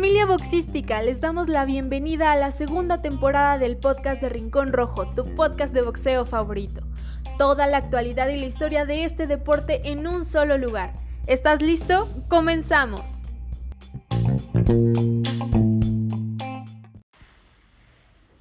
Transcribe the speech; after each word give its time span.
Familia 0.00 0.24
boxística, 0.24 1.02
les 1.02 1.20
damos 1.20 1.50
la 1.50 1.66
bienvenida 1.66 2.32
a 2.32 2.36
la 2.36 2.52
segunda 2.52 3.02
temporada 3.02 3.58
del 3.58 3.76
podcast 3.76 4.22
de 4.22 4.30
Rincón 4.30 4.72
Rojo, 4.72 5.12
tu 5.14 5.34
podcast 5.34 5.74
de 5.74 5.82
boxeo 5.82 6.24
favorito. 6.24 6.80
Toda 7.36 7.66
la 7.66 7.76
actualidad 7.76 8.30
y 8.30 8.38
la 8.38 8.46
historia 8.46 8.86
de 8.86 9.04
este 9.04 9.26
deporte 9.26 9.90
en 9.90 10.06
un 10.06 10.24
solo 10.24 10.56
lugar. 10.56 10.94
¿Estás 11.26 11.60
listo? 11.60 12.08
Comenzamos. 12.28 13.02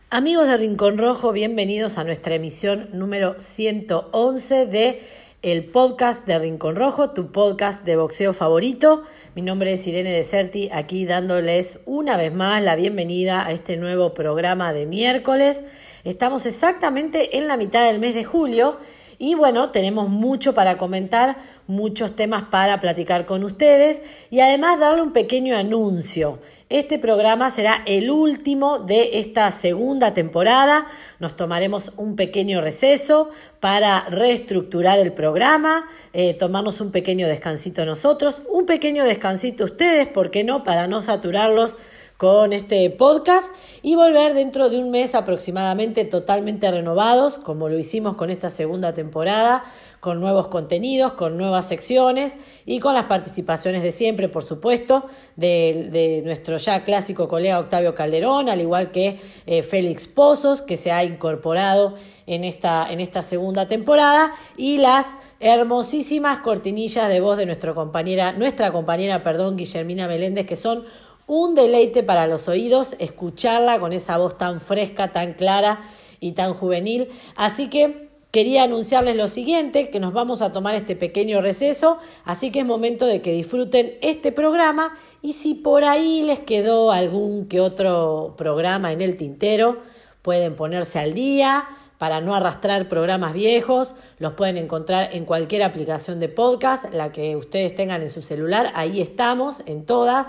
Amigos 0.10 0.48
de 0.48 0.56
Rincón 0.56 0.98
Rojo, 0.98 1.34
bienvenidos 1.34 1.98
a 1.98 2.06
nuestra 2.06 2.36
emisión 2.36 2.88
número 2.94 3.36
111 3.38 4.66
de 4.66 5.02
el 5.42 5.66
podcast 5.66 6.28
de 6.28 6.38
Rincón 6.38 6.76
Rojo, 6.76 7.12
tu 7.12 7.32
podcast 7.32 7.86
de 7.86 7.96
boxeo 7.96 8.34
favorito. 8.34 9.04
Mi 9.36 9.42
nombre 9.42 9.72
es 9.72 9.88
Irene 9.88 10.12
Deserti, 10.12 10.70
aquí 10.74 11.06
dándoles 11.06 11.80
una 11.86 12.18
vez 12.18 12.34
más 12.34 12.62
la 12.62 12.76
bienvenida 12.76 13.46
a 13.46 13.54
este 13.54 13.78
nuevo 13.78 14.14
programa 14.14 14.74
de 14.74 14.86
miércoles. 14.86 15.64
Estamos 16.04 16.46
exactamente 16.46 17.38
en 17.38 17.48
la 17.48 17.56
mitad 17.56 17.86
del 17.86 18.00
mes 18.00 18.16
de 18.16 18.26
julio 18.26 18.80
y 19.18 19.36
bueno, 19.36 19.72
tenemos 19.72 20.10
mucho 20.10 20.54
para 20.54 20.78
comentar, 20.78 21.38
muchos 21.68 22.18
temas 22.18 22.44
para 22.50 22.82
platicar 22.82 23.26
con 23.26 23.46
ustedes 23.46 24.02
y 24.30 24.42
además 24.42 24.80
darle 24.80 25.02
un 25.02 25.14
pequeño 25.14 25.56
anuncio. 25.56 26.40
Este 26.70 27.00
programa 27.00 27.50
será 27.50 27.82
el 27.88 28.12
último 28.12 28.78
de 28.78 29.18
esta 29.18 29.50
segunda 29.50 30.14
temporada. 30.14 30.86
Nos 31.18 31.36
tomaremos 31.36 31.92
un 31.98 32.16
pequeño 32.16 32.62
receso 32.62 33.32
para 33.60 34.06
reestructurar 34.12 35.00
el 35.00 35.14
programa, 35.14 35.88
eh, 36.14 36.36
tomarnos 36.36 36.80
un 36.80 36.92
pequeño 36.92 37.28
descansito 37.28 37.88
nosotros, 37.88 38.44
un 38.48 38.68
pequeño 38.68 39.04
descansito 39.04 39.64
ustedes, 39.64 40.10
¿por 40.10 40.30
qué 40.30 40.44
no? 40.44 40.64
Para 40.64 40.86
no 40.86 41.02
saturarlos 41.02 41.76
con 42.18 42.54
este 42.54 42.88
podcast 42.92 43.50
y 43.82 43.96
volver 43.96 44.36
dentro 44.36 44.70
de 44.70 44.78
un 44.78 44.92
mes 44.92 45.16
aproximadamente 45.16 46.06
totalmente 46.06 46.70
renovados, 46.70 47.40
como 47.40 47.68
lo 47.68 47.80
hicimos 47.80 48.16
con 48.16 48.30
esta 48.30 48.52
segunda 48.52 48.94
temporada, 48.94 49.64
con 50.00 50.22
nuevos 50.22 50.48
contenidos, 50.48 51.14
con 51.14 51.38
nuevas 51.38 51.68
secciones 51.68 52.36
y 52.66 52.80
con 52.80 52.94
las 52.94 53.06
participaciones 53.06 53.84
de 53.84 53.92
siempre, 53.92 54.30
por 54.30 54.44
supuesto, 54.44 55.06
de, 55.36 56.22
nuestro 56.24 56.58
ya 56.58 56.84
clásico 56.84 57.28
colega 57.28 57.60
Octavio 57.60 57.96
Calderón, 57.96 58.50
al 58.50 58.62
igual 58.62 58.92
que 58.92 59.20
eh, 59.46 59.62
Félix 59.62 60.08
Pozos, 60.08 60.62
que 60.62 60.78
se 60.78 60.92
ha 60.92 61.04
incorporado 61.04 61.96
en 62.28 62.44
esta, 62.44 62.90
en 62.90 63.00
esta 63.00 63.22
segunda 63.22 63.68
temporada, 63.68 64.34
y 64.56 64.78
las 64.78 65.08
hermosísimas 65.40 66.40
cortinillas 66.40 67.10
de 67.10 67.20
voz 67.20 67.38
de 67.38 67.46
nuestra 67.46 67.74
compañera, 67.74 68.32
nuestra 68.32 68.72
compañera, 68.72 69.22
perdón, 69.22 69.58
Guillermina 69.58 70.08
Meléndez, 70.08 70.46
que 70.46 70.56
son 70.56 70.86
un 71.28 71.56
deleite 71.56 72.04
para 72.04 72.26
los 72.26 72.48
oídos 72.48 72.96
escucharla 73.00 73.80
con 73.80 73.94
esa 73.94 74.18
voz 74.18 74.38
tan 74.38 74.62
fresca, 74.62 75.12
tan 75.12 75.34
clara 75.34 75.82
y 76.20 76.32
tan 76.32 76.54
juvenil. 76.54 77.10
Así 77.36 77.70
que 77.70 78.09
quería 78.32 78.64
anunciarles 78.64 79.16
lo 79.16 79.28
siguiente, 79.28 79.90
que 79.90 80.00
nos 80.00 80.14
vamos 80.14 80.42
a 80.42 80.54
tomar 80.54 80.76
este 80.76 80.96
pequeño 80.96 81.42
receso, 81.42 81.98
así 82.26 82.52
que 82.52 82.60
es 82.60 82.66
momento 82.66 83.06
de 83.06 83.22
que 83.22 83.34
disfruten 83.34 83.98
este 84.02 84.32
programa 84.32 84.98
y 85.22 85.34
si 85.34 85.56
por 85.56 85.84
ahí 85.84 86.22
les 86.22 86.40
quedó 86.40 86.92
algún 86.92 87.48
que 87.48 87.60
otro 87.60 88.36
programa 88.38 88.92
en 88.92 89.02
el 89.02 89.18
tintero, 89.18 89.82
pueden 90.22 90.56
ponerse 90.56 91.00
al 91.00 91.14
día 91.14 91.68
para 91.98 92.22
no 92.22 92.34
arrastrar 92.34 92.88
programas 92.88 93.34
viejos, 93.34 93.94
los 94.20 94.34
pueden 94.34 94.58
encontrar 94.58 95.10
en 95.14 95.26
cualquier 95.26 95.64
aplicación 95.64 96.20
de 96.20 96.30
podcast, 96.30 96.94
la 96.94 97.12
que 97.12 97.36
ustedes 97.36 97.76
tengan 97.76 98.02
en 98.02 98.10
su 98.10 98.22
celular, 98.22 98.72
ahí 98.76 99.02
estamos, 99.02 99.64
en 99.66 99.86
todas 99.86 100.28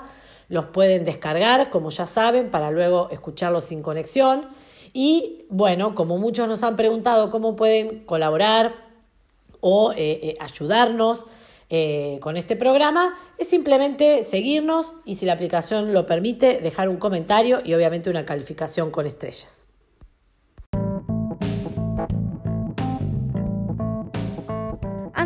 los 0.49 0.65
pueden 0.67 1.05
descargar, 1.05 1.71
como 1.71 1.91
ya 1.91 2.07
saben, 2.07 2.51
para 2.51 2.73
luego 2.73 3.09
escucharlos 3.13 3.65
sin 3.65 3.83
conexión. 3.83 4.49
Y 4.93 5.47
bueno, 5.49 5.95
como 5.95 6.19
muchos 6.19 6.49
nos 6.49 6.63
han 6.63 6.77
preguntado 6.77 7.31
cómo 7.31 7.57
pueden 7.57 8.05
colaborar 8.05 8.75
o 9.61 9.93
eh, 9.93 9.97
eh, 10.23 10.37
ayudarnos 10.41 11.27
eh, 11.69 12.19
con 12.21 12.37
este 12.37 12.57
programa, 12.57 13.17
es 13.39 13.49
simplemente 13.49 14.25
seguirnos 14.25 14.95
y 15.05 15.15
si 15.15 15.27
la 15.27 15.35
aplicación 15.35 15.93
lo 15.93 16.05
permite, 16.07 16.61
dejar 16.61 16.89
un 16.89 16.97
comentario 16.97 17.61
y 17.65 17.75
obviamente 17.75 18.11
una 18.11 18.25
calificación 18.25 18.91
con 18.91 19.07
estrellas. 19.07 19.70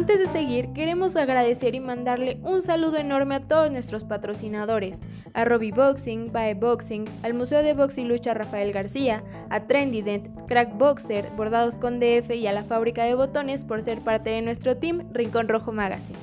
Antes 0.05 0.19
de 0.19 0.29
seguir, 0.29 0.75
queremos 0.75 1.17
agradecer 1.17 1.75
y 1.75 1.81
mandarle 1.81 2.37
un 2.43 2.61
saludo 2.61 2.99
enorme 2.99 3.37
a 3.37 3.49
todos 3.49 3.71
nuestros 3.71 4.05
patrocinadores, 4.05 5.01
a 5.33 5.47
Robbie 5.47 5.73
Boxing, 5.73 6.31
Bae 6.31 6.53
Boxing, 6.53 7.07
al 7.23 7.33
Museo 7.33 7.63
de 7.63 7.73
Box 7.73 7.97
y 7.97 8.05
Lucha 8.05 8.35
Rafael 8.35 8.71
García, 8.75 9.25
a 9.49 9.67
Trendident, 9.67 10.29
Crack 10.47 10.77
Boxer, 10.77 11.31
Bordados 11.31 11.77
con 11.77 12.01
DF 12.01 12.35
y 12.35 12.47
a 12.47 12.53
la 12.53 12.65
Fábrica 12.65 13.05
de 13.05 13.15
Botones 13.15 13.65
por 13.65 13.83
ser 13.83 14.03
parte 14.03 14.29
de 14.29 14.43
nuestro 14.43 14.77
team 14.77 15.09
Rincón 15.11 15.49
Rojo 15.49 15.73
Magazine. 15.73 16.19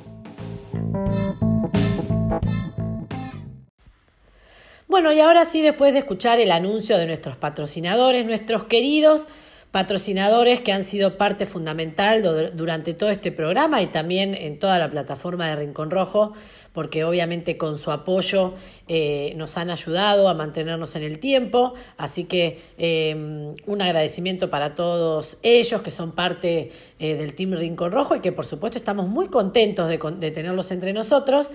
Bueno, 4.87 5.11
y 5.11 5.19
ahora 5.21 5.45
sí, 5.45 5.63
después 5.63 5.93
de 5.93 5.99
escuchar 5.99 6.39
el 6.39 6.51
anuncio 6.51 6.99
de 6.99 7.07
nuestros 7.07 7.35
patrocinadores, 7.35 8.27
nuestros 8.27 8.65
queridos 8.65 9.25
patrocinadores 9.71 10.59
que 10.59 10.73
han 10.73 10.83
sido 10.83 11.17
parte 11.17 11.45
fundamental 11.45 12.21
durante 12.53 12.93
todo 12.93 13.09
este 13.09 13.31
programa 13.31 13.81
y 13.81 13.87
también 13.87 14.35
en 14.35 14.59
toda 14.59 14.77
la 14.77 14.91
plataforma 14.91 15.47
de 15.47 15.55
Rincón 15.55 15.91
Rojo, 15.91 16.33
porque 16.73 17.05
obviamente 17.05 17.57
con 17.57 17.79
su 17.79 17.91
apoyo 17.91 18.53
eh, 18.89 19.33
nos 19.37 19.57
han 19.57 19.69
ayudado 19.69 20.27
a 20.27 20.33
mantenernos 20.33 20.97
en 20.97 21.03
el 21.03 21.19
tiempo. 21.19 21.73
Así 21.97 22.25
que 22.25 22.59
eh, 22.77 23.55
un 23.65 23.81
agradecimiento 23.81 24.49
para 24.49 24.75
todos 24.75 25.37
ellos 25.41 25.81
que 25.81 25.91
son 25.91 26.11
parte 26.11 26.71
eh, 26.99 27.15
del 27.15 27.33
Team 27.33 27.53
Rincón 27.53 27.93
Rojo 27.93 28.15
y 28.17 28.19
que 28.19 28.33
por 28.33 28.45
supuesto 28.45 28.77
estamos 28.77 29.07
muy 29.07 29.29
contentos 29.29 29.87
de, 29.87 29.97
de 30.19 30.31
tenerlos 30.31 30.71
entre 30.71 30.91
nosotros. 30.91 31.49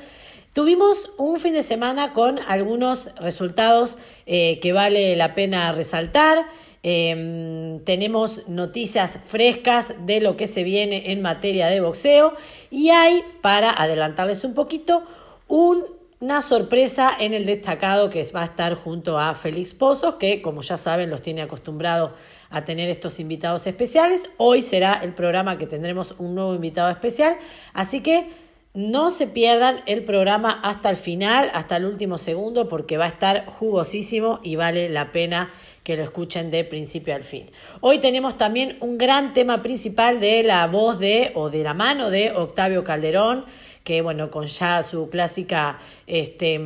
Tuvimos 0.55 1.11
un 1.19 1.39
fin 1.39 1.53
de 1.53 1.63
semana 1.63 2.15
con 2.15 2.39
algunos 2.49 3.11
resultados 3.17 3.99
que 4.25 4.73
vale 4.73 5.15
la 5.15 5.35
pena 5.35 5.71
resaltar. 5.73 6.47
Em, 6.83 7.81
tenemos 7.81 8.47
noticias 8.49 9.19
frescas 9.25 9.95
de 10.07 10.21
lo 10.21 10.37
que 10.37 10.47
se 10.47 10.63
viene 10.63 11.11
en 11.11 11.23
materia 11.23 11.67
de 11.67 11.81
boxeo 11.81 12.35
y 12.71 12.91
hay, 12.91 13.25
para 13.41 13.71
adelantarles 13.71 14.45
un 14.45 14.55
poquito, 14.55 15.03
una 15.49 16.43
sorpresa 16.43 17.11
en 17.19 17.35
el 17.35 17.45
destacado 17.47 18.09
que 18.11 18.25
va 18.35 18.43
a 18.43 18.47
estar 18.47 18.75
junto 18.75 19.19
a 19.19 19.35
Félix 19.35 19.75
Pozos, 19.75 20.15
que 20.15 20.43
como 20.43 20.63
ya 20.63 20.77
saben 20.77 21.11
los 21.11 21.23
tiene 21.23 21.43
acostumbrados 21.43 22.13
a 22.51 22.65
tener 22.65 22.89
estos 22.89 23.21
invitados 23.21 23.67
especiales. 23.67 24.23
Hoy 24.37 24.63
será 24.63 24.95
el 25.03 25.13
programa 25.15 25.59
que 25.59 25.67
tendremos 25.67 26.15
un 26.19 26.35
nuevo 26.35 26.55
invitado 26.55 26.91
especial, 26.91 27.37
así 27.75 28.01
que 28.01 28.29
no 28.77 29.11
se 29.11 29.27
pierdan 29.27 29.81
el 29.87 30.05
programa 30.05 30.61
hasta 30.63 30.91
el 30.91 30.97
final, 30.97 31.51
hasta 31.55 31.77
el 31.79 31.87
último 31.87 32.19
segundo, 32.19 32.69
porque 32.69 32.99
va 32.99 33.07
a 33.07 33.09
estar 33.09 33.47
jugosísimo 33.47 34.39
y 34.43 34.57
vale 34.57 34.91
la 34.91 35.13
pena 35.13 35.51
que 35.87 35.97
lo 35.97 36.03
escuchen 36.03 36.51
de 36.51 36.65
principio 36.65 37.15
al 37.15 37.23
fin. 37.23 37.49
Hoy 37.81 37.99
tenemos 37.99 38.37
también 38.37 38.77
un 38.81 38.99
gran 38.99 39.33
tema 39.33 39.63
principal 39.63 40.19
de 40.19 40.43
la 40.43 40.67
voz 40.67 40.99
de 40.99 41.31
o 41.37 41.49
de 41.49 41.63
la 41.63 41.75
mano 41.75 42.11
de 42.11 42.33
Octavio 42.33 42.83
Calderón, 42.83 43.45
que 43.85 44.03
bueno, 44.03 44.29
con 44.33 44.47
ya 44.47 44.83
su 44.83 45.09
clásica 45.09 45.79
este, 46.09 46.61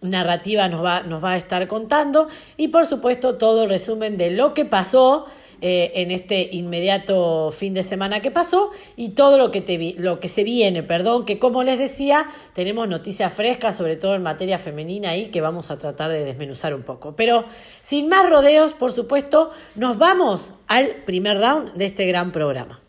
narrativa 0.00 0.68
nos 0.68 0.82
va, 0.82 1.02
nos 1.02 1.22
va 1.22 1.32
a 1.32 1.36
estar 1.36 1.68
contando 1.68 2.28
y 2.56 2.68
por 2.68 2.86
supuesto 2.86 3.34
todo 3.34 3.64
el 3.64 3.68
resumen 3.68 4.16
de 4.16 4.30
lo 4.30 4.54
que 4.54 4.64
pasó 4.64 5.26
eh, 5.62 5.92
en 6.02 6.10
este 6.10 6.48
inmediato 6.50 7.52
fin 7.52 7.72
de 7.72 7.84
semana 7.84 8.20
que 8.20 8.32
pasó 8.32 8.72
y 8.96 9.10
todo 9.10 9.38
lo 9.38 9.52
que, 9.52 9.60
te 9.60 9.94
lo 9.96 10.18
que 10.18 10.28
se 10.28 10.42
viene, 10.42 10.82
perdón, 10.82 11.24
que 11.24 11.38
como 11.38 11.62
les 11.62 11.78
decía, 11.78 12.26
tenemos 12.52 12.88
noticias 12.88 13.32
frescas, 13.32 13.76
sobre 13.76 13.94
todo 13.94 14.16
en 14.16 14.24
materia 14.24 14.58
femenina 14.58 15.10
ahí, 15.10 15.26
que 15.26 15.40
vamos 15.40 15.70
a 15.70 15.78
tratar 15.78 16.10
de 16.10 16.24
desmenuzar 16.24 16.74
un 16.74 16.82
poco. 16.82 17.14
Pero 17.14 17.44
sin 17.80 18.08
más 18.08 18.28
rodeos, 18.28 18.72
por 18.72 18.90
supuesto, 18.90 19.52
nos 19.76 19.98
vamos 19.98 20.52
al 20.66 21.04
primer 21.06 21.38
round 21.38 21.74
de 21.74 21.84
este 21.84 22.06
gran 22.06 22.32
programa. 22.32 22.80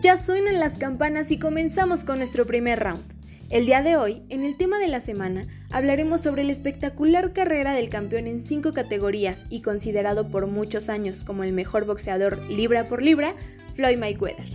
Ya 0.00 0.16
suenan 0.16 0.58
las 0.58 0.76
campanas 0.76 1.30
y 1.30 1.38
comenzamos 1.38 2.02
con 2.02 2.18
nuestro 2.18 2.46
primer 2.46 2.80
round. 2.80 3.23
El 3.50 3.66
día 3.66 3.82
de 3.82 3.96
hoy, 3.96 4.22
en 4.30 4.42
el 4.42 4.56
tema 4.56 4.78
de 4.78 4.88
la 4.88 5.00
semana, 5.00 5.46
hablaremos 5.70 6.22
sobre 6.22 6.44
la 6.44 6.52
espectacular 6.52 7.34
carrera 7.34 7.74
del 7.74 7.90
campeón 7.90 8.26
en 8.26 8.40
cinco 8.40 8.72
categorías 8.72 9.46
y 9.50 9.60
considerado 9.60 10.28
por 10.28 10.46
muchos 10.46 10.88
años 10.88 11.22
como 11.24 11.44
el 11.44 11.52
mejor 11.52 11.84
boxeador 11.84 12.38
libra 12.48 12.86
por 12.86 13.02
libra, 13.02 13.34
Floyd 13.74 13.98
Mayweather. 13.98 14.46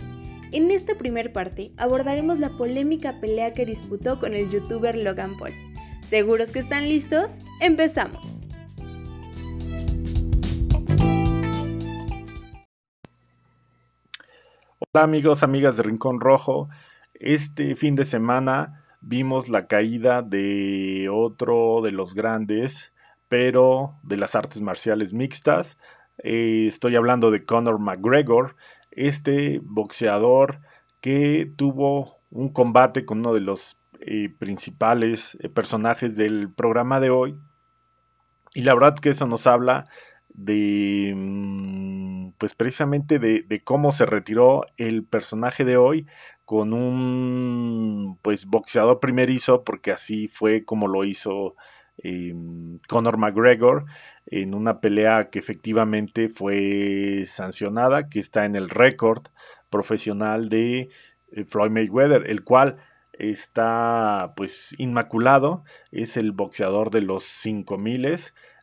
En 0.50 0.72
esta 0.72 0.96
primer 0.96 1.32
parte 1.32 1.70
abordaremos 1.76 2.40
la 2.40 2.50
polémica 2.58 3.20
pelea 3.20 3.54
que 3.54 3.64
disputó 3.64 4.18
con 4.18 4.34
el 4.34 4.50
youtuber 4.50 4.96
Logan 4.96 5.38
Paul. 5.38 5.52
¿Seguros 6.08 6.50
que 6.50 6.58
están 6.58 6.88
listos? 6.88 7.30
¡Empezamos! 7.60 8.44
Hola 14.92 15.04
amigos, 15.04 15.44
amigas 15.44 15.76
de 15.76 15.84
Rincón 15.84 16.20
Rojo. 16.20 16.68
Este 17.20 17.76
fin 17.76 17.94
de 17.96 18.06
semana 18.06 18.82
vimos 19.02 19.48
la 19.48 19.66
caída 19.66 20.22
de 20.22 21.08
otro 21.12 21.80
de 21.82 21.92
los 21.92 22.14
grandes, 22.14 22.92
pero 23.28 23.94
de 24.02 24.16
las 24.16 24.34
artes 24.34 24.60
marciales 24.62 25.12
mixtas. 25.12 25.76
Eh, 26.22 26.64
estoy 26.66 26.96
hablando 26.96 27.30
de 27.30 27.44
Conor 27.44 27.78
McGregor, 27.78 28.56
este 28.90 29.60
boxeador 29.62 30.60
que 31.00 31.48
tuvo 31.56 32.18
un 32.30 32.48
combate 32.48 33.04
con 33.04 33.18
uno 33.18 33.34
de 33.34 33.40
los 33.40 33.76
eh, 34.00 34.30
principales 34.38 35.36
eh, 35.40 35.50
personajes 35.50 36.16
del 36.16 36.50
programa 36.50 37.00
de 37.00 37.10
hoy. 37.10 37.36
Y 38.54 38.62
la 38.62 38.74
verdad 38.74 38.94
que 38.98 39.10
eso 39.10 39.26
nos 39.26 39.46
habla 39.46 39.84
de, 40.34 41.12
mm, 41.16 42.32
pues 42.38 42.54
precisamente 42.54 43.18
de, 43.18 43.62
cómo 43.64 43.92
se 43.92 44.06
retiró 44.06 44.64
el 44.76 45.04
personaje 45.04 45.64
de 45.64 45.76
hoy 45.76 46.06
con 46.44 46.72
un, 46.72 48.18
pues 48.22 48.46
boxeador 48.46 49.00
primerizo, 49.00 49.64
porque 49.64 49.92
así 49.92 50.28
fue 50.28 50.64
como 50.64 50.88
lo 50.88 51.04
hizo 51.04 51.54
em, 51.98 52.78
Conor 52.88 53.18
McGregor 53.18 53.84
en 54.26 54.54
una 54.54 54.80
pelea 54.80 55.30
que 55.30 55.38
efectivamente 55.38 56.28
fue 56.28 57.24
sancionada, 57.26 58.08
que 58.08 58.20
está 58.20 58.46
en 58.46 58.56
el 58.56 58.70
récord 58.70 59.22
profesional 59.70 60.48
de 60.48 60.88
eh, 61.32 61.44
Floyd 61.44 61.70
Mayweather, 61.70 62.28
el 62.30 62.42
cual 62.44 62.76
está 63.12 64.32
pues 64.36 64.74
inmaculado, 64.78 65.64
es 65.92 66.16
el 66.16 66.32
boxeador 66.32 66.90
de 66.90 67.02
los 67.02 67.24
5000 67.24 68.06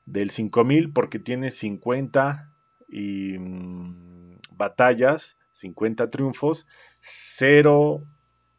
del 0.07 0.31
5000 0.31 0.91
porque 0.91 1.19
tiene 1.19 1.51
50 1.51 2.49
y, 2.89 3.37
mm, 3.37 4.39
batallas, 4.51 5.37
50 5.51 6.09
triunfos, 6.09 6.65
0 7.01 8.03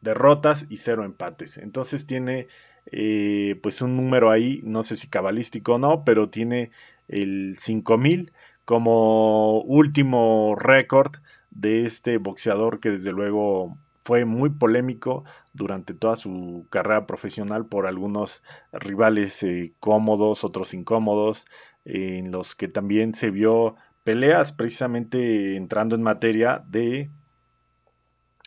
derrotas 0.01 0.65
y 0.69 0.77
0 0.77 1.03
empates. 1.03 1.57
Entonces 1.57 2.05
tiene 2.05 2.47
eh, 2.91 3.59
pues 3.61 3.81
un 3.81 3.97
número 3.97 4.31
ahí, 4.31 4.61
no 4.63 4.83
sé 4.83 4.95
si 4.95 5.07
cabalístico 5.07 5.73
o 5.73 5.77
no, 5.79 6.05
pero 6.05 6.29
tiene 6.29 6.71
el 7.07 7.57
5000 7.59 8.31
como 8.65 9.61
último 9.61 10.55
récord 10.55 11.15
de 11.51 11.85
este 11.85 12.17
boxeador 12.17 12.79
que 12.79 12.91
desde 12.91 13.11
luego 13.11 13.77
fue 14.09 14.25
muy 14.25 14.49
polémico 14.49 15.23
durante 15.53 15.93
toda 15.93 16.15
su 16.15 16.65
carrera 16.71 17.05
profesional 17.05 17.67
por 17.67 17.85
algunos 17.85 18.41
rivales 18.71 19.43
eh, 19.43 19.75
cómodos, 19.79 20.43
otros 20.43 20.73
incómodos, 20.73 21.45
en 21.85 22.31
los 22.31 22.55
que 22.55 22.67
también 22.67 23.13
se 23.13 23.29
vio 23.29 23.75
peleas 24.03 24.51
precisamente 24.51 25.57
entrando 25.57 25.93
en 25.93 26.01
materia 26.01 26.63
de 26.67 27.11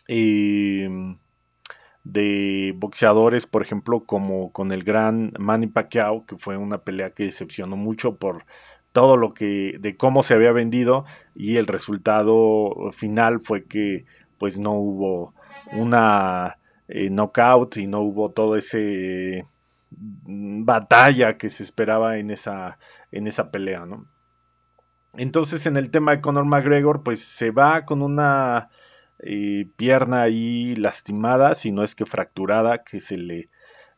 em, 0.09 1.17
de 2.03 2.73
boxeadores, 2.75 3.47
por 3.47 3.61
ejemplo, 3.61 4.03
como 4.03 4.51
con 4.51 4.73
el 4.73 4.83
gran 4.83 5.31
Manny 5.39 5.67
Pacquiao, 5.67 6.25
que 6.25 6.37
fue 6.37 6.57
una 6.57 6.79
pelea 6.79 7.11
que 7.11 7.23
decepcionó 7.23 7.77
mucho 7.77 8.17
por 8.17 8.43
todo 8.91 9.15
lo 9.15 9.33
que 9.33 9.77
de 9.79 9.95
cómo 9.95 10.23
se 10.23 10.33
había 10.33 10.51
vendido 10.51 11.05
y 11.33 11.55
el 11.55 11.67
resultado 11.67 12.91
final 12.91 13.39
fue 13.39 13.63
que 13.63 14.03
pues 14.37 14.59
no 14.59 14.73
hubo 14.73 15.33
una 15.71 16.57
eh, 16.87 17.09
knockout 17.09 17.77
y 17.77 17.87
no 17.87 18.01
hubo 18.01 18.31
todo 18.31 18.55
ese 18.57 19.45
mm, 19.91 20.65
batalla 20.65 21.37
que 21.37 21.49
se 21.49 21.63
esperaba 21.63 22.17
en 22.17 22.29
esa 22.29 22.77
en 23.11 23.27
esa 23.27 23.51
pelea, 23.51 23.85
¿no? 23.85 24.07
Entonces 25.13 25.65
en 25.65 25.77
el 25.77 25.91
tema 25.91 26.13
de 26.13 26.21
Conor 26.21 26.45
McGregor 26.45 27.03
pues 27.03 27.23
se 27.23 27.51
va 27.51 27.85
con 27.85 28.01
una 28.01 28.69
eh, 29.19 29.67
pierna 29.75 30.23
ahí 30.23 30.75
lastimada, 30.75 31.55
si 31.55 31.71
no 31.71 31.83
es 31.83 31.95
que 31.95 32.05
fracturada, 32.05 32.83
que 32.83 32.99
se 32.99 33.17
le 33.17 33.45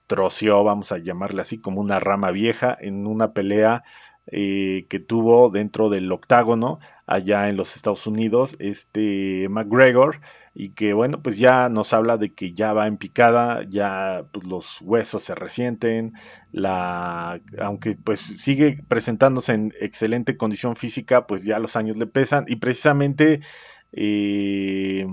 troció, 0.08 0.64
vamos 0.64 0.92
a 0.92 0.98
llamarle 0.98 1.42
así, 1.42 1.60
como 1.60 1.82
una 1.82 2.00
rama 2.00 2.32
vieja 2.32 2.78
en 2.80 3.08
una 3.08 3.34
pelea 3.34 3.84
eh, 4.28 4.86
que 4.90 5.00
tuvo 5.00 5.50
dentro 5.50 5.90
del 5.90 6.12
octágono 6.12 6.80
allá 7.08 7.50
en 7.50 7.58
los 7.58 7.76
Estados 7.76 8.08
Unidos, 8.08 8.56
este 8.60 9.48
McGregor, 9.50 10.20
y 10.58 10.70
que 10.70 10.94
bueno, 10.94 11.22
pues 11.22 11.38
ya 11.38 11.68
nos 11.68 11.94
habla 11.94 12.16
de 12.18 12.34
que 12.34 12.54
ya 12.54 12.72
va 12.72 12.88
en 12.88 12.96
picada, 12.98 13.64
ya 13.70 14.26
pues, 14.32 14.48
los 14.48 14.82
huesos 14.82 15.22
se 15.24 15.36
resienten, 15.36 16.14
la, 16.54 17.42
aunque 17.60 17.98
pues 17.98 18.22
sigue 18.22 18.82
presentándose 18.88 19.52
en 19.54 19.74
excelente 19.82 20.38
condición 20.38 20.78
física, 20.78 21.28
pues 21.28 21.44
ya 21.44 21.60
los 21.60 21.76
años 21.76 21.98
le 21.98 22.08
pesan, 22.08 22.46
y 22.48 22.56
precisamente 22.56 23.42
eh, 23.92 25.06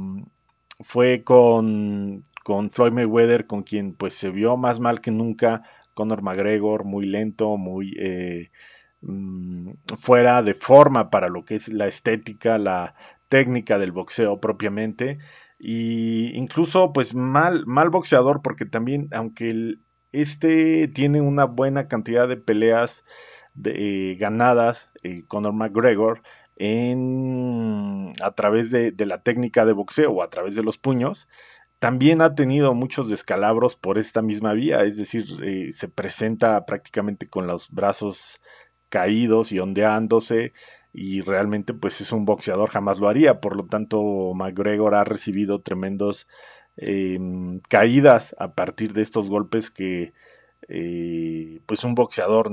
fue 0.80 1.24
con, 1.24 2.22
con 2.44 2.70
Floyd 2.70 2.92
Mayweather, 2.92 3.48
con 3.48 3.64
quien 3.64 3.94
pues 3.94 4.14
se 4.14 4.30
vio 4.30 4.56
más 4.56 4.78
mal 4.78 5.00
que 5.00 5.10
nunca, 5.10 5.64
Conor 5.94 6.22
McGregor, 6.22 6.84
muy 6.84 7.06
lento, 7.06 7.56
muy... 7.56 7.94
Eh, 7.98 8.50
mm, 9.00 9.72
fuera 9.98 10.42
de 10.44 10.54
forma 10.54 11.10
para 11.10 11.28
lo 11.28 11.44
que 11.44 11.56
es 11.56 11.68
la 11.68 11.88
estética, 11.88 12.58
la 12.58 12.94
técnica 13.32 13.78
del 13.78 13.92
boxeo 13.92 14.40
propiamente 14.40 15.16
y 15.58 16.36
incluso 16.36 16.92
pues 16.92 17.14
mal 17.14 17.64
mal 17.64 17.88
boxeador 17.88 18.42
porque 18.42 18.66
también 18.66 19.08
aunque 19.10 19.76
este 20.12 20.86
tiene 20.88 21.22
una 21.22 21.46
buena 21.46 21.88
cantidad 21.88 22.28
de 22.28 22.36
peleas 22.36 23.04
eh, 23.64 24.18
ganadas 24.20 24.90
eh, 25.02 25.24
Conor 25.28 25.54
McGregor 25.54 26.20
en, 26.56 28.10
a 28.22 28.32
través 28.32 28.70
de, 28.70 28.92
la 29.06 29.22
técnica 29.22 29.64
de 29.64 29.72
boxeo 29.72 30.12
o 30.12 30.22
a 30.22 30.28
través 30.28 30.54
de 30.54 30.62
los 30.62 30.76
puños, 30.76 31.26
también 31.78 32.20
ha 32.20 32.34
tenido 32.34 32.74
muchos 32.74 33.08
descalabros 33.08 33.74
por 33.76 33.96
esta 33.96 34.20
misma 34.20 34.52
vía, 34.52 34.82
es 34.82 34.98
decir, 34.98 35.24
eh, 35.42 35.72
se 35.72 35.88
presenta 35.88 36.66
prácticamente 36.66 37.30
con 37.30 37.46
los 37.46 37.70
brazos 37.70 38.42
caídos 38.90 39.52
y 39.52 39.58
ondeándose 39.58 40.52
y 40.92 41.22
realmente 41.22 41.72
pues 41.74 42.00
es 42.00 42.12
un 42.12 42.24
boxeador, 42.24 42.68
jamás 42.68 43.00
lo 43.00 43.08
haría, 43.08 43.40
por 43.40 43.56
lo 43.56 43.64
tanto 43.64 44.32
McGregor 44.34 44.94
ha 44.94 45.04
recibido 45.04 45.60
tremendos 45.60 46.28
em, 46.76 47.60
caídas 47.68 48.34
a 48.38 48.52
partir 48.52 48.92
de 48.92 49.02
estos 49.02 49.30
golpes 49.30 49.70
que 49.70 50.12
eh, 50.68 51.60
pues 51.66 51.84
un 51.84 51.94
boxeador 51.94 52.50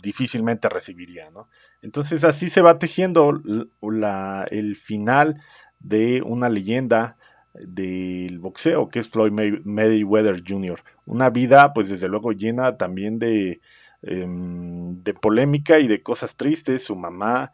difícilmente 0.00 0.68
recibiría, 0.68 1.30
¿no? 1.30 1.48
Entonces 1.80 2.24
así 2.24 2.50
se 2.50 2.60
va 2.62 2.78
tejiendo 2.78 3.40
la, 3.80 4.46
el 4.50 4.76
final 4.76 5.40
de 5.78 6.22
una 6.22 6.48
leyenda 6.48 7.16
del 7.54 8.38
boxeo 8.38 8.88
que 8.88 8.98
es 9.00 9.10
Floyd 9.10 9.32
Mayweather 9.64 10.42
Jr. 10.46 10.82
Una 11.06 11.30
vida 11.30 11.72
pues 11.72 11.88
desde 11.88 12.08
luego 12.08 12.32
llena 12.32 12.76
también 12.76 13.18
de, 13.18 13.60
em, 14.02 15.02
de 15.02 15.14
polémica 15.14 15.78
y 15.78 15.88
de 15.88 16.02
cosas 16.02 16.36
tristes. 16.36 16.84
Su 16.84 16.96
mamá 16.96 17.52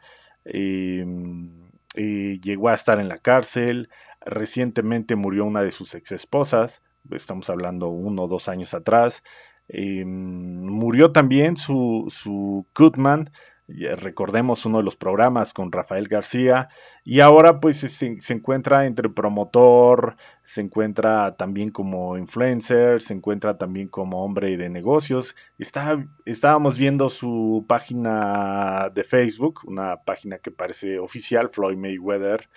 llegó 1.95 2.69
a 2.69 2.75
estar 2.75 3.01
en 3.01 3.09
la 3.09 3.19
cárcel, 3.19 3.89
recientemente 4.21 5.17
murió 5.17 5.45
una 5.45 5.63
de 5.63 5.71
sus 5.71 5.95
ex 5.95 6.13
esposas, 6.13 6.83
estamos 7.11 7.49
hablando 7.51 7.89
uno 7.89 8.25
o 8.25 8.29
dos 8.29 8.49
años 8.49 8.75
atrás, 8.75 9.23
Em, 9.69 10.65
murió 10.65 11.13
también 11.13 11.57
su, 11.57 12.07
su 12.09 12.67
Goodman, 12.75 13.31
recordemos 13.69 14.65
uno 14.65 14.79
de 14.79 14.85
los 14.85 14.97
programas 14.97 15.53
con 15.53 15.71
Rafael 15.71 16.09
García, 16.09 16.69
y 17.05 17.21
ahora 17.21 17.61
pues 17.61 17.79
se, 17.79 18.33
encuentra 18.33 18.87
entre 18.87 19.11
promotor, 19.11 20.17
se 20.43 20.63
encuentra 20.63 21.37
también 21.37 21.71
como 21.71 22.17
influencer, 22.17 23.03
se 23.03 23.15
encuentra 23.15 23.59
también 23.59 23.89
como 23.89 24.25
hombre 24.25 24.57
de 24.57 24.71
negocios. 24.71 25.37
Está, 25.59 26.07
estábamos 26.25 26.79
viendo 26.79 27.11
su 27.11 27.65
página 27.69 28.91
de 28.95 29.05
Facebook, 29.05 29.61
una 29.67 29.97
página 30.03 30.39
que 30.39 30.51
parece 30.51 30.99
oficial, 30.99 31.51
Floyd 31.51 31.77
Mayweather, 31.77 32.49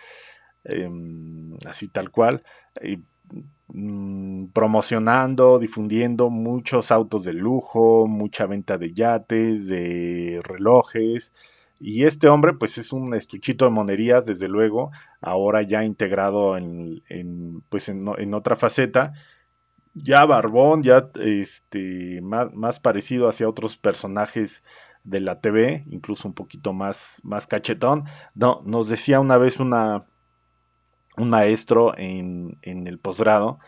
em, 0.64 1.58
así 1.66 1.90
tal 1.90 2.10
cual. 2.12 2.44
Mm, 3.74 4.48
promocionando, 4.48 5.58
difundiendo 5.58 6.30
muchos 6.30 6.92
autos 6.92 7.24
de 7.24 7.32
lujo, 7.34 8.06
mucha 8.06 8.46
venta 8.46 8.78
de 8.78 8.92
yates, 8.94 9.68
de 9.68 10.42
relojes. 10.44 11.32
Y 11.80 12.04
este 12.04 12.28
hombre, 12.28 12.54
pues 12.54 12.78
es 12.78 12.92
un 12.92 13.14
estuchito 13.16 13.66
de 13.66 13.72
monerías, 13.72 14.26
desde 14.26 14.48
luego, 14.50 14.92
ahora 15.22 15.62
ya 15.62 15.86
integrado 15.86 16.58
en, 16.58 17.02
pues 17.70 17.90
en, 17.90 18.34
otra 18.34 18.56
faceta, 18.56 19.14
ya 19.94 20.26
barbón, 20.26 20.84
ya 20.84 21.10
este, 21.22 22.22
más, 22.22 22.54
más, 22.54 22.80
parecido 22.80 23.30
hacia 23.30 23.50
otros 23.50 23.78
personajes 23.78 24.64
de 25.04 25.22
la 25.22 25.40
TV, 25.42 25.86
incluso 25.90 26.28
un 26.28 26.34
poquito 26.34 26.74
más, 26.74 27.22
más 27.24 27.48
cachetón. 27.48 28.06
No, 28.36 28.62
nos 28.66 28.90
decía 28.90 29.20
una 29.20 29.38
vez 29.38 29.60
una, 29.60 30.06
un 31.18 31.30
maestro 31.30 31.98
en, 31.98 32.58
en 32.62 32.88
el 32.88 33.00
posgrado, 33.00 33.60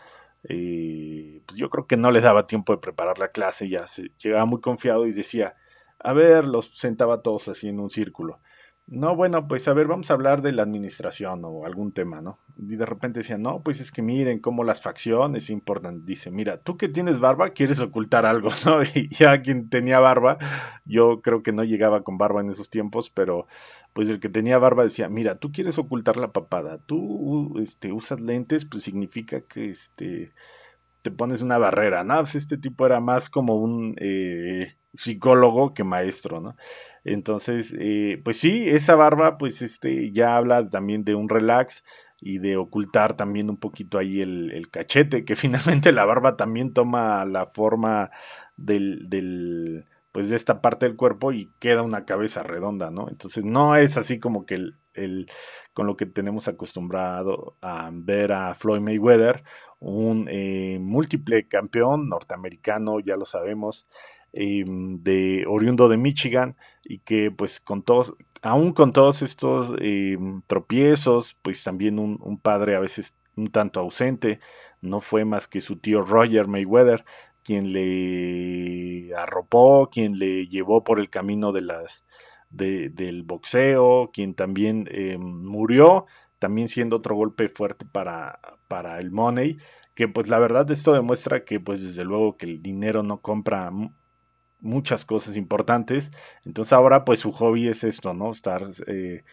eh, 0.48 1.42
pues 1.46 1.58
yo 1.58 1.70
creo 1.70 1.86
que 1.86 1.96
no 1.96 2.10
le 2.10 2.20
daba 2.20 2.46
tiempo 2.46 2.72
de 2.72 2.78
preparar 2.80 3.18
la 3.18 3.28
clase, 3.28 3.68
ya 3.68 3.86
se 3.86 4.10
llegaba 4.18 4.44
muy 4.44 4.60
confiado 4.60 5.06
y 5.06 5.12
decía, 5.12 5.54
a 5.98 6.12
ver, 6.12 6.44
los 6.44 6.70
sentaba 6.74 7.22
todos 7.22 7.48
así 7.48 7.68
en 7.68 7.80
un 7.80 7.90
círculo. 7.90 8.40
no, 8.86 9.16
bueno, 9.16 9.48
pues 9.48 9.66
a 9.66 9.72
ver, 9.72 9.86
vamos 9.86 10.10
a 10.10 10.14
hablar 10.14 10.42
de 10.42 10.52
la 10.52 10.62
administración 10.62 11.40
o 11.44 11.64
algún 11.64 11.92
tema, 11.92 12.20
¿no? 12.20 12.38
Y 12.58 12.76
de 12.76 12.84
repente 12.84 13.20
decían, 13.20 13.40
no, 13.40 13.62
pues 13.62 13.80
es 13.80 13.90
que 13.90 14.02
miren 14.02 14.40
cómo 14.40 14.62
las 14.62 14.82
facciones 14.82 15.48
importan. 15.48 16.04
Dice, 16.04 16.30
mira, 16.30 16.58
tú 16.62 16.76
que 16.76 16.88
tienes 16.90 17.18
barba 17.18 17.50
quieres 17.50 17.80
ocultar 17.80 18.26
algo, 18.26 18.50
¿no? 18.66 18.82
Y 18.82 19.08
ya 19.08 19.40
quien 19.40 19.70
tenía 19.70 20.00
barba, 20.00 20.36
yo 20.84 21.20
creo 21.22 21.42
que 21.42 21.52
no 21.52 21.64
llegaba 21.64 22.02
con 22.02 22.18
barba 22.18 22.42
en 22.42 22.50
esos 22.50 22.68
tiempos, 22.68 23.10
pero 23.10 23.46
pues 23.94 24.08
el 24.08 24.20
que 24.20 24.28
tenía 24.28 24.58
barba 24.58 24.84
decía, 24.84 25.08
mira, 25.08 25.36
tú 25.36 25.52
quieres 25.52 25.78
ocultar 25.78 26.16
la 26.18 26.32
papada, 26.32 26.78
tú 26.78 27.58
este, 27.60 27.92
usas 27.92 28.20
lentes, 28.20 28.66
pues 28.66 28.82
significa 28.82 29.40
que 29.42 29.70
este, 29.70 30.32
te 31.02 31.10
pones 31.10 31.42
una 31.42 31.58
barrera, 31.58 32.04
¿no? 32.04 32.16
Pues 32.16 32.34
este 32.34 32.58
tipo 32.58 32.86
era 32.86 33.00
más 33.00 33.30
como 33.30 33.56
un 33.56 33.94
eh, 34.00 34.74
psicólogo 34.94 35.74
que 35.74 35.84
maestro, 35.84 36.40
¿no? 36.40 36.56
Entonces, 37.04 37.74
eh, 37.78 38.20
pues 38.24 38.38
sí, 38.38 38.68
esa 38.68 38.96
barba, 38.96 39.38
pues 39.38 39.62
este, 39.62 40.10
ya 40.12 40.36
habla 40.36 40.68
también 40.68 41.04
de 41.04 41.14
un 41.14 41.28
relax 41.28 41.84
y 42.20 42.38
de 42.38 42.56
ocultar 42.56 43.16
también 43.16 43.50
un 43.50 43.58
poquito 43.58 43.98
ahí 43.98 44.22
el, 44.22 44.68
cachete, 44.70 45.24
que 45.24 45.36
finalmente 45.36 45.92
la 45.92 46.04
barba 46.04 46.36
también 46.36 46.72
toma 46.72 47.24
la 47.26 47.46
forma 47.46 48.10
del, 48.56 49.08
del, 49.08 49.84
pues 50.14 50.30
de 50.30 50.36
esta 50.36 50.62
parte 50.62 50.86
del 50.86 50.96
cuerpo 50.96 51.32
y 51.32 51.50
queda 51.58 51.82
una 51.82 52.06
cabeza 52.06 52.42
redonda, 52.42 52.90
¿no? 52.90 53.08
Entonces 53.10 53.44
no 53.44 53.76
es 53.76 53.98
así 53.98 54.18
como 54.18 54.46
que 54.46 54.54
el, 54.94 55.26
con 55.74 55.86
lo 55.86 55.96
que 55.96 56.06
tenemos 56.06 56.48
acostumbrado 56.48 57.58
a 57.60 57.90
ver 57.92 58.32
a 58.32 58.54
Floyd 58.54 58.80
Mayweather, 58.80 59.44
un 59.80 60.28
eh, 60.30 60.78
múltiple 60.80 61.46
campeón 61.48 62.08
norteamericano, 62.08 63.00
ya 63.00 63.16
lo 63.16 63.26
sabemos, 63.26 63.86
Em, 64.36 65.00
de 65.04 65.44
oriundo 65.46 65.88
de 65.88 65.96
Michigan 65.96 66.56
y 66.84 66.98
que 66.98 67.30
pues 67.30 67.60
con 67.60 67.82
todos, 67.84 68.14
aún 68.42 68.72
con 68.72 68.92
todos 68.92 69.22
estos 69.22 69.72
em, 69.80 70.42
tropiezos, 70.48 71.36
pues 71.42 71.62
también 71.62 72.00
un, 72.00 72.40
padre 72.40 72.74
a 72.74 72.80
veces 72.80 73.14
un 73.36 73.52
tanto 73.52 73.78
ausente, 73.78 74.40
no 74.80 75.00
fue 75.00 75.24
más 75.24 75.46
que 75.46 75.60
su 75.60 75.76
tío 75.76 76.02
Roger 76.02 76.48
Mayweather 76.48 77.04
quien 77.44 77.72
le 77.72 79.14
arropó, 79.14 79.90
quien 79.92 80.18
le 80.18 80.48
llevó 80.48 80.82
por 80.82 80.98
el 80.98 81.10
camino 81.10 81.52
de 81.52 81.62
las 81.62 82.04
del 82.50 83.24
boxeo, 83.24 84.10
quien 84.12 84.34
también 84.34 84.88
em, 84.92 85.20
murió, 85.20 86.06
también 86.38 86.68
siendo 86.68 86.96
otro 86.96 87.16
golpe 87.16 87.48
fuerte 87.48 87.84
para, 87.84 88.38
para 88.68 89.00
el 89.00 89.10
money, 89.10 89.58
que 89.94 90.08
pues 90.08 90.28
la 90.28 90.38
verdad 90.38 90.70
esto 90.70 90.92
demuestra 90.92 91.44
que 91.44 91.58
pues 91.60 91.82
desde 91.82 92.04
luego 92.04 92.36
que 92.36 92.46
el 92.46 92.62
dinero 92.62 93.02
no 93.02 93.20
compra 93.20 93.70
muchas 94.60 95.04
cosas 95.04 95.36
importantes. 95.36 96.10
Entonces 96.44 96.72
ahora 96.72 97.04
pues 97.04 97.20
su 97.20 97.32
hobby 97.32 97.68
es 97.68 97.84
esto, 97.84 98.14
¿no? 98.14 98.30
Estar 98.30 98.62
eh, 98.86 99.24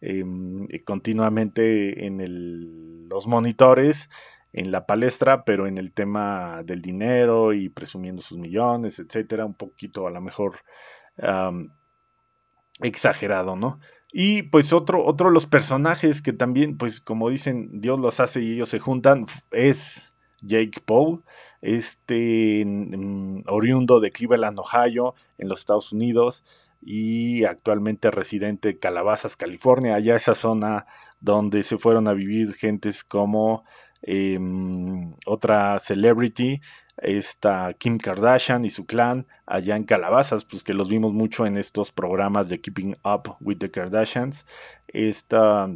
em, 0.00 0.66
continuamente 0.84 2.06
en 2.06 3.08
los 3.08 3.26
monitores, 3.26 4.08
en 4.52 4.72
la 4.72 4.86
palestra, 4.86 5.44
pero 5.44 5.66
en 5.66 5.78
el 5.78 5.92
tema 5.92 6.62
del 6.64 6.82
dinero 6.82 7.52
y 7.52 7.68
presumiendo 7.68 8.22
sus 8.22 8.38
millones, 8.38 8.98
etcétera, 8.98 9.46
un 9.46 9.54
poquito 9.54 10.06
a 10.06 10.10
lo 10.10 10.20
mejor 10.20 10.60
exagerado, 12.80 13.56
¿no? 13.56 13.78
Y 14.12 14.42
pues 14.42 14.72
otro, 14.72 15.04
otro 15.04 15.28
de 15.28 15.34
los 15.34 15.46
personajes 15.46 16.22
que 16.22 16.32
también, 16.32 16.76
pues 16.76 17.00
como 17.00 17.30
dicen, 17.30 17.80
Dios 17.80 18.00
los 18.00 18.18
hace 18.18 18.42
y 18.42 18.54
ellos 18.54 18.68
se 18.68 18.80
juntan, 18.80 19.26
es 19.52 20.14
Jake 20.42 20.80
Paul 20.84 21.22
este 21.60 22.64
oriundo 23.46 24.00
de 24.00 24.10
Cleveland, 24.10 24.58
Ohio, 24.58 25.14
en 25.38 25.48
los 25.48 25.60
Estados 25.60 25.92
Unidos, 25.92 26.44
y 26.82 27.44
actualmente 27.44 28.10
residente 28.10 28.68
de 28.68 28.78
Calabazas, 28.78 29.36
California, 29.36 29.94
allá 29.94 30.16
esa 30.16 30.34
zona 30.34 30.86
donde 31.20 31.62
se 31.62 31.76
fueron 31.76 32.08
a 32.08 32.14
vivir 32.14 32.54
gentes 32.54 33.04
como 33.04 33.64
em, 34.02 35.12
otra 35.26 35.78
celebrity, 35.78 36.60
esta 36.96 37.72
Kim 37.74 37.98
Kardashian 37.98 38.64
y 38.64 38.70
su 38.70 38.86
clan 38.86 39.26
allá 39.46 39.76
en 39.76 39.84
Calabazas, 39.84 40.44
pues 40.44 40.62
que 40.62 40.74
los 40.74 40.88
vimos 40.88 41.12
mucho 41.12 41.46
en 41.46 41.56
estos 41.56 41.92
programas 41.92 42.48
de 42.48 42.60
Keeping 42.60 42.96
Up 43.04 43.36
with 43.40 43.58
the 43.58 43.70
Kardashians. 43.70 44.44
Esta 44.88 45.70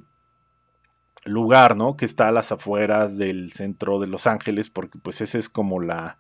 lugar, 1.25 1.77
¿no? 1.77 1.97
Que 1.97 2.05
está 2.05 2.29
a 2.29 2.33
las 2.33 2.53
afueras 2.53 3.17
del 3.17 3.53
centro 3.53 3.99
de 4.01 4.07
Los 4.07 4.27
Ángeles, 4.27 4.71
porque 4.71 4.99
pues 4.99 5.21
esa 5.21 5.39
es 5.39 5.49
como 5.49 5.81
la 5.81 6.19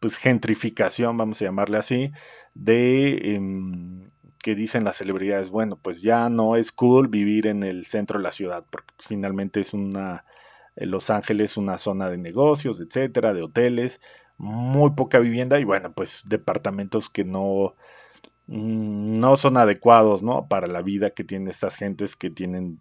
pues 0.00 0.16
gentrificación, 0.16 1.16
vamos 1.16 1.40
a 1.40 1.46
llamarle 1.46 1.78
así, 1.78 2.10
de 2.54 3.34
em, 3.36 4.10
que 4.44 4.54
dicen 4.54 4.84
las 4.84 4.98
celebridades, 4.98 5.50
bueno, 5.50 5.78
pues 5.82 6.02
ya 6.02 6.28
no 6.30 6.56
es 6.56 6.72
cool 6.72 7.08
vivir 7.08 7.48
en 7.48 7.64
el 7.64 7.86
centro 7.86 8.20
de 8.20 8.24
la 8.24 8.30
ciudad, 8.30 8.64
porque 8.70 8.94
finalmente 9.00 9.60
es 9.60 9.74
una 9.74 10.26
Los 10.76 11.10
Ángeles 11.10 11.56
una 11.56 11.78
zona 11.78 12.10
de 12.10 12.18
negocios, 12.18 12.80
etcétera, 12.80 13.34
de 13.34 13.42
hoteles, 13.42 14.00
muy 14.38 14.92
poca 14.92 15.18
vivienda 15.20 15.58
y 15.60 15.64
bueno, 15.64 15.94
pues 15.94 16.22
departamentos 16.26 17.10
que 17.10 17.24
no 17.24 17.76
Mm, 18.46 19.14
no 19.20 19.36
son 19.36 19.56
adecuados, 19.56 20.22
¿no? 20.22 20.48
Para 20.48 20.66
la 20.66 20.82
vida 20.82 21.10
que 21.10 21.24
tienen 21.24 21.48
estas 21.48 21.76
gentes 21.76 22.16
que 22.16 22.30
tienen 22.30 22.80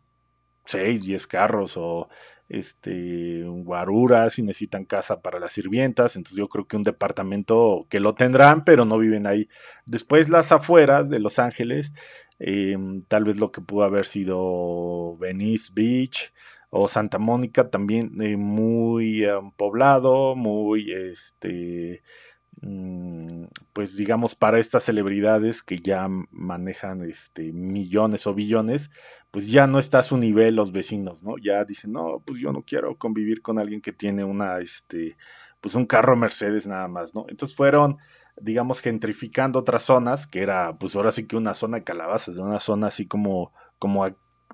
6, 0.65 1.03
10 1.05 1.27
carros 1.27 1.75
o 1.77 2.09
este 2.49 3.43
guaruras 3.45 4.39
y 4.39 4.43
necesitan 4.43 4.85
casa 4.85 5.21
para 5.21 5.39
las 5.39 5.53
sirvientas, 5.53 6.15
entonces 6.15 6.37
yo 6.37 6.49
creo 6.49 6.67
que 6.67 6.77
un 6.77 6.83
departamento 6.83 7.87
que 7.89 7.99
lo 7.99 8.15
tendrán, 8.15 8.63
pero 8.63 8.85
no 8.85 8.97
viven 8.97 9.27
ahí. 9.27 9.47
Después 9.85 10.29
las 10.29 10.51
afueras 10.51 11.09
de 11.09 11.19
Los 11.19 11.39
Ángeles, 11.39 11.93
em, 12.39 13.03
tal 13.07 13.23
vez 13.25 13.37
lo 13.37 13.51
que 13.51 13.61
pudo 13.61 13.83
haber 13.83 14.05
sido 14.05 15.17
Venice 15.17 15.71
Beach 15.73 16.33
o 16.69 16.87
Santa 16.87 17.19
Mónica, 17.19 17.69
también 17.69 18.21
eh, 18.21 18.37
muy 18.37 19.23
em, 19.23 19.51
poblado, 19.51 20.35
muy 20.35 20.91
este 20.91 22.03
Mm, 22.61 23.47
pues 23.73 23.97
digamos 23.97 24.35
para 24.35 24.59
estas 24.59 24.83
celebridades 24.83 25.63
que 25.63 25.79
ya 25.79 26.07
manejan 26.31 27.01
este 27.09 27.51
millones 27.51 28.27
o 28.27 28.33
billones 28.33 28.89
pues 29.33 29.47
ya 29.47 29.65
no 29.65 29.79
está 29.79 29.99
a 29.99 30.03
su 30.03 30.15
nivel 30.17 30.55
los 30.55 30.71
vecinos 30.71 31.23
no 31.23 31.37
ya 31.39 31.65
dicen 31.65 31.93
no 31.93 32.21
pues 32.23 32.39
yo 32.39 32.53
no 32.53 32.61
quiero 32.61 32.95
convivir 32.97 33.41
con 33.41 33.57
alguien 33.57 33.81
que 33.81 33.91
tiene 33.91 34.23
una 34.23 34.59
este 34.59 35.17
pues 35.59 35.73
un 35.73 35.87
carro 35.87 36.15
Mercedes 36.15 36.67
nada 36.67 36.87
más 36.87 37.15
no 37.15 37.25
entonces 37.27 37.57
fueron 37.57 37.97
digamos 38.39 38.81
gentrificando 38.81 39.59
otras 39.59 39.83
zonas 39.83 40.27
que 40.27 40.41
era 40.41 40.77
pues 40.77 40.95
ahora 40.95 41.11
sí 41.11 41.25
que 41.25 41.35
una 41.35 41.55
zona 41.55 41.79
de 41.79 41.83
calabazas 41.83 42.37
una 42.37 42.59
zona 42.59 42.87
así 42.87 43.07
como 43.07 43.51
como 43.79 44.05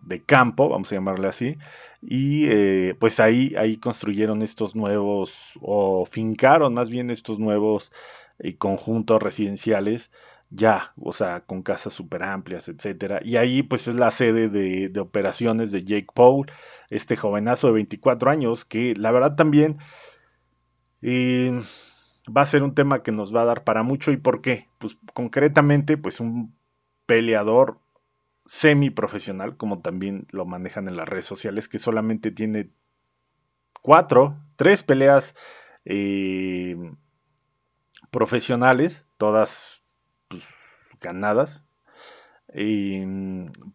de 0.01 0.24
campo, 0.24 0.69
vamos 0.69 0.91
a 0.91 0.95
llamarle 0.95 1.27
así, 1.27 1.57
y 2.01 2.45
eh, 2.50 2.95
pues 3.00 3.19
ahí, 3.19 3.53
ahí 3.57 3.77
construyeron 3.77 4.41
estos 4.41 4.75
nuevos, 4.75 5.33
o 5.62 6.05
fincaron 6.05 6.74
más 6.74 6.89
bien 6.89 7.09
estos 7.09 7.39
nuevos 7.39 7.91
eh, 8.39 8.57
conjuntos 8.57 9.21
residenciales, 9.21 10.12
ya, 10.50 10.94
o 10.98 11.13
sea, 11.13 11.41
con 11.41 11.62
casas 11.62 11.94
súper 11.94 12.24
amplias, 12.24 12.68
etcétera, 12.68 13.22
y 13.24 13.38
ahí 13.38 13.63
pues 13.63 13.88
es 13.88 13.96
la 13.96 14.12
sede 14.12 14.50
de, 14.50 15.00
operaciones 15.00 15.72
de 15.72 15.84
Jake 15.84 16.08
Paul, 16.13 16.51
este 16.89 17.15
jovenazo 17.15 17.68
de 17.68 17.74
24 17.74 18.32
años, 18.32 18.65
que 18.65 18.96
la 18.96 19.12
verdad 19.12 19.36
también 19.36 19.77
eh, 21.01 21.63
va 22.36 22.41
a 22.41 22.48
ser 22.48 22.63
un 22.63 22.74
tema 22.74 23.03
que 23.03 23.12
nos 23.12 23.36
va 23.36 23.44
a 23.44 23.46
dar 23.46 23.63
para 23.63 23.84
mucho, 23.84 24.12
¿y 24.12 24.18
por 24.18 24.41
qué? 24.41 24.68
Pues 24.79 24.98
concretamente, 25.13 25.98
pues 25.98 26.20
un 26.20 26.56
peleador 27.06 27.79
semi-profesional, 28.46 29.56
como 29.58 29.82
también 29.82 30.25
lo 30.32 30.46
manejan 30.46 30.88
en 30.88 30.98
las 30.98 31.08
redes 31.08 31.25
sociales, 31.25 31.70
que 31.70 31.77
solamente 31.77 32.32
tiene 32.32 32.72
cuatro, 33.82 34.38
tres 34.56 34.84
peleas 34.84 35.36
eh, 35.86 36.75
profesionales, 38.10 39.06
todas 39.18 39.78
ganadas. 41.00 41.63
Y, 42.53 43.06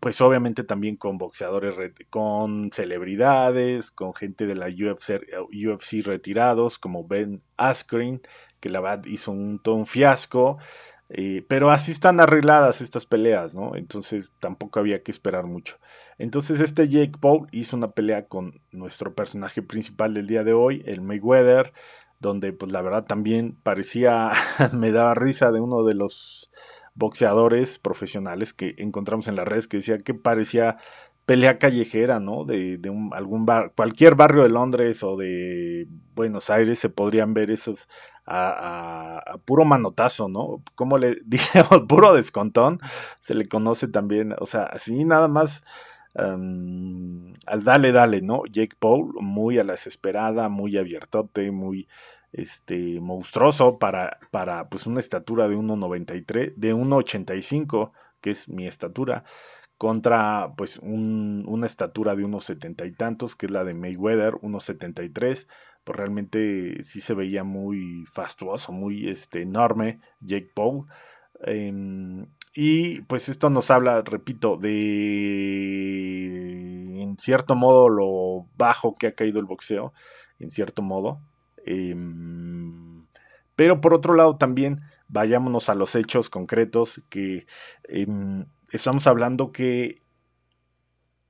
pues 0.00 0.20
obviamente 0.20 0.64
también 0.64 0.96
con 0.96 1.16
boxeadores, 1.16 1.76
con 2.10 2.70
celebridades, 2.72 3.92
con 3.92 4.14
gente 4.14 4.46
de 4.46 4.56
la 4.56 4.66
UFC, 4.66 5.20
UFC 5.52 6.04
retirados, 6.04 6.78
como 6.78 7.06
Ben 7.06 7.40
Askren, 7.56 8.20
que 8.60 8.70
la 8.70 8.80
verdad 8.80 9.04
hizo 9.06 9.30
un, 9.30 9.60
todo 9.60 9.76
un 9.76 9.86
fiasco. 9.86 10.58
Eh, 11.10 11.44
pero 11.48 11.70
así 11.70 11.92
están 11.92 12.18
arregladas 12.18 12.80
estas 12.80 13.06
peleas, 13.06 13.54
¿no? 13.54 13.76
Entonces 13.76 14.32
tampoco 14.40 14.80
había 14.80 15.02
que 15.02 15.10
esperar 15.10 15.44
mucho. 15.44 15.78
Entonces 16.18 16.60
este 16.60 16.88
Jake 16.88 17.18
Paul 17.20 17.46
hizo 17.52 17.76
una 17.76 17.92
pelea 17.92 18.26
con 18.26 18.60
nuestro 18.72 19.14
personaje 19.14 19.62
principal 19.62 20.14
del 20.14 20.26
día 20.26 20.44
de 20.44 20.54
hoy, 20.54 20.82
el 20.86 21.02
Mayweather, 21.02 21.72
donde 22.20 22.52
pues 22.52 22.72
la 22.72 22.82
verdad 22.82 23.04
también 23.04 23.56
parecía, 23.62 24.32
me 24.72 24.92
daba 24.92 25.14
risa 25.14 25.52
de 25.52 25.60
uno 25.60 25.84
de 25.84 25.94
los 25.94 26.50
boxeadores 26.94 27.78
profesionales 27.78 28.54
que 28.54 28.74
encontramos 28.78 29.28
en 29.28 29.36
las 29.36 29.46
redes 29.46 29.68
que 29.68 29.78
decía 29.78 29.98
que 29.98 30.14
parecía 30.14 30.78
pelea 31.26 31.58
callejera, 31.58 32.20
¿no? 32.20 32.44
De, 32.44 32.76
de 32.78 32.90
un, 32.90 33.12
algún 33.14 33.46
bar, 33.46 33.72
cualquier 33.74 34.14
barrio 34.14 34.42
de 34.42 34.50
Londres 34.50 35.02
o 35.02 35.16
de 35.16 35.88
Buenos 36.14 36.50
Aires 36.50 36.78
se 36.78 36.90
podrían 36.90 37.34
ver 37.34 37.50
esos 37.50 37.88
a, 38.26 39.38
puro 39.44 39.64
manotazo, 39.64 40.28
¿no? 40.28 40.62
Como 40.74 40.98
le 40.98 41.18
dijimos, 41.24 41.82
puro 41.88 42.14
descontón, 42.14 42.78
se 43.20 43.34
le 43.34 43.46
conoce 43.46 43.88
también, 43.88 44.34
o 44.38 44.46
sea, 44.46 44.64
así 44.64 45.04
nada 45.04 45.28
más 45.28 45.62
al 46.16 47.64
dale, 47.64 47.90
dale, 47.92 48.22
¿no? 48.22 48.44
Jake 48.46 48.76
Paul, 48.78 49.14
muy 49.20 49.58
a 49.58 49.64
la 49.64 49.72
desesperada, 49.72 50.48
muy 50.48 50.76
abiertote, 50.76 51.50
muy 51.50 51.88
este 52.34 53.00
monstruoso 53.00 53.78
para, 53.78 54.18
para 54.30 54.68
pues 54.68 54.86
una 54.86 55.00
estatura 55.00 55.48
de 55.48 55.56
1.93, 55.56 56.54
de 56.56 56.74
1.85, 56.74 57.92
que 58.20 58.30
es 58.30 58.48
mi 58.48 58.66
estatura, 58.66 59.24
contra 59.78 60.52
pues 60.56 60.78
una 60.82 61.66
estatura 61.66 62.14
de 62.16 62.24
unos 62.24 62.44
setenta 62.44 62.86
y 62.86 62.92
tantos, 62.92 63.36
que 63.36 63.46
es 63.46 63.52
la 63.52 63.64
de 63.64 63.74
Mayweather, 63.74 64.36
unos 64.42 64.64
73, 64.64 65.46
pues 65.84 65.96
realmente 65.96 66.82
sí 66.82 67.00
se 67.00 67.14
veía 67.14 67.44
muy 67.44 68.04
fastuoso, 68.12 68.72
muy 68.72 69.08
este, 69.08 69.42
enorme 69.42 70.00
Jake 70.20 70.50
Paul. 70.54 70.86
Em, 71.42 72.26
y 72.54 73.02
pues 73.02 73.28
esto 73.28 73.50
nos 73.50 73.70
habla, 73.70 74.02
repito, 74.02 74.56
de 74.56 74.74
en 77.02 77.16
cierto 77.18 77.54
modo 77.54 77.88
lo 77.88 78.46
bajo 78.56 78.94
que 78.96 79.08
ha 79.08 79.14
caído 79.14 79.40
el 79.40 79.46
boxeo, 79.46 79.92
en 80.38 80.50
cierto 80.50 80.82
modo. 80.82 81.20
Em, 81.66 83.06
pero 83.56 83.80
por 83.80 83.94
otro 83.94 84.14
lado 84.14 84.36
también 84.36 84.82
vayámonos 85.08 85.68
a 85.68 85.74
los 85.74 85.94
hechos 85.94 86.30
concretos 86.30 87.02
que 87.08 87.46
em, 87.84 88.46
estamos 88.72 89.06
hablando 89.06 89.52
que, 89.52 90.02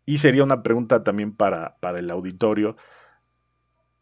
y 0.07 0.19
sería 0.19 0.45
una 0.45 0.63
pregunta 0.63 1.03
también 1.05 1.35
para, 1.35 1.77
para 1.81 1.99
el 1.99 2.11
auditorio, 2.11 2.77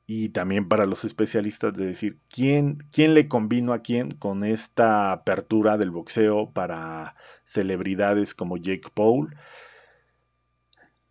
y 0.07 0.31
también 0.31 0.69
para 0.69 0.87
los 0.87 1.05
especialistas 1.05 1.75
de 1.75 1.87
decir 1.87 2.19
quién, 2.29 2.85
quién 2.93 3.15
le 3.15 3.29
combino 3.29 3.73
a 3.73 3.81
quién 3.81 4.11
con 4.11 4.45
esta 4.45 5.13
apertura 5.13 5.79
del 5.79 5.91
boxeo 5.91 6.51
para 6.53 7.15
celebridades 7.45 8.35
como 8.35 8.57
Jake 8.57 8.91
Paul 8.93 9.35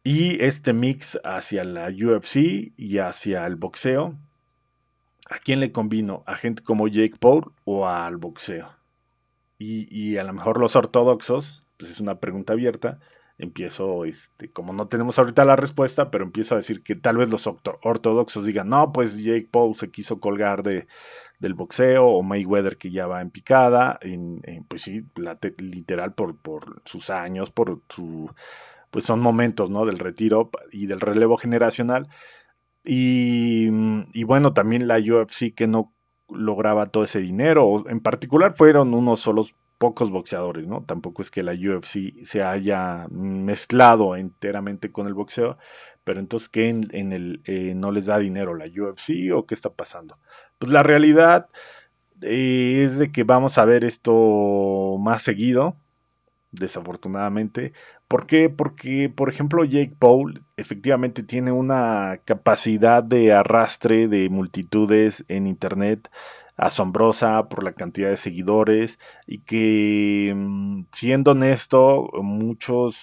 y 0.04 0.44
este 0.44 0.74
mix 0.74 1.20
hacia 1.24 1.64
la 1.64 1.90
UFC 1.90 2.74
y 2.78 2.98
hacia 3.00 3.46
el 3.46 3.56
boxeo. 3.56 4.18
¿A 5.32 5.40
quién 5.40 5.62
le 5.62 5.72
combino? 5.72 6.24
¿A 6.28 6.36
gente 6.36 6.62
como 6.62 6.88
Jake 6.90 7.16
Paul 7.20 7.54
o 7.64 7.88
al 7.88 8.18
boxeo? 8.18 8.70
Y, 9.58 9.88
y 9.90 10.18
a 10.18 10.24
lo 10.24 10.34
mejor 10.34 10.60
los 10.60 10.76
ortodoxos, 10.76 11.66
pues 11.78 11.92
es 11.92 12.02
una 12.02 12.20
pregunta 12.20 12.54
abierta, 12.54 13.00
empiezo, 13.38 14.04
este, 14.06 14.52
como 14.52 14.74
no 14.74 14.90
tenemos 14.90 15.18
ahorita 15.18 15.46
la 15.46 15.56
respuesta, 15.56 16.12
pero 16.12 16.26
empiezo 16.26 16.56
a 16.56 16.58
decir 16.58 16.84
que 16.84 16.96
tal 16.96 17.18
vez 17.18 17.30
los 17.30 17.48
ortodoxos 17.48 18.46
digan, 18.46 18.70
no, 18.70 18.92
pues 18.92 19.18
Jake 19.24 19.48
Paul 19.50 19.74
se 19.76 19.90
quiso 19.90 20.20
colgar 20.20 20.64
de, 20.64 20.88
del 21.40 21.54
boxeo, 21.54 22.06
o 22.06 22.24
Mayweather 22.24 22.78
que 22.78 22.92
ya 22.92 23.08
va 23.08 23.22
en 23.22 23.32
picada, 23.32 24.00
en, 24.02 24.42
pues 24.68 24.82
sí, 24.84 25.06
literal 25.60 26.14
por, 26.14 26.38
por 26.38 26.82
sus 26.86 27.10
años, 27.10 27.52
por 27.52 27.82
su, 27.90 28.30
pues 28.92 29.06
son 29.06 29.22
momentos, 29.22 29.70
¿no? 29.70 29.86
Del 29.86 29.98
retiro 29.98 30.52
y 30.72 30.88
del 30.88 31.00
relevo 31.00 31.38
generacional. 31.38 32.10
Y, 32.84 33.70
y 34.14 34.24
bueno, 34.24 34.54
también 34.54 34.88
la 34.88 34.98
UFC 34.98 35.54
que 35.56 35.68
no 35.68 35.94
lograba 36.30 36.88
todo 36.88 37.04
ese 37.04 37.20
dinero, 37.20 37.84
en 37.90 38.00
particular 38.00 38.56
fueron 38.56 38.94
unos 38.94 39.20
solos 39.20 39.56
pocos 39.78 40.12
boxeadores, 40.12 40.68
¿no? 40.68 40.84
Tampoco 40.84 41.24
es 41.24 41.32
que 41.32 41.44
la 41.44 41.54
UFC 41.54 42.24
se 42.24 42.44
haya 42.44 43.08
mezclado 43.10 44.16
enteramente 44.16 44.92
con 44.92 45.08
el 45.08 45.16
boxeo, 45.16 45.58
pero 46.04 46.20
entonces, 46.20 46.50
¿qué 46.50 46.70
en, 46.70 47.12
el, 47.12 47.42
eh, 47.46 47.74
no 47.76 47.92
les 47.92 48.06
da 48.06 48.20
dinero 48.20 48.56
la 48.56 48.66
UFC 48.66 49.34
o 49.34 49.46
qué 49.46 49.56
está 49.56 49.72
pasando? 49.72 50.18
Pues 50.60 50.72
la 50.72 50.84
realidad 50.84 51.50
eh, 52.22 52.84
es 52.86 52.98
de 52.98 53.12
que 53.12 53.24
vamos 53.24 53.58
a 53.58 53.66
ver 53.66 53.84
esto 53.84 54.98
más 55.00 55.24
seguido, 55.24 55.76
desafortunadamente. 56.52 57.74
¿Por 58.12 58.28
qué? 58.28 58.50
Porque, 58.50 59.08
por 59.10 59.30
ejemplo, 59.30 59.64
Jake 59.64 59.96
Paul 59.98 60.44
efectivamente 60.58 61.24
tiene 61.24 61.54
una 61.54 62.20
capacidad 62.26 63.02
de 63.02 63.32
arrastre 63.32 64.10
de 64.10 64.28
multitudes 64.30 65.24
en 65.30 65.48
Internet 65.48 66.12
asombrosa 66.58 67.48
por 67.48 67.64
la 67.64 67.72
cantidad 67.72 68.10
de 68.10 68.18
seguidores 68.18 69.00
y 69.26 69.40
que 69.44 70.34
mm, 70.36 70.88
siendo 70.92 71.32
honesto 71.32 72.10
muchos 72.22 72.98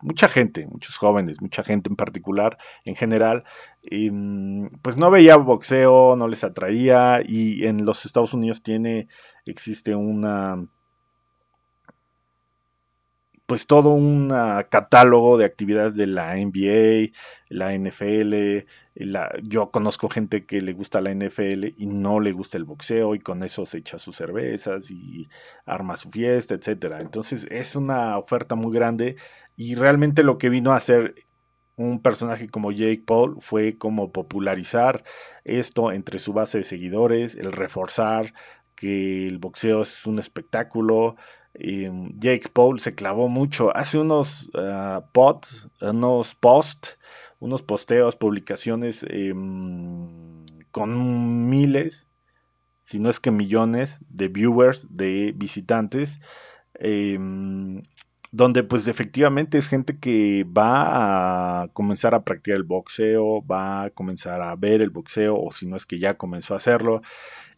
mucha 0.00 0.28
gente 0.28 0.66
muchos 0.66 0.96
jóvenes 0.96 1.42
mucha 1.42 1.62
gente 1.62 1.90
en 1.90 1.96
particular 1.96 2.56
en 2.86 2.96
general 2.96 3.44
mm, 3.90 4.68
pues 4.80 4.96
no 4.96 5.10
veía 5.10 5.36
boxeo 5.36 6.16
no 6.16 6.28
les 6.28 6.44
atraía 6.44 7.20
y 7.22 7.66
en 7.66 7.84
los 7.84 8.06
Estados 8.06 8.32
Unidos 8.32 8.62
tiene 8.62 9.08
existe 9.44 9.94
una 9.94 10.66
pues 13.50 13.66
todo 13.66 13.88
un 13.90 14.28
catálogo 14.68 15.36
de 15.36 15.44
actividades 15.44 15.96
de 15.96 16.06
la 16.06 16.36
NBA, 16.36 17.10
la 17.48 17.74
NFL, 17.74 18.64
la, 18.94 19.32
yo 19.42 19.72
conozco 19.72 20.08
gente 20.08 20.46
que 20.46 20.60
le 20.60 20.72
gusta 20.72 21.00
la 21.00 21.12
NFL 21.12 21.74
y 21.76 21.86
no 21.86 22.20
le 22.20 22.30
gusta 22.30 22.58
el 22.58 22.64
boxeo 22.64 23.16
y 23.16 23.18
con 23.18 23.42
eso 23.42 23.66
se 23.66 23.78
echa 23.78 23.98
sus 23.98 24.14
cervezas 24.14 24.88
y 24.92 25.28
arma 25.66 25.96
su 25.96 26.10
fiesta, 26.12 26.54
etcétera. 26.54 27.00
Entonces 27.00 27.44
es 27.50 27.74
una 27.74 28.18
oferta 28.18 28.54
muy 28.54 28.72
grande 28.72 29.16
y 29.56 29.74
realmente 29.74 30.22
lo 30.22 30.38
que 30.38 30.48
vino 30.48 30.70
a 30.70 30.76
hacer 30.76 31.16
un 31.74 32.00
personaje 32.00 32.48
como 32.48 32.70
Jake 32.70 33.02
Paul 33.04 33.38
fue 33.40 33.78
como 33.78 34.12
popularizar 34.12 35.02
esto 35.42 35.90
entre 35.90 36.20
su 36.20 36.32
base 36.32 36.58
de 36.58 36.64
seguidores, 36.64 37.34
el 37.34 37.50
reforzar 37.50 38.32
que 38.76 39.26
el 39.26 39.38
boxeo 39.38 39.82
es 39.82 40.06
un 40.06 40.20
espectáculo, 40.20 41.16
Mm, 41.58 42.18
Jake 42.18 42.48
Paul 42.52 42.80
se 42.80 42.94
clavó 42.94 43.28
mucho. 43.28 43.76
Hace 43.76 43.98
unos 43.98 44.50
uh, 44.54 45.02
unos 45.80 46.34
posts, 46.34 46.98
unos 47.40 47.62
posteos, 47.62 48.16
publicaciones 48.16 49.04
em, 49.08 50.44
con 50.70 51.48
miles, 51.48 52.06
si 52.82 52.98
no 52.98 53.08
es 53.08 53.20
que 53.20 53.30
millones 53.30 54.00
de 54.08 54.28
viewers, 54.28 54.86
de 54.90 55.32
visitantes, 55.36 56.20
em, 56.74 57.82
donde 58.32 58.62
pues 58.62 58.86
efectivamente 58.88 59.58
es 59.58 59.68
gente 59.68 59.98
que 59.98 60.44
va 60.44 61.62
a 61.62 61.68
comenzar 61.68 62.14
a 62.14 62.24
practicar 62.24 62.56
el 62.56 62.62
boxeo, 62.62 63.44
va 63.44 63.84
a 63.84 63.90
comenzar 63.90 64.40
a 64.42 64.54
ver 64.54 64.82
el 64.82 64.90
boxeo, 64.90 65.36
o 65.36 65.50
si 65.50 65.66
no 65.66 65.76
es 65.76 65.86
que 65.86 65.98
ya 65.98 66.16
comenzó 66.16 66.54
a 66.54 66.58
hacerlo. 66.58 67.02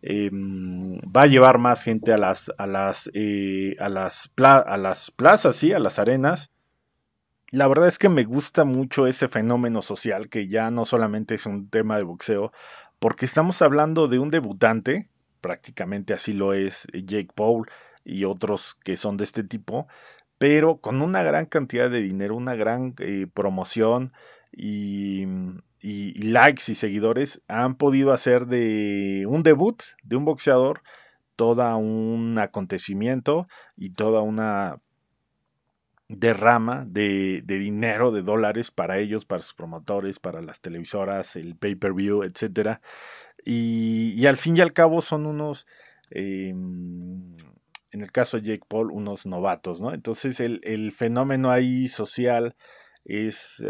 Em, 0.02 0.98
va 0.98 1.22
a 1.22 1.26
llevar 1.26 1.58
más 1.58 1.84
gente 1.84 2.12
a 2.12 2.18
las, 2.18 2.50
a 2.58 2.66
las, 2.66 3.08
eh, 3.14 3.76
a 3.78 3.88
las, 3.88 4.30
a 4.36 4.76
las 4.76 5.10
plazas, 5.12 5.56
sí, 5.56 5.72
a 5.72 5.78
las 5.78 5.98
arenas. 6.00 6.50
La 7.52 7.68
verdad 7.68 7.86
es 7.86 7.98
que 7.98 8.08
me 8.08 8.24
gusta 8.24 8.64
mucho 8.64 9.06
ese 9.06 9.28
fenómeno 9.28 9.80
social 9.80 10.28
que 10.28 10.48
ya 10.48 10.70
no 10.70 10.84
solamente 10.84 11.36
es 11.36 11.46
un 11.46 11.68
tema 11.68 11.96
de 11.98 12.02
boxeo, 12.04 12.52
porque 12.98 13.26
estamos 13.26 13.62
hablando 13.62 14.08
de 14.08 14.18
un 14.18 14.30
debutante, 14.30 15.08
prácticamente 15.40 16.14
así 16.14 16.32
lo 16.32 16.54
es 16.54 16.86
Jake 16.92 17.30
Paul 17.34 17.68
y 18.04 18.24
otros 18.24 18.76
que 18.84 18.96
son 18.96 19.16
de 19.16 19.24
este 19.24 19.44
tipo, 19.44 19.86
pero 20.38 20.78
con 20.78 21.02
una 21.02 21.22
gran 21.22 21.46
cantidad 21.46 21.90
de 21.90 22.00
dinero, 22.00 22.36
una 22.36 22.54
gran 22.56 22.94
eh, 22.98 23.28
promoción 23.32 24.12
y 24.50 25.26
y, 25.82 26.12
likes 26.22 26.70
y 26.70 26.74
seguidores 26.76 27.42
han 27.48 27.74
podido 27.74 28.12
hacer 28.12 28.46
de 28.46 29.26
un 29.28 29.42
debut 29.42 29.82
de 30.04 30.16
un 30.16 30.24
boxeador 30.24 30.82
toda 31.34 31.74
un 31.76 32.38
acontecimiento 32.38 33.48
y 33.76 33.90
toda 33.90 34.22
una 34.22 34.80
derrama 36.08 36.84
de, 36.86 37.42
dinero, 37.44 38.12
de 38.12 38.22
dólares 38.22 38.70
para 38.70 38.98
ellos, 38.98 39.24
para 39.24 39.42
sus 39.42 39.54
promotores, 39.54 40.20
para 40.20 40.40
las 40.40 40.60
televisoras, 40.60 41.36
el 41.36 41.56
pay-per-view, 41.56 42.22
etcétera. 42.22 42.80
Y, 43.44 44.24
al 44.26 44.36
fin 44.36 44.56
y 44.56 44.60
al 44.60 44.72
cabo 44.72 45.00
son 45.00 45.26
unos, 45.26 45.66
em, 46.10 47.36
en 47.90 48.00
el 48.00 48.12
caso 48.12 48.36
de 48.36 48.44
Jake 48.44 48.64
Paul, 48.68 48.92
unos 48.92 49.26
novatos, 49.26 49.80
¿no? 49.80 49.94
Entonces 49.94 50.38
el, 50.38 50.60
el 50.62 50.92
fenómeno 50.92 51.50
ahí 51.50 51.88
social 51.88 52.54
es 53.04 53.62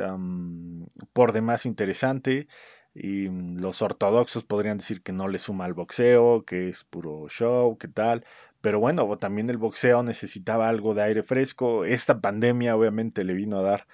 por 1.12 1.32
demás 1.32 1.66
interesante. 1.66 2.48
Y 2.94 3.28
mm, 3.28 3.58
los 3.60 3.82
ortodoxos 3.82 4.44
podrían 4.44 4.78
decir 4.78 5.02
que 5.02 5.12
no 5.12 5.28
le 5.28 5.38
suma 5.38 5.64
al 5.64 5.74
boxeo, 5.74 6.44
que 6.44 6.68
es 6.68 6.84
puro 6.84 7.26
show, 7.28 7.78
que 7.78 7.88
tal. 7.88 8.24
Pero 8.60 8.78
bueno, 8.80 9.16
también 9.18 9.50
el 9.50 9.58
boxeo 9.58 10.02
necesitaba 10.02 10.68
algo 10.68 10.94
de 10.94 11.02
aire 11.02 11.22
fresco. 11.22 11.84
Esta 11.84 12.20
pandemia 12.20 12.76
obviamente 12.76 13.24
le 13.24 13.34
vino 13.34 13.58
a 13.58 13.62
dar 13.62 13.86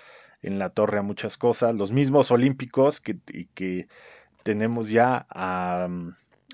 en 0.43 0.59
la 0.59 0.71
torre 0.71 0.99
a 0.99 1.03
muchas 1.03 1.37
cosas. 1.39 1.75
Los 1.75 1.93
mismos 1.93 2.31
olímpicos 2.31 3.01
que, 3.01 3.19
que 3.55 3.89
tenemos 4.43 4.89
ya 4.91 5.27
a, 5.31 5.89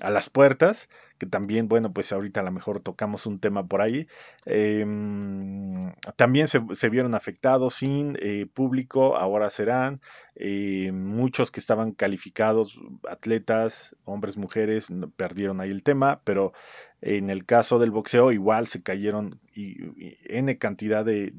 a 0.01 0.09
las 0.09 0.29
puertas, 0.29 0.89
que 1.17 1.25
también, 1.25 1.67
bueno, 1.67 1.93
pues 1.93 2.11
ahorita 2.11 2.41
a 2.41 2.43
lo 2.43 2.51
mejor 2.51 2.81
tocamos 2.81 3.25
un 3.25 3.39
tema 3.39 3.65
por 3.67 3.81
ahí. 3.81 4.07
Em, 4.45 5.93
también 6.15 6.47
se, 6.47 6.89
vieron 6.89 7.15
afectados 7.15 7.75
sin 7.75 8.17
eh, 8.21 8.47
público, 8.53 9.15
ahora 9.17 9.49
serán. 9.49 10.01
Eh, 10.35 10.91
muchos 10.91 11.51
que 11.51 11.59
estaban 11.59 11.93
calificados, 11.93 12.79
atletas, 13.09 13.95
hombres, 14.03 14.37
mujeres, 14.37 14.89
perdieron 15.15 15.61
ahí 15.61 15.71
el 15.71 15.83
tema, 15.83 16.21
pero 16.25 16.53
en 17.01 17.29
el 17.29 17.45
caso 17.45 17.79
del 17.79 17.91
boxeo 17.91 18.31
igual 18.31 18.67
se 18.67 18.83
cayeron 18.83 19.39
y, 19.53 19.77
N 20.25 20.57
cantidad 20.57 21.05
de, 21.05 21.31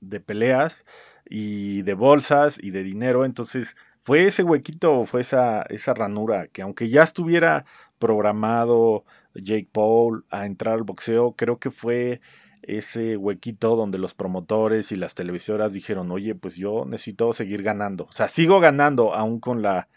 de 0.00 0.20
peleas 0.20 0.84
y 1.24 1.82
de 1.82 1.94
bolsas 1.94 2.58
y 2.60 2.72
de 2.72 2.82
dinero, 2.82 3.24
entonces 3.24 3.76
fue 4.04 4.24
ese 4.26 4.42
huequito, 4.42 5.04
fue 5.06 5.20
esa, 5.20 5.62
esa 5.62 5.94
ranura 5.94 6.48
que 6.48 6.62
aunque 6.62 6.88
ya 6.88 7.02
estuviera 7.02 7.64
programado 8.02 9.04
Jake 9.32 9.68
Paul 9.70 10.24
a 10.28 10.44
entrar 10.44 10.74
al 10.74 10.82
boxeo, 10.82 11.36
creo 11.36 11.60
que 11.60 11.70
fue 11.70 12.20
ese 12.62 13.16
huequito 13.16 13.76
donde 13.76 13.96
los 13.98 14.12
promotores 14.12 14.90
y 14.90 14.96
las 14.96 15.14
televisoras 15.14 15.72
dijeron, 15.72 16.10
oye, 16.10 16.34
pues 16.34 16.56
yo 16.56 16.84
necesito 16.84 17.32
seguir 17.32 17.62
ganando. 17.62 18.06
O 18.06 18.12
sea, 18.12 18.26
sigo 18.26 18.58
ganando 18.58 19.14
aún 19.14 19.38
con 19.38 19.62
la, 19.62 19.88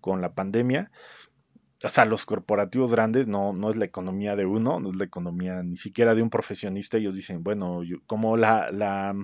con 0.00 0.20
la 0.20 0.34
pandemia. 0.34 0.90
O 1.84 1.88
sea, 1.88 2.04
los 2.04 2.26
corporativos 2.26 2.90
grandes 2.90 3.28
no, 3.28 3.52
no 3.52 3.70
es 3.70 3.76
la 3.76 3.84
economía 3.84 4.34
de 4.34 4.44
uno, 4.44 4.80
no 4.80 4.90
es 4.90 4.96
la 4.96 5.04
economía 5.04 5.62
ni 5.62 5.76
siquiera 5.76 6.16
de 6.16 6.22
un 6.22 6.30
profesionista. 6.30 6.98
Ellos 6.98 7.14
dicen, 7.14 7.44
bueno, 7.44 7.82
como 8.08 8.36
la, 8.36 8.72
la 8.72 9.14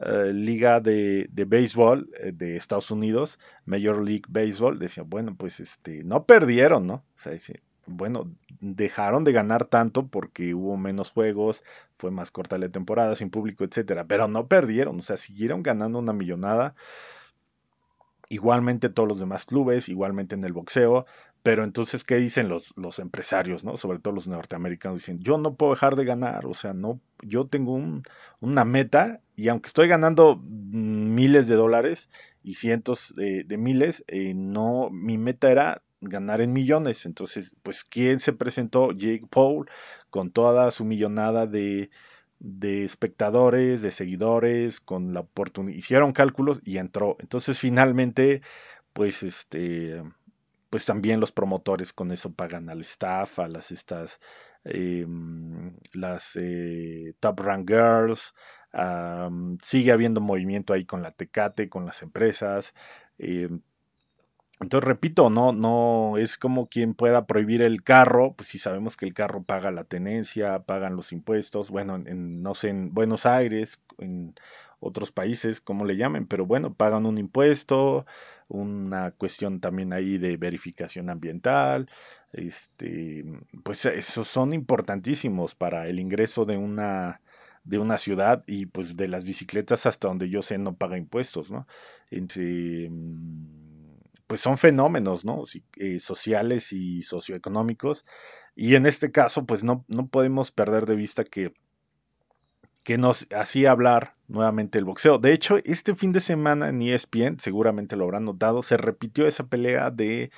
eh, 0.00 0.32
liga 0.32 0.80
de, 0.80 1.28
béisbol 1.30 2.10
eh, 2.18 2.32
de 2.32 2.56
Estados 2.56 2.90
Unidos, 2.90 3.38
Major 3.66 4.02
League 4.02 4.24
Baseball, 4.28 4.78
decían, 4.78 5.08
bueno, 5.08 5.34
pues 5.36 5.60
este, 5.60 6.02
no 6.02 6.24
perdieron, 6.24 6.86
¿no? 6.86 6.94
O 6.94 7.18
sea, 7.18 7.32
bueno, 7.86 8.30
dejaron 8.60 9.24
de 9.24 9.32
ganar 9.32 9.66
tanto 9.66 10.06
porque 10.06 10.54
hubo 10.54 10.76
menos 10.76 11.10
juegos, 11.10 11.62
fue 11.98 12.10
más 12.10 12.30
corta 12.30 12.58
la 12.58 12.68
temporada, 12.70 13.16
sin 13.16 13.30
público, 13.30 13.64
etcétera, 13.64 14.04
pero 14.06 14.28
no 14.28 14.46
perdieron, 14.48 14.98
o 14.98 15.02
sea, 15.02 15.16
siguieron 15.16 15.62
ganando 15.62 15.98
una 15.98 16.12
millonada. 16.12 16.74
Igualmente 18.28 18.88
todos 18.88 19.08
los 19.08 19.20
demás 19.20 19.44
clubes, 19.44 19.90
igualmente 19.90 20.34
en 20.34 20.44
el 20.44 20.54
boxeo, 20.54 21.04
pero 21.42 21.64
entonces, 21.64 22.04
¿qué 22.04 22.16
dicen 22.16 22.48
los, 22.48 22.72
los 22.76 22.98
empresarios, 23.00 23.64
no? 23.64 23.76
Sobre 23.76 23.98
todo 23.98 24.14
los 24.14 24.28
norteamericanos, 24.28 25.00
dicen, 25.00 25.18
yo 25.18 25.38
no 25.38 25.56
puedo 25.56 25.72
dejar 25.72 25.96
de 25.96 26.04
ganar, 26.04 26.46
o 26.46 26.54
sea, 26.54 26.72
no, 26.72 27.00
yo 27.22 27.46
tengo 27.46 27.72
un, 27.74 28.02
una 28.40 28.64
meta 28.64 29.20
y 29.34 29.48
aunque 29.48 29.66
estoy 29.66 29.88
ganando 29.88 30.36
miles 30.36 31.48
de 31.48 31.56
dólares 31.56 32.10
y 32.44 32.54
cientos 32.54 33.14
de, 33.16 33.44
miles, 33.58 34.04
eh, 34.06 34.34
no, 34.34 34.88
mi 34.90 35.18
meta 35.18 35.50
era 35.50 35.82
ganar 36.00 36.40
en 36.40 36.52
millones. 36.52 37.06
Entonces, 37.06 37.56
pues, 37.62 37.84
¿quién 37.84 38.20
se 38.20 38.32
presentó? 38.32 38.92
Jake 38.92 39.26
Paul, 39.30 39.68
con 40.10 40.30
toda 40.30 40.70
su 40.70 40.84
millonada 40.84 41.46
de, 41.46 41.90
de 42.38 42.84
espectadores, 42.84 43.82
de 43.82 43.90
seguidores, 43.90 44.80
con 44.80 45.14
la 45.14 45.20
oportunidad, 45.20 45.76
hicieron 45.76 46.12
cálculos 46.12 46.60
y 46.64 46.78
entró. 46.78 47.16
Entonces, 47.20 47.58
finalmente, 47.58 48.42
pues, 48.92 49.22
este 49.22 50.02
pues 50.72 50.86
también 50.86 51.20
los 51.20 51.32
promotores 51.32 51.92
con 51.92 52.12
eso 52.12 52.32
pagan 52.32 52.70
al 52.70 52.80
staff, 52.80 53.38
a 53.40 53.46
las 53.46 53.70
estas, 53.70 54.18
em, 54.64 55.76
las 55.92 56.34
eh, 56.36 57.12
Top 57.20 57.40
Rank 57.40 57.68
Girls, 57.68 58.32
sigue 59.62 59.92
habiendo 59.92 60.22
movimiento 60.22 60.72
ahí 60.72 60.86
con 60.86 61.02
la 61.02 61.12
Tecate, 61.12 61.68
con 61.68 61.84
las 61.84 62.00
empresas. 62.02 62.72
Em, 63.18 63.60
entonces, 64.60 64.88
repito, 64.88 65.28
no, 65.28 65.52
no 65.52 66.16
es 66.18 66.38
como 66.38 66.68
quien 66.68 66.94
pueda 66.94 67.26
prohibir 67.26 67.62
el 67.62 67.82
carro, 67.82 68.34
pues 68.36 68.48
si 68.48 68.58
sabemos 68.58 68.96
que 68.96 69.04
el 69.06 69.12
carro 69.14 69.42
paga 69.42 69.72
la 69.72 69.84
tenencia, 69.84 70.60
pagan 70.60 70.96
los 70.96 71.12
impuestos, 71.12 71.70
bueno, 71.70 71.96
en, 71.96 72.42
no 72.42 72.54
sé, 72.54 72.68
en 72.70 72.94
Buenos 72.94 73.26
Aires, 73.26 73.80
en 73.98 74.34
otros 74.82 75.12
países, 75.12 75.60
como 75.60 75.84
le 75.84 75.96
llamen, 75.96 76.26
pero 76.26 76.44
bueno, 76.44 76.74
pagan 76.74 77.06
un 77.06 77.16
impuesto, 77.18 78.04
una 78.48 79.12
cuestión 79.12 79.60
también 79.60 79.92
ahí 79.92 80.18
de 80.18 80.36
verificación 80.36 81.08
ambiental, 81.08 81.88
este, 82.32 83.24
pues 83.62 83.84
esos 83.86 84.26
son 84.26 84.52
importantísimos 84.52 85.54
para 85.54 85.86
el 85.88 86.00
ingreso 86.00 86.44
de 86.44 86.56
una 86.56 87.20
de 87.64 87.78
una 87.78 87.96
ciudad 87.96 88.42
y 88.48 88.66
pues 88.66 88.96
de 88.96 89.06
las 89.06 89.24
bicicletas 89.24 89.86
hasta 89.86 90.08
donde 90.08 90.28
yo 90.28 90.42
sé 90.42 90.58
no 90.58 90.74
paga 90.74 90.98
impuestos, 90.98 91.50
¿no? 91.50 91.66
pues 94.26 94.40
son 94.40 94.58
fenómenos, 94.58 95.24
¿no? 95.24 95.44
Eh, 95.76 96.00
sociales 96.00 96.72
y 96.72 97.02
socioeconómicos 97.02 98.04
y 98.56 98.74
en 98.74 98.86
este 98.86 99.12
caso 99.12 99.46
pues 99.46 99.62
no, 99.62 99.84
no 99.88 100.08
podemos 100.08 100.50
perder 100.50 100.86
de 100.86 100.96
vista 100.96 101.22
que 101.24 101.52
que 102.82 102.98
nos 102.98 103.26
hacía 103.34 103.70
hablar 103.70 104.14
nuevamente 104.28 104.78
el 104.78 104.84
boxeo. 104.84 105.18
De 105.18 105.32
hecho, 105.32 105.58
este 105.64 105.94
fin 105.94 106.12
de 106.12 106.20
semana 106.20 106.68
en 106.68 106.82
ESPN, 106.82 107.38
seguramente 107.38 107.96
lo 107.96 108.04
habrán 108.04 108.24
notado, 108.24 108.62
se 108.62 108.76
repitió 108.76 109.26
esa 109.26 109.46
pelea 109.46 109.90
de... 109.90 110.30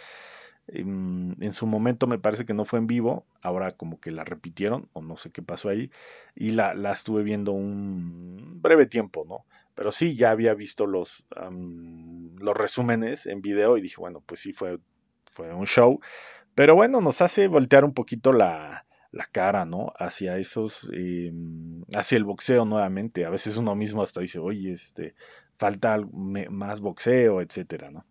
En, 0.67 1.37
en, 1.41 1.53
su 1.53 1.67
momento 1.67 2.07
me 2.07 2.19
parece 2.19 2.47
que 2.47 2.55
no 2.55 2.65
fue 2.65 2.79
en 2.79 2.87
vivo, 2.87 3.27
ahora 3.43 3.73
como 3.73 4.01
que 4.01 4.11
la 4.11 4.25
repitieron 4.25 4.89
o 4.95 5.03
no 5.03 5.19
sé 5.19 5.31
qué 5.31 5.43
pasó 5.43 5.69
ahí 5.69 5.91
y 6.35 6.53
la, 6.53 6.73
la 6.73 6.93
estuve 6.93 7.23
viendo 7.23 7.53
un 7.53 8.63
breve 8.63 8.87
tiempo, 8.87 9.27
¿no? 9.29 9.45
Pero 9.75 9.93
sí, 9.93 10.17
ya 10.17 10.31
había 10.31 10.55
visto 10.55 10.87
los, 10.87 11.27
los 12.39 12.57
resúmenes 12.57 13.27
en 13.27 13.43
video 13.43 13.77
y 13.77 13.83
dije, 13.83 13.97
bueno, 13.99 14.23
pues 14.25 14.41
sí 14.41 14.55
fue, 14.55 14.79
fue 15.31 15.53
un 15.53 15.67
show. 15.67 16.01
Pero 16.55 16.75
bueno, 16.75 17.03
nos 17.03 17.21
hace 17.21 17.47
voltear 17.47 17.85
un 17.85 17.93
poquito 17.93 18.33
la, 18.33 18.87
la 19.15 19.27
cara, 19.27 19.65
¿no? 19.65 19.93
Hacia 19.97 20.39
esos, 20.39 20.89
em, 20.93 21.83
hacia 21.95 22.17
el 22.17 22.25
boxeo 22.25 22.65
nuevamente. 22.65 23.25
A 23.25 23.31
veces 23.31 23.57
uno 23.57 23.75
mismo 23.75 24.03
hasta 24.03 24.21
dice, 24.21 24.39
oye, 24.39 24.73
este, 24.73 25.15
falta 25.57 25.99
más 26.13 26.81
boxeo, 26.81 27.41
etcétera, 27.41 27.91
¿no? 27.91 28.05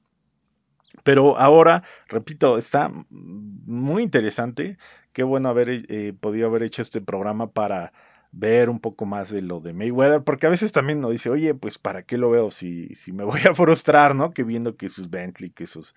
Pero 1.04 1.38
ahora, 1.38 1.84
repito, 2.08 2.58
está 2.58 2.92
muy 3.10 4.04
interesante. 4.04 4.78
Qué 5.12 5.24
bueno 5.24 5.50
haber 5.50 5.86
eh, 5.90 6.14
podido 6.20 6.48
haber 6.48 6.64
hecho 6.64 6.82
este 6.82 7.02
programa 7.02 7.52
para 7.52 7.92
ver 8.32 8.70
un 8.70 8.80
poco 8.80 9.06
más 9.06 9.30
de 9.30 9.42
lo 9.42 9.60
de 9.60 9.74
Mayweather, 9.74 10.24
porque 10.24 10.48
a 10.48 10.50
veces 10.50 10.72
también 10.72 11.00
uno 11.00 11.10
dice, 11.10 11.30
oye, 11.30 11.54
pues 11.54 11.78
para 11.78 12.04
qué 12.04 12.18
lo 12.18 12.32
veo 12.32 12.50
si, 12.52 12.88
si 12.96 13.12
me 13.12 13.24
voy 13.26 13.42
a 13.50 13.54
frustrar, 13.56 14.16
¿no? 14.16 14.32
Que 14.34 14.44
viendo 14.44 14.78
que 14.78 14.90
sus 14.90 15.10
Bentley, 15.10 15.52
que 15.52 15.66
sus 15.68 15.94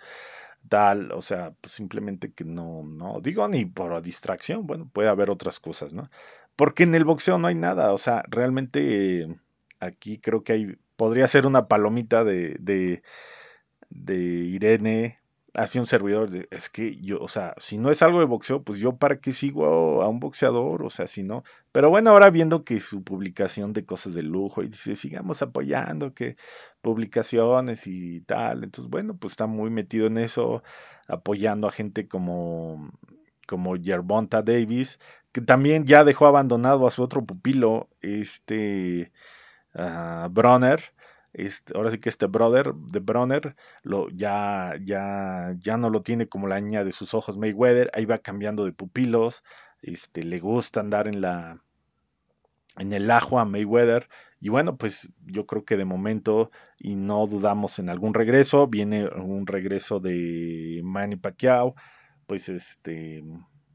tal, 0.68 1.12
o 1.12 1.22
sea, 1.22 1.52
pues 1.60 1.72
simplemente 1.72 2.32
que 2.32 2.44
no, 2.44 2.82
no, 2.82 3.20
digo 3.20 3.48
ni 3.48 3.64
por 3.66 4.00
distracción, 4.02 4.66
bueno, 4.66 4.88
puede 4.92 5.08
haber 5.08 5.30
otras 5.30 5.60
cosas, 5.60 5.92
¿no? 5.92 6.10
Porque 6.56 6.84
en 6.84 6.94
el 6.94 7.04
boxeo 7.04 7.38
no 7.38 7.48
hay 7.48 7.54
nada, 7.54 7.92
o 7.92 7.98
sea, 7.98 8.22
realmente 8.28 9.28
aquí 9.80 10.18
creo 10.18 10.42
que 10.44 10.52
hay, 10.52 10.76
podría 10.96 11.28
ser 11.28 11.46
una 11.46 11.68
palomita 11.68 12.24
de, 12.24 12.56
de, 12.60 13.02
de 13.90 14.16
Irene 14.16 15.20
hacia 15.56 15.80
un 15.80 15.86
servidor, 15.86 16.46
es 16.50 16.68
que 16.68 16.96
yo, 16.96 17.18
o 17.18 17.28
sea, 17.28 17.54
si 17.56 17.78
no 17.78 17.90
es 17.90 18.02
algo 18.02 18.20
de 18.20 18.26
boxeo, 18.26 18.62
pues 18.62 18.78
yo 18.78 18.96
para 18.96 19.20
qué 19.20 19.32
sigo 19.32 20.02
a 20.02 20.08
un 20.08 20.20
boxeador, 20.20 20.82
o 20.84 20.90
sea, 20.90 21.06
si 21.06 21.22
no, 21.22 21.44
pero 21.72 21.88
bueno, 21.88 22.10
ahora 22.10 22.28
viendo 22.30 22.62
que 22.62 22.78
su 22.80 23.02
publicación 23.02 23.72
de 23.72 23.86
cosas 23.86 24.12
de 24.14 24.22
lujo 24.22 24.62
y 24.62 24.68
dice, 24.68 24.94
sigamos 24.96 25.40
apoyando, 25.40 26.12
que 26.12 26.36
publicaciones 26.82 27.86
y 27.86 28.20
tal, 28.20 28.64
entonces 28.64 28.90
bueno, 28.90 29.16
pues 29.16 29.32
está 29.32 29.46
muy 29.46 29.70
metido 29.70 30.06
en 30.06 30.18
eso, 30.18 30.62
apoyando 31.08 31.66
a 31.68 31.72
gente 31.72 32.06
como, 32.06 32.90
como 33.48 33.76
Yerbonta 33.76 34.42
Davis, 34.42 34.98
que 35.32 35.40
también 35.40 35.86
ya 35.86 36.04
dejó 36.04 36.26
abandonado 36.26 36.86
a 36.86 36.90
su 36.90 37.02
otro 37.02 37.24
pupilo, 37.24 37.88
este 38.02 39.10
uh, 39.74 40.28
Bronner, 40.28 40.82
este, 41.36 41.76
ahora 41.76 41.90
sí 41.90 41.98
que 41.98 42.08
este 42.08 42.26
brother 42.26 42.72
de 42.74 43.00
Bronner 43.00 43.56
lo, 43.82 44.08
ya, 44.08 44.72
ya, 44.82 45.54
ya 45.58 45.76
no 45.76 45.90
lo 45.90 46.00
tiene 46.02 46.28
como 46.28 46.48
la 46.48 46.60
niña 46.60 46.82
de 46.82 46.92
sus 46.92 47.12
ojos 47.12 47.36
Mayweather, 47.36 47.90
ahí 47.92 48.06
va 48.06 48.18
cambiando 48.18 48.64
de 48.64 48.72
pupilos, 48.72 49.44
este, 49.82 50.24
le 50.24 50.40
gusta 50.40 50.80
andar 50.80 51.08
en 51.08 51.20
la 51.20 51.60
en 52.78 52.92
el 52.92 53.10
ajo 53.10 53.38
a 53.38 53.44
Mayweather. 53.44 54.08
Y 54.40 54.48
bueno, 54.48 54.76
pues 54.76 55.08
yo 55.24 55.46
creo 55.46 55.64
que 55.64 55.76
de 55.76 55.84
momento, 55.84 56.50
y 56.78 56.94
no 56.94 57.26
dudamos 57.26 57.78
en 57.78 57.88
algún 57.90 58.14
regreso, 58.14 58.66
viene 58.66 59.06
un 59.08 59.46
regreso 59.46 60.00
de 60.00 60.80
Manny 60.84 61.16
Pacquiao, 61.16 61.74
pues 62.26 62.48
este 62.48 63.22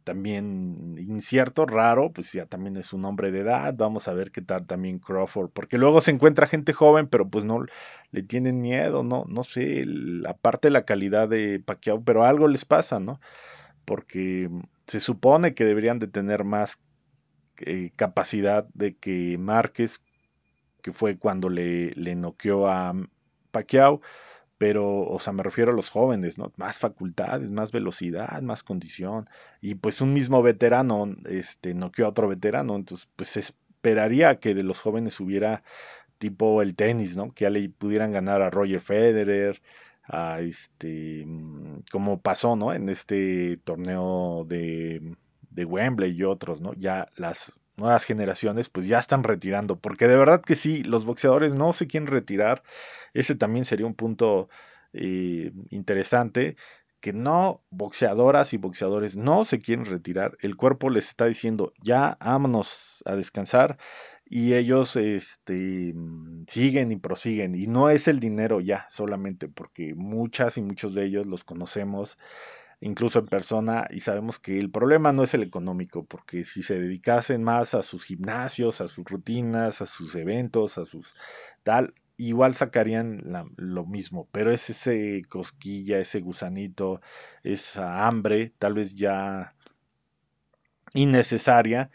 también 0.03 0.95
incierto, 0.97 1.65
raro, 1.65 2.11
pues 2.11 2.31
ya 2.33 2.45
también 2.45 2.77
es 2.77 2.93
un 2.93 3.05
hombre 3.05 3.31
de 3.31 3.39
edad, 3.41 3.73
vamos 3.77 4.07
a 4.07 4.13
ver 4.13 4.31
qué 4.31 4.41
tal 4.41 4.67
también 4.67 4.99
Crawford, 4.99 5.49
porque 5.51 5.77
luego 5.77 6.01
se 6.01 6.11
encuentra 6.11 6.47
gente 6.47 6.73
joven, 6.73 7.07
pero 7.07 7.29
pues 7.29 7.45
no 7.45 7.65
le 8.11 8.23
tienen 8.23 8.61
miedo, 8.61 9.03
no, 9.03 9.25
no 9.27 9.43
sé, 9.43 9.85
aparte 10.27 10.69
la 10.69 10.85
calidad 10.85 11.29
de 11.29 11.59
Pacquiao, 11.59 12.03
pero 12.03 12.23
algo 12.25 12.47
les 12.47 12.65
pasa, 12.65 12.99
¿no? 12.99 13.19
Porque 13.85 14.49
se 14.87 14.99
supone 14.99 15.53
que 15.55 15.65
deberían 15.65 15.99
de 15.99 16.07
tener 16.07 16.43
más 16.43 16.79
eh, 17.59 17.91
capacidad 17.95 18.67
de 18.73 18.97
que 18.97 19.37
Márquez, 19.37 20.01
que 20.81 20.93
fue 20.93 21.17
cuando 21.17 21.49
le, 21.49 21.91
le 21.91 22.15
noqueó 22.15 22.67
a 22.67 22.93
Pacquiao, 23.51 24.01
pero, 24.62 25.02
o 25.08 25.17
sea, 25.17 25.34
me 25.34 25.41
refiero 25.41 25.71
a 25.71 25.76
los 25.76 25.89
jóvenes, 25.89 26.38
¿no? 26.38 26.54
Más 26.56 26.78
facultades, 26.78 27.50
más 27.50 27.71
velocidad, 27.71 28.43
más 28.43 28.62
condición. 28.62 29.28
Y 29.60 29.74
pues 29.74 30.02
un 30.02 30.13
mismo 30.13 30.43
veterano, 30.43 31.15
este, 31.28 31.74
noqueó 31.74 32.06
a 32.06 32.10
otro 32.10 32.28
veterano, 32.28 32.76
entonces, 32.76 33.10
pues 33.15 33.38
esperaría 33.38 34.39
que 34.39 34.54
de 34.54 34.62
los 34.62 34.80
jóvenes 34.80 35.19
hubiera 35.19 35.63
tipo 36.19 36.62
el 36.62 36.76
tenis, 36.76 37.17
¿no? 37.17 37.34
Que 37.34 37.45
ya 37.45 37.50
le 37.50 37.69
pudieran 37.69 38.12
ganar 38.12 38.43
a 38.43 38.52
Roger 38.52 38.82
Federer, 38.82 39.60
a 40.04 40.41
este, 40.41 41.26
mm, 41.26 41.86
como 41.91 42.21
pasó, 42.21 42.56
¿no? 42.56 42.71
En 42.71 42.88
este 42.89 43.58
torneo 43.63 44.45
de, 44.47 45.15
de 45.50 45.65
Wembley 45.65 46.12
y 46.12 46.24
otros, 46.24 46.62
¿no? 46.62 46.74
Ya 46.76 47.10
las 47.15 47.60
nuevas 47.77 48.05
generaciones 48.05 48.69
pues 48.69 48.88
ya 48.88 48.99
están 48.99 49.23
retirando, 49.23 49.79
porque 49.79 50.07
de 50.07 50.15
verdad 50.15 50.41
que 50.41 50.55
sí, 50.55 50.84
los 50.84 51.05
boxeadores 51.05 51.53
no 51.53 51.73
se 51.73 51.88
quieren 51.88 52.07
retirar, 52.07 52.63
ese 53.13 53.36
también 53.36 53.65
sería 53.65 53.86
un 53.86 53.95
punto 53.95 54.49
eh, 54.93 55.51
interesante, 55.69 56.55
que 56.99 57.13
no 57.13 57.62
boxeadoras 57.71 58.53
y 58.53 58.57
boxeadores 58.57 59.15
no 59.15 59.43
se 59.45 59.60
quieren 59.60 59.86
retirar, 59.86 60.38
el 60.41 60.55
cuerpo 60.55 60.89
les 60.89 61.07
está 61.10 61.25
diciendo 61.25 61.73
ya 61.81 62.17
vámonos 62.19 63.01
a 63.05 63.15
descansar 63.15 63.77
y 64.34 64.53
ellos 64.53 64.95
este, 64.95 65.93
siguen 66.47 66.91
y 66.91 66.95
prosiguen. 66.95 67.53
Y 67.53 67.67
no 67.67 67.89
es 67.89 68.07
el 68.07 68.21
dinero 68.21 68.62
ya 68.62 68.88
solamente 68.89 69.49
porque 69.49 69.93
muchas 69.93 70.57
y 70.57 70.62
muchos 70.62 70.95
de 70.95 71.03
ellos 71.05 71.25
los 71.27 71.43
conocemos 71.43 72.17
incluso 72.81 73.19
en 73.19 73.27
persona, 73.27 73.87
y 73.91 74.01
sabemos 74.01 74.39
que 74.39 74.59
el 74.59 74.71
problema 74.71 75.13
no 75.13 75.23
es 75.23 75.33
el 75.33 75.43
económico, 75.43 76.03
porque 76.05 76.43
si 76.43 76.63
se 76.63 76.79
dedicasen 76.79 77.43
más 77.43 77.73
a 77.75 77.83
sus 77.83 78.03
gimnasios, 78.03 78.81
a 78.81 78.87
sus 78.87 79.05
rutinas, 79.05 79.81
a 79.81 79.85
sus 79.85 80.15
eventos, 80.15 80.77
a 80.77 80.85
sus 80.85 81.15
tal, 81.63 81.93
igual 82.17 82.55
sacarían 82.55 83.23
lo 83.57 83.85
mismo, 83.85 84.27
pero 84.31 84.51
es 84.51 84.69
ese 84.69 85.23
cosquilla, 85.29 85.99
ese 85.99 86.21
gusanito, 86.21 87.01
esa 87.43 88.07
hambre, 88.07 88.53
tal 88.59 88.73
vez 88.73 88.95
ya 88.95 89.55
innecesaria, 90.93 91.89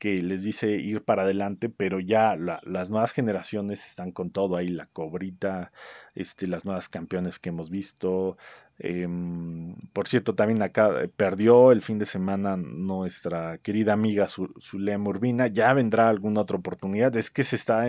que 0.00 0.22
les 0.22 0.42
dice 0.42 0.70
ir 0.72 1.04
para 1.04 1.22
adelante, 1.22 1.68
pero 1.68 2.00
ya 2.00 2.36
las 2.36 2.90
nuevas 2.90 3.12
generaciones 3.12 3.86
están 3.86 4.10
con 4.10 4.30
todo 4.30 4.56
ahí, 4.56 4.68
la 4.68 4.86
cobrita, 4.86 5.72
este, 6.16 6.48
las 6.48 6.64
nuevas 6.64 6.88
campeones 6.88 7.38
que 7.38 7.50
hemos 7.50 7.70
visto, 7.70 8.36
Em, 8.82 9.74
por 9.92 10.08
cierto, 10.08 10.34
también 10.34 10.62
acá 10.62 11.02
eh, 11.02 11.08
perdió 11.08 11.70
el 11.70 11.82
fin 11.82 11.98
de 11.98 12.06
semana 12.06 12.56
nuestra 12.56 13.58
querida 13.58 13.92
amiga 13.92 14.26
Zulema 14.26 15.10
Urbina. 15.10 15.48
Ya 15.48 15.74
vendrá 15.74 16.08
alguna 16.08 16.40
otra 16.40 16.56
oportunidad. 16.56 17.14
Es 17.16 17.30
que 17.30 17.44
se 17.44 17.56
está 17.56 17.82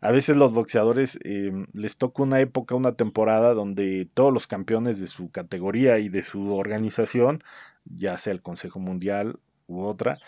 A 0.00 0.10
veces 0.12 0.36
los 0.36 0.52
boxeadores 0.52 1.18
em, 1.24 1.66
les 1.72 1.96
toca 1.96 2.22
una 2.22 2.40
época, 2.40 2.76
una 2.76 2.94
temporada 2.94 3.54
donde 3.54 4.08
todos 4.14 4.32
los 4.32 4.46
campeones 4.46 5.00
de 5.00 5.08
su 5.08 5.30
categoría 5.32 5.98
y 5.98 6.08
de 6.08 6.22
su 6.22 6.54
organización, 6.54 7.42
ya 7.84 8.16
sea 8.16 8.32
el 8.32 8.42
Consejo 8.42 8.78
Mundial 8.78 9.40
u 9.66 9.82
otra, 9.82 10.18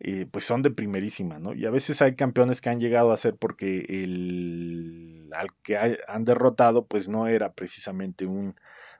eh, 0.00 0.26
pues 0.30 0.44
son 0.44 0.62
de 0.62 0.70
primerísima, 0.70 1.38
¿no? 1.38 1.54
Y 1.54 1.66
a 1.66 1.70
veces 1.70 2.02
hay 2.02 2.16
campeones 2.16 2.60
que 2.60 2.68
han 2.70 2.80
llegado 2.80 3.12
a 3.12 3.16
ser 3.16 3.36
porque 3.36 3.86
el 3.88 5.30
al 5.32 5.48
que 5.62 5.98
han 6.08 6.24
derrotado, 6.24 6.86
pues 6.86 7.08
no 7.08 7.26
era 7.26 7.52
precisamente 7.52 8.26
un 8.26 8.56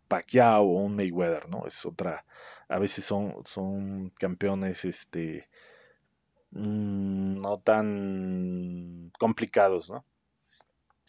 Pacquiao 0.09 0.65
o 0.65 0.83
un 0.83 0.97
Mayweather, 0.97 1.49
¿no? 1.49 1.67
Es 1.67 1.85
otra, 1.87 2.25
a 2.69 2.79
veces 2.79 3.05
son, 3.05 3.35
son 3.45 4.11
campeones, 4.19 4.85
este, 4.85 5.49
mm, 6.51 7.41
no 7.41 7.59
tan 7.59 9.13
complicados, 9.19 9.91
¿no? 9.91 10.05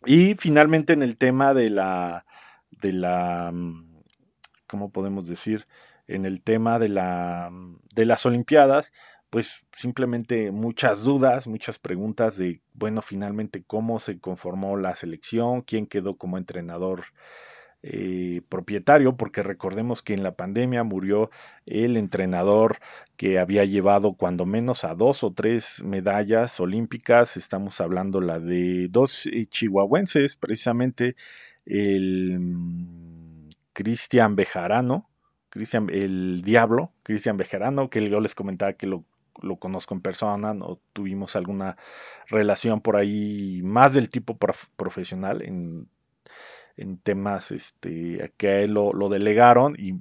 Y 0.06 0.36
finalmente 0.36 0.94
en 0.94 1.02
el 1.02 1.18
tema 1.18 1.54
de 1.54 1.70
la, 1.70 2.26
de 2.82 2.94
la, 2.94 3.52
mm, 3.54 4.04
¿cómo 4.68 4.92
podemos 4.92 5.28
decir? 5.28 5.68
En 6.08 6.24
el 6.24 6.42
tema 6.42 6.80
de 6.80 6.90
la, 6.90 7.52
de 7.94 8.06
las 8.06 8.26
Olimpiadas, 8.26 8.92
pues 9.30 9.66
simplemente 9.76 10.52
muchas 10.52 11.04
dudas, 11.04 11.48
muchas 11.48 11.80
preguntas 11.80 12.38
de, 12.38 12.62
bueno, 12.74 13.02
finalmente 13.02 13.64
cómo 13.66 14.00
se 14.00 14.20
conformó 14.20 14.78
la 14.78 14.96
selección, 14.96 15.62
quién 15.62 15.86
quedó 15.88 16.16
como 16.18 16.38
entrenador 16.38 17.04
eh, 17.84 18.42
propietario, 18.50 19.18
porque 19.18 19.44
recordemos 19.44 20.02
que 20.02 20.14
en 20.14 20.24
la 20.24 20.36
pandemia 20.36 20.84
murió 20.84 21.30
el 21.66 21.98
entrenador 21.98 22.78
que 23.18 23.38
había 23.38 23.66
llevado 23.66 24.14
cuando 24.14 24.46
menos 24.46 24.84
a 24.84 24.96
dos 24.96 25.24
o 25.24 25.32
tres 25.32 25.84
medallas 25.84 26.60
olímpicas, 26.60 27.38
estamos 27.38 27.80
hablando 27.82 28.20
la 28.22 28.40
de 28.40 28.88
dos 28.90 29.28
eh, 29.28 29.46
chihuahuenses, 29.46 30.38
precisamente 30.38 31.16
el 31.66 32.40
mm, 32.40 33.50
Cristian 33.74 34.36
Bejarano, 34.36 35.10
el 35.90 36.42
Diablo, 36.44 36.94
Cristian 37.04 37.38
Bejarano, 37.38 37.90
que 37.90 38.10
yo 38.10 38.20
les 38.20 38.36
comentaba 38.36 38.74
que 38.74 38.88
lo 38.88 39.06
lo 39.42 39.58
conozco 39.58 39.94
en 39.94 40.02
persona, 40.02 40.54
no 40.54 40.80
tuvimos 40.94 41.36
alguna 41.36 41.78
relación 42.28 42.82
por 42.82 42.98
ahí 42.98 43.62
más 43.64 43.94
del 43.94 44.10
tipo 44.10 44.38
profesional 44.78 45.42
en 45.42 45.88
en 46.78 47.00
temas 47.00 47.52
este, 47.52 48.32
que 48.38 48.48
a 48.48 48.60
él 48.62 48.74
lo, 48.74 49.10
delegaron 49.10 49.76
y, 49.78 49.94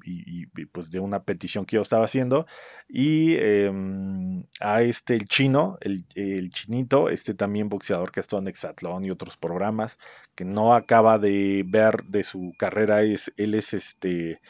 pues 0.67 0.91
de 0.91 1.01
una 1.01 1.23
petición 1.23 1.65
que 1.65 1.77
yo 1.77 1.83
estaba 1.83 2.05
haciendo. 2.05 2.47
Y 2.89 3.35
em, 3.37 4.45
a 4.61 4.83
este 4.83 5.15
el 5.15 5.27
chino 5.27 5.79
el, 5.81 6.51
chinito 6.51 7.09
este 7.09 7.35
también 7.35 7.69
boxeador 7.69 8.13
que 8.13 8.21
ha 8.21 8.23
estado 8.23 8.43
en 8.43 8.49
Exatlón 8.49 9.05
y 9.05 9.11
otros 9.11 9.37
programas 9.37 9.99
que 10.35 10.45
no 10.45 10.75
acaba 10.75 11.19
de 11.19 11.65
ver 11.67 12.05
de 12.05 12.23
su 12.23 12.53
carrera 12.59 13.03
es 13.03 13.33
él 13.37 13.55
es 13.55 13.75
este 13.75 14.41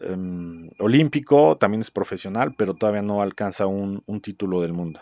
em, 0.00 0.68
olímpico 0.78 1.56
también 1.58 1.80
es 1.82 1.90
profesional 1.90 2.54
pero 2.56 2.74
todavía 2.74 3.02
no 3.02 3.22
alcanza 3.22 3.66
un, 3.66 4.02
título 4.22 4.60
del 4.60 4.72
mundo. 4.72 5.00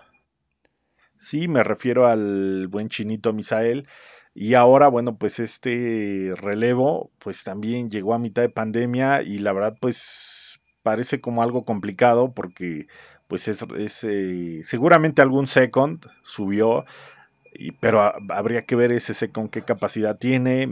Sí 1.19 1.49
me 1.49 1.63
refiero 1.63 2.07
al 2.07 2.67
buen 2.69 2.89
chinito 2.89 3.33
Misael 3.33 3.87
y 4.35 4.55
ahora, 4.55 4.89
bueno, 4.89 5.19
pues 5.19 5.41
este 5.41 6.33
relevo, 6.37 7.11
pues 7.19 7.43
también 7.45 7.91
llegó 7.91 8.15
a 8.15 8.19
mitad 8.19 8.43
de 8.43 8.49
pandemia 8.49 9.23
y 9.23 9.39
la 9.39 9.53
verdad, 9.53 9.77
pues 9.81 10.61
parece 10.83 11.21
como 11.21 11.43
algo 11.43 11.65
complicado 11.65 12.33
porque, 12.33 12.87
pues 13.29 13.49
es, 13.49 13.65
eh, 14.05 14.61
seguramente 14.65 15.23
algún 15.23 15.47
second 15.47 16.07
subió, 16.23 16.85
y, 17.53 17.73
pero 17.73 18.01
habría 18.31 18.63
que 18.63 18.77
ver 18.77 18.93
ese 18.93 19.15
second 19.15 19.51
qué 19.51 19.63
capacidad 19.63 20.19
tiene. 20.19 20.69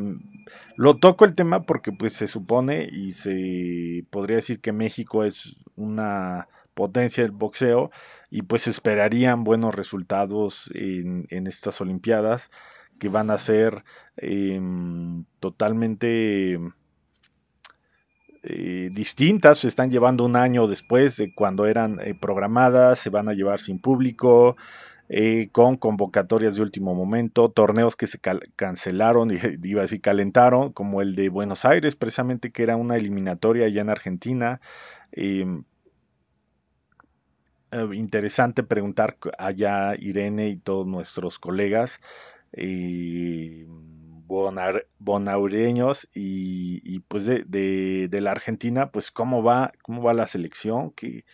Lo 0.77 0.97
toco 0.97 1.25
el 1.25 1.35
tema 1.35 1.63
porque, 1.63 1.93
pues 1.93 2.13
se 2.13 2.27
supone 2.27 2.89
y 2.91 3.13
se 3.13 4.05
podría 4.11 4.37
decir 4.37 4.61
que 4.61 4.73
México 4.73 5.25
es 5.25 5.57
una 5.77 6.49
potencia 6.75 7.25
del 7.25 7.33
boxeo 7.33 7.91
y 8.31 8.43
pues 8.43 8.69
esperarían 8.69 9.45
buenos 9.45 9.75
resultados 9.75 10.71
en, 10.75 11.27
estas 11.31 11.81
Olimpiadas 11.81 12.51
que 12.99 13.09
van 13.09 13.31
a 13.31 13.39
ser 13.39 13.85
em, 14.17 15.25
totalmente 15.41 16.59
eh, 18.43 18.91
distintas, 18.93 19.59
se 19.59 19.69
están 19.69 19.91
llevando 19.91 20.25
un 20.25 20.37
año 20.37 20.67
después 20.67 21.17
de 21.17 21.35
cuando 21.35 21.67
eran 21.67 22.01
eh, 22.01 22.15
programadas, 22.15 22.99
se 23.01 23.11
van 23.11 23.29
a 23.29 23.35
llevar 23.35 23.61
sin 23.61 23.81
público, 23.81 24.57
eh, 25.09 25.49
con 25.53 25.77
convocatorias 25.77 26.57
de 26.57 26.63
último 26.63 26.95
momento, 26.95 27.51
torneos 27.51 27.97
que 27.97 28.07
se 28.07 28.19
cancelaron, 28.57 29.31
iba 29.65 29.83
a 29.83 29.87
calentaron, 30.01 30.73
como 30.73 31.03
el 31.03 31.15
de 31.15 31.29
Buenos 31.29 31.65
Aires, 31.65 31.97
precisamente 31.97 32.53
que 32.53 32.63
era 32.63 32.77
una 32.77 32.97
eliminatoria 32.97 33.67
allá 33.67 33.81
en 33.83 33.91
Argentina. 33.91 34.61
Em, 35.13 35.65
interesante 37.95 38.63
preguntar 38.63 39.19
allá 39.39 39.95
Irene 39.99 40.49
y 40.49 40.57
todos 40.57 40.87
nuestros 40.87 41.39
colegas 41.39 42.01
y 42.57 43.65
bonaureños 44.99 46.09
y, 46.15 47.01
pues 47.01 47.25
de, 47.27 47.45
de, 48.09 48.21
la 48.21 48.31
Argentina, 48.33 48.91
pues 48.91 49.11
cómo 49.11 49.43
va, 49.43 49.73
cómo 49.83 50.03
va 50.03 50.13
la 50.15 50.27
selección, 50.27 50.91
que 50.93 51.25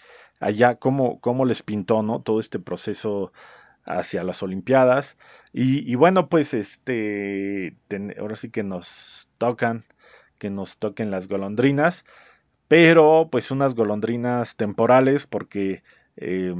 allá 0.41 0.77
cómo, 0.77 1.21
cómo 1.21 1.45
les 1.45 1.63
pintó, 1.63 2.03
¿no? 2.03 2.23
Todo 2.23 2.41
este 2.41 2.59
proceso 2.59 3.33
hacia 3.85 4.25
las 4.25 4.43
Olimpiadas. 4.43 5.17
Y, 5.53 5.95
bueno, 5.95 6.29
pues 6.29 6.53
este, 6.53 7.77
ahora 8.19 8.35
sí 8.37 8.51
que 8.51 8.65
nos 8.65 9.29
tocan, 9.39 9.85
que 10.39 10.51
nos 10.51 10.79
toquen 10.79 11.11
las 11.11 11.29
golondrinas, 11.29 12.05
pero 12.67 13.29
pues 13.31 13.51
unas 13.51 13.75
golondrinas 13.77 14.57
temporales 14.57 15.27
porque 15.27 15.85
eh, 16.17 16.55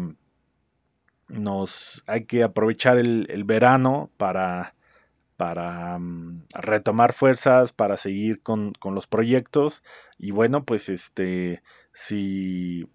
nos 1.29 2.03
hay 2.07 2.25
que 2.25 2.43
aprovechar 2.43 2.99
el, 2.99 3.45
verano 3.45 4.11
para, 4.17 4.75
para 5.37 5.99
mm, 5.99 6.45
retomar 6.55 7.13
fuerzas, 7.13 7.73
para 7.73 7.97
seguir 7.97 8.43
con, 8.43 8.73
los 8.85 9.07
proyectos. 9.07 9.83
Y 10.19 10.31
bueno, 10.31 10.65
pues 10.65 10.89
este, 10.89 11.63
si, 11.93 12.87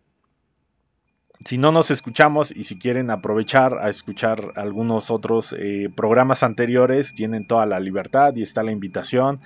si 1.45 1.58
no 1.58 1.71
nos 1.71 1.89
escuchamos 1.91 2.52
y 2.52 2.65
si 2.65 2.78
quieren 2.78 3.10
aprovechar 3.10 3.78
a 3.80 3.89
escuchar 3.89 4.54
algunos 4.56 5.10
otros 5.10 5.54
eh, 5.58 5.89
programas 5.95 6.43
anteriores, 6.43 7.13
tienen 7.13 7.47
toda 7.47 7.65
la 7.65 7.80
libertad 7.80 8.36
y 8.36 8.41
está 8.41 8.62
la 8.63 8.71
invitación 8.71 9.39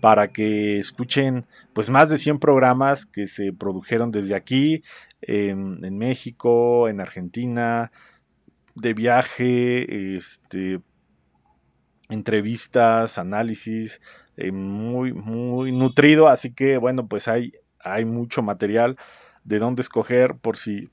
para 0.00 0.28
que 0.28 0.78
escuchen 0.78 1.46
pues 1.72 1.88
más 1.88 2.10
de 2.10 2.18
100 2.18 2.38
programas 2.38 3.06
que 3.06 3.26
se 3.26 3.52
produjeron 3.52 4.10
desde 4.10 4.34
aquí, 4.34 4.82
en 5.22 5.98
México, 5.98 6.88
en 6.88 7.00
Argentina, 7.00 7.90
de 8.76 8.92
viaje, 8.92 10.16
este, 10.16 10.80
entrevistas, 12.08 13.18
análisis, 13.18 14.00
eh, 14.36 14.52
muy, 14.52 15.12
muy 15.12 15.72
nutrido, 15.72 16.28
así 16.28 16.52
que 16.52 16.76
bueno, 16.76 17.08
pues 17.08 17.26
hay, 17.26 17.54
hay 17.80 18.04
mucho 18.04 18.42
material 18.42 18.96
de 19.44 19.58
dónde 19.58 19.80
escoger 19.82 20.36
por 20.36 20.56
si 20.56 20.90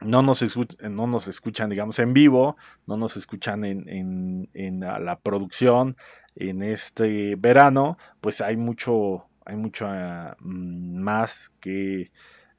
no 0.00 0.22
nos, 0.22 0.42
escuchan, 0.42 0.94
no 0.94 1.06
nos 1.06 1.28
escuchan, 1.28 1.70
digamos, 1.70 1.98
en 1.98 2.12
vivo, 2.12 2.56
no 2.86 2.96
nos 2.96 3.16
escuchan 3.16 3.64
en, 3.64 4.48
la 4.82 5.18
producción 5.18 5.96
en 6.36 6.62
este 6.62 7.36
verano, 7.36 7.98
pues 8.20 8.40
hay 8.40 8.56
mucho, 8.56 9.26
hay 9.44 9.56
mucho 9.56 9.86
ah, 9.88 10.36
mm, 10.40 11.00
más 11.00 11.50
que 11.60 12.10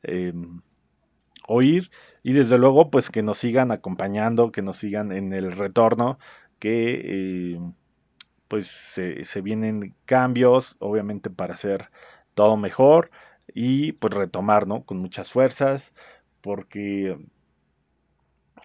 em, 0.03 0.61
oír 1.47 1.89
y 2.23 2.33
desde 2.33 2.57
luego 2.57 2.89
pues 2.91 3.09
que 3.09 3.23
nos 3.23 3.37
sigan 3.37 3.71
acompañando, 3.71 4.51
que 4.51 4.61
nos 4.61 4.77
sigan 4.77 5.11
en 5.11 5.33
el 5.33 5.51
retorno, 5.51 6.19
que 6.59 7.55
eh, 7.55 7.59
pues 8.47 8.67
se, 8.67 9.41
vienen 9.41 9.95
cambios, 10.05 10.75
obviamente 10.79 11.29
para 11.29 11.53
hacer 11.53 11.89
todo 12.33 12.57
mejor 12.57 13.09
y 13.53 13.93
pues 13.93 14.13
retomar, 14.13 14.67
¿no? 14.67 14.83
Con 14.83 14.97
muchas 14.97 15.31
fuerzas, 15.31 15.93
porque 16.41 17.17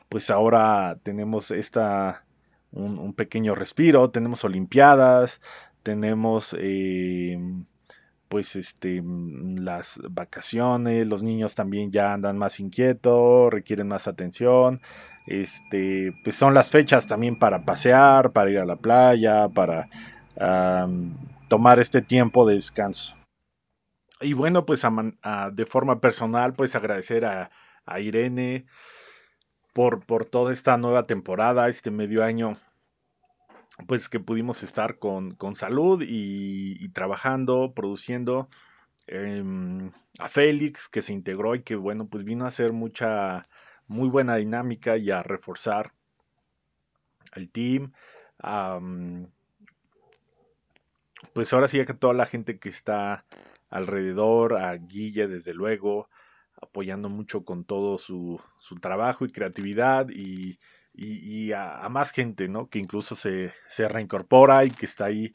pues 0.08 0.30
ahora 0.30 0.98
tenemos 1.02 1.50
esta 1.50 2.24
un, 2.72 3.14
pequeño 3.14 3.54
respiro, 3.54 4.10
tenemos 4.10 4.44
olimpiadas, 4.44 5.40
tenemos 5.82 6.54
eh, 6.58 7.38
pues 8.28 8.56
este 8.56 9.02
las 9.04 10.00
vacaciones, 10.10 11.06
los 11.06 11.22
niños 11.22 11.54
también 11.54 11.90
ya 11.90 12.12
andan 12.12 12.38
más 12.38 12.60
inquietos, 12.60 13.52
requieren 13.52 13.88
más 13.88 14.08
atención, 14.08 14.80
este 15.26 16.12
pues 16.22 16.36
son 16.36 16.54
las 16.54 16.70
fechas 16.70 17.06
también 17.06 17.38
para 17.38 17.64
pasear, 17.64 18.32
para 18.32 18.50
ir 18.50 18.58
a 18.58 18.66
la 18.66 18.76
playa, 18.76 19.48
para 19.48 19.88
tomar 21.48 21.78
este 21.78 22.02
tiempo 22.02 22.46
de 22.46 22.54
descanso. 22.54 23.14
Y 24.20 24.32
bueno, 24.32 24.66
pues 24.66 24.82
de 25.52 25.66
forma 25.66 26.00
personal, 26.00 26.54
pues 26.54 26.74
agradecer 26.74 27.24
a, 27.24 27.50
a 27.86 28.00
Irene 28.00 28.66
por, 29.72 30.04
por 30.04 30.24
toda 30.26 30.52
esta 30.52 30.76
nueva 30.76 31.04
temporada, 31.04 31.68
este 31.68 31.90
medio 31.90 32.24
año 32.24 32.58
pues 33.86 34.08
que 34.08 34.20
pudimos 34.20 34.62
estar 34.62 34.98
con, 34.98 35.34
con 35.34 35.54
salud 35.54 36.02
y, 36.06 36.88
trabajando, 36.90 37.72
produciendo. 37.74 38.48
Em, 39.06 39.92
a 40.18 40.28
Félix, 40.28 40.88
que 40.88 41.02
se 41.02 41.12
integró 41.12 41.54
y 41.54 41.62
que 41.62 41.76
bueno, 41.76 42.08
pues 42.08 42.24
vino 42.24 42.44
a 42.44 42.48
hacer 42.48 42.72
mucha, 42.72 43.48
muy 43.86 44.08
buena 44.08 44.36
dinámica 44.36 44.96
y 44.96 45.10
a 45.10 45.22
reforzar 45.22 45.92
el 47.34 47.50
team. 47.50 47.92
pues 51.34 51.52
ahora 51.52 51.68
sí 51.68 51.84
que 51.84 51.94
toda 51.94 52.14
la 52.14 52.26
gente 52.26 52.58
que 52.58 52.68
está 52.68 53.24
alrededor, 53.68 54.56
a 54.56 54.74
Guille 54.76 55.28
desde 55.28 55.54
luego, 55.54 56.08
apoyando 56.60 57.08
mucho 57.08 57.44
con 57.44 57.64
todo 57.64 57.98
su, 57.98 58.40
su 58.58 58.76
trabajo 58.76 59.24
y 59.24 59.32
creatividad 59.32 60.08
y, 60.10 60.58
y, 60.94 61.52
a, 61.52 61.86
más 61.90 62.10
gente, 62.10 62.48
¿no? 62.48 62.68
Que 62.68 62.78
incluso 62.78 63.14
se, 63.14 63.52
se, 63.68 63.88
reincorpora 63.88 64.64
y 64.64 64.70
que 64.70 64.86
está 64.86 65.06
ahí. 65.06 65.34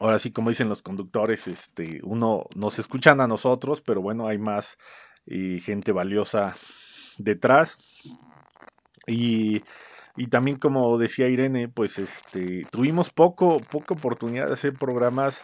Ahora 0.00 0.18
sí, 0.18 0.32
como 0.32 0.50
dicen 0.50 0.68
los 0.68 0.82
conductores, 0.82 1.46
este, 1.46 2.00
uno 2.02 2.46
nos 2.56 2.78
escuchan 2.78 3.20
a 3.20 3.28
nosotros, 3.28 3.80
pero 3.80 4.02
bueno, 4.02 4.26
hay 4.26 4.38
más 4.38 4.76
y 5.26 5.60
gente 5.60 5.92
valiosa 5.92 6.56
detrás. 7.18 7.78
Y, 9.06 9.62
y, 10.16 10.26
también 10.26 10.56
como 10.56 10.98
decía 10.98 11.28
Irene, 11.28 11.68
pues 11.68 11.98
este, 11.98 12.64
tuvimos 12.72 13.10
poco, 13.10 13.60
poca 13.60 13.94
oportunidad 13.94 14.48
de 14.48 14.54
hacer 14.54 14.72
programas 14.74 15.40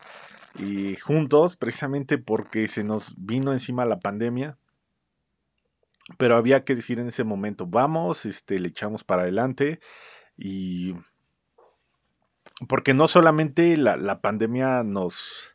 y 0.59 0.97
juntos, 0.97 1.57
precisamente 1.57 2.19
porque 2.19 2.69
se 2.69 2.85
nos 2.85 3.15
vino 3.17 3.53
encima 3.53 3.85
la 3.85 4.01
pandemia. 4.01 4.59
Pero 6.19 6.37
había 6.37 6.65
que 6.65 6.75
decir 6.75 6.99
en 6.99 7.09
ese 7.09 7.25
momento, 7.25 7.67
vamos, 7.67 8.27
este, 8.27 8.59
le 8.59 8.69
echamos 8.69 9.05
para 9.05 9.23
adelante 9.23 9.79
y 10.37 10.95
porque 12.69 12.95
no 12.95 13.09
solamente 13.09 13.77
la, 13.77 14.21
pandemia 14.21 14.83
nos 14.83 15.55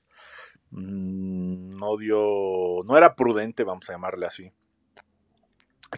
mm, 0.72 1.72
no 1.78 1.98
dio, 1.98 2.84
no 2.86 2.98
era 2.98 3.16
prudente, 3.16 3.64
vamos 3.64 3.90
a 3.90 3.94
llamarle 3.94 4.26
así, 4.26 4.52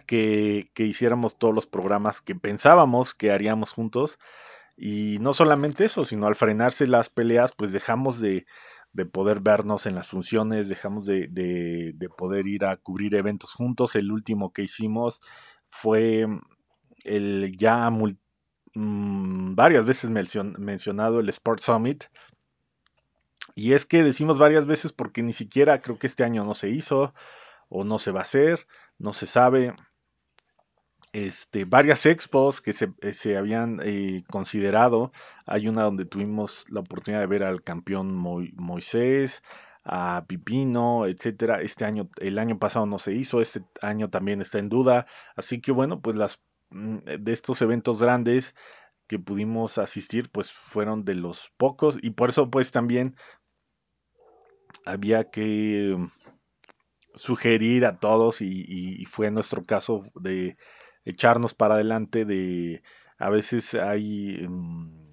que, 0.06 0.66
que 0.74 0.84
hiciéramos 0.84 1.38
todos 1.38 1.54
los 1.54 1.66
programas 1.66 2.20
que 2.20 2.34
pensábamos 2.34 3.14
que 3.14 3.30
haríamos 3.30 3.72
juntos. 3.72 4.18
Y 4.80 5.18
no 5.20 5.32
solamente 5.32 5.84
eso, 5.84 6.04
sino 6.04 6.28
al 6.28 6.36
frenarse 6.36 6.86
las 6.86 7.10
peleas, 7.10 7.52
pues 7.52 7.72
dejamos 7.72 8.20
de, 8.20 8.46
de 8.92 9.06
poder 9.06 9.40
vernos 9.40 9.86
en 9.86 9.94
las 9.94 10.08
funciones, 10.08 10.68
dejamos 10.68 11.06
de, 11.06 11.28
de, 11.28 12.08
poder 12.16 12.46
ir 12.46 12.64
a 12.64 12.76
cubrir 12.76 13.14
eventos 13.14 13.52
juntos. 13.52 13.94
El 13.94 14.10
último 14.10 14.52
que 14.52 14.62
hicimos 14.62 15.20
fue 15.70 16.26
el 17.04 17.56
ya 17.56 17.90
mm, 17.90 19.54
varias 19.54 19.84
veces 19.84 20.10
mencionado 20.10 21.20
el 21.20 21.28
Sport 21.28 21.60
Summit. 21.60 22.04
Y 23.54 23.72
es 23.72 23.86
que 23.86 24.02
decimos 24.02 24.38
varias 24.38 24.66
veces 24.66 24.92
porque 24.92 25.22
ni 25.22 25.32
siquiera 25.32 25.80
creo 25.80 25.98
que 25.98 26.06
este 26.06 26.24
año 26.24 26.44
no 26.44 26.54
se 26.54 26.68
hizo 26.70 27.12
o 27.68 27.84
no 27.84 27.98
se 27.98 28.12
va 28.12 28.20
a 28.20 28.22
hacer, 28.22 28.66
no 28.98 29.12
se 29.12 29.26
sabe 29.26 29.74
este, 31.12 31.64
varias 31.64 32.06
expos 32.06 32.60
que 32.60 32.72
se, 32.72 32.92
eh, 33.00 33.36
habían 33.36 33.80
eh, 33.82 34.24
considerado. 34.30 35.12
Hay 35.46 35.68
una 35.68 35.82
donde 35.82 36.04
tuvimos 36.04 36.64
la 36.70 36.80
oportunidad 36.80 37.20
de 37.20 37.26
ver 37.26 37.44
al 37.44 37.62
campeón 37.62 38.14
Moisés, 38.14 39.42
a 39.84 40.24
Pipino, 40.26 41.06
etcétera. 41.06 41.62
Este 41.62 41.84
año, 41.84 42.10
el 42.18 42.38
año 42.38 42.58
pasado 42.58 42.86
no 42.86 42.98
se 42.98 43.12
hizo, 43.12 43.40
este 43.40 43.62
año 43.80 44.10
también 44.10 44.42
está 44.42 44.58
en 44.58 44.68
duda. 44.68 45.06
Así 45.36 45.60
que 45.60 45.72
bueno, 45.72 46.00
pues 46.00 46.16
las 46.16 46.40
mm, 46.70 46.98
de 47.20 47.32
estos 47.32 47.62
eventos 47.62 48.02
grandes 48.02 48.54
que 49.06 49.18
pudimos 49.18 49.78
asistir, 49.78 50.30
pues 50.30 50.52
fueron 50.52 51.04
de 51.04 51.14
los 51.14 51.50
pocos 51.56 51.98
y 52.02 52.10
por 52.10 52.28
eso 52.30 52.50
pues 52.50 52.72
también 52.72 53.16
había 54.84 55.30
que 55.30 55.96
sugerir 57.14 57.86
a 57.86 57.98
todos 57.98 58.42
y 58.42 59.04
fue 59.06 59.30
nuestro 59.30 59.64
caso 59.64 60.04
de 60.14 60.56
echarnos 61.08 61.54
para 61.54 61.74
adelante 61.74 62.24
de 62.24 62.82
a 63.18 63.30
veces 63.30 63.74
hay 63.74 64.46
mm, 64.48 65.08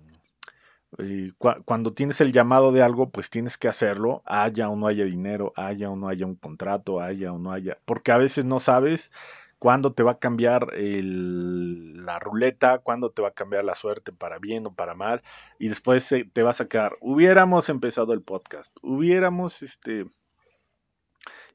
eh, 1.00 1.32
cuando 1.38 1.94
tienes 1.94 2.22
el 2.22 2.32
llamado 2.32 2.72
de 2.72 2.82
algo 2.82 3.10
pues 3.10 3.30
tienes 3.30 3.58
que 3.58 3.68
hacerlo 3.68 4.22
haya 4.26 4.70
o 4.70 4.76
no 4.76 4.88
haya 4.88 5.06
dinero 5.06 5.54
haya 5.56 5.90
o 5.90 5.96
no 5.96 6.08
haya 6.08 6.26
un 6.26 6.36
contrato 6.36 7.02
haya 7.02 7.34
o 7.34 7.40
no 7.40 7.52
haya 7.52 7.78
porque 7.86 8.12
a 8.12 8.18
veces 8.18 8.46
no 8.46 8.60
sabes 8.60 9.12
cuándo 9.60 9.94
te 9.94 10.04
va 10.04 10.12
a 10.12 10.20
cambiar 10.20 10.68
la 10.76 12.20
ruleta, 12.20 12.80
cuándo 12.80 13.12
te 13.12 13.22
va 13.22 13.30
a 13.30 13.34
cambiar 13.34 13.64
la 13.64 13.76
suerte 13.76 14.12
para 14.12 14.38
bien 14.38 14.68
o 14.68 14.76
para 14.76 14.94
mal, 14.94 15.24
y 15.58 15.70
después 15.70 16.08
te 16.34 16.44
vas 16.44 16.62
a 16.62 16.68
quedar, 16.68 16.98
hubiéramos 17.02 17.70
empezado 17.70 18.14
el 18.14 18.22
podcast, 18.22 18.76
hubiéramos 18.82 19.64
este 19.64 20.06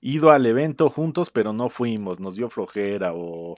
ido 0.00 0.30
al 0.30 0.46
evento 0.46 0.88
juntos, 0.88 1.30
pero 1.30 1.52
no 1.52 1.68
fuimos, 1.68 2.20
nos 2.20 2.36
dio 2.36 2.48
flojera 2.48 3.12
o 3.14 3.56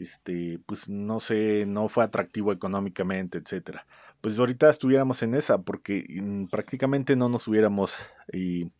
este, 0.00 0.58
pues 0.66 0.88
no 0.88 1.20
sé, 1.20 1.66
no 1.66 1.88
fue 1.88 2.04
atractivo 2.04 2.52
económicamente, 2.52 3.38
etcétera. 3.38 3.86
Pues 4.20 4.38
ahorita 4.38 4.70
estuviéramos 4.70 5.22
en 5.22 5.34
esa, 5.34 5.58
porque 5.62 6.04
mm, 6.08 6.46
prácticamente 6.46 7.16
no 7.16 7.28
nos 7.28 7.48
hubiéramos 7.48 7.96
eh, 8.32 8.70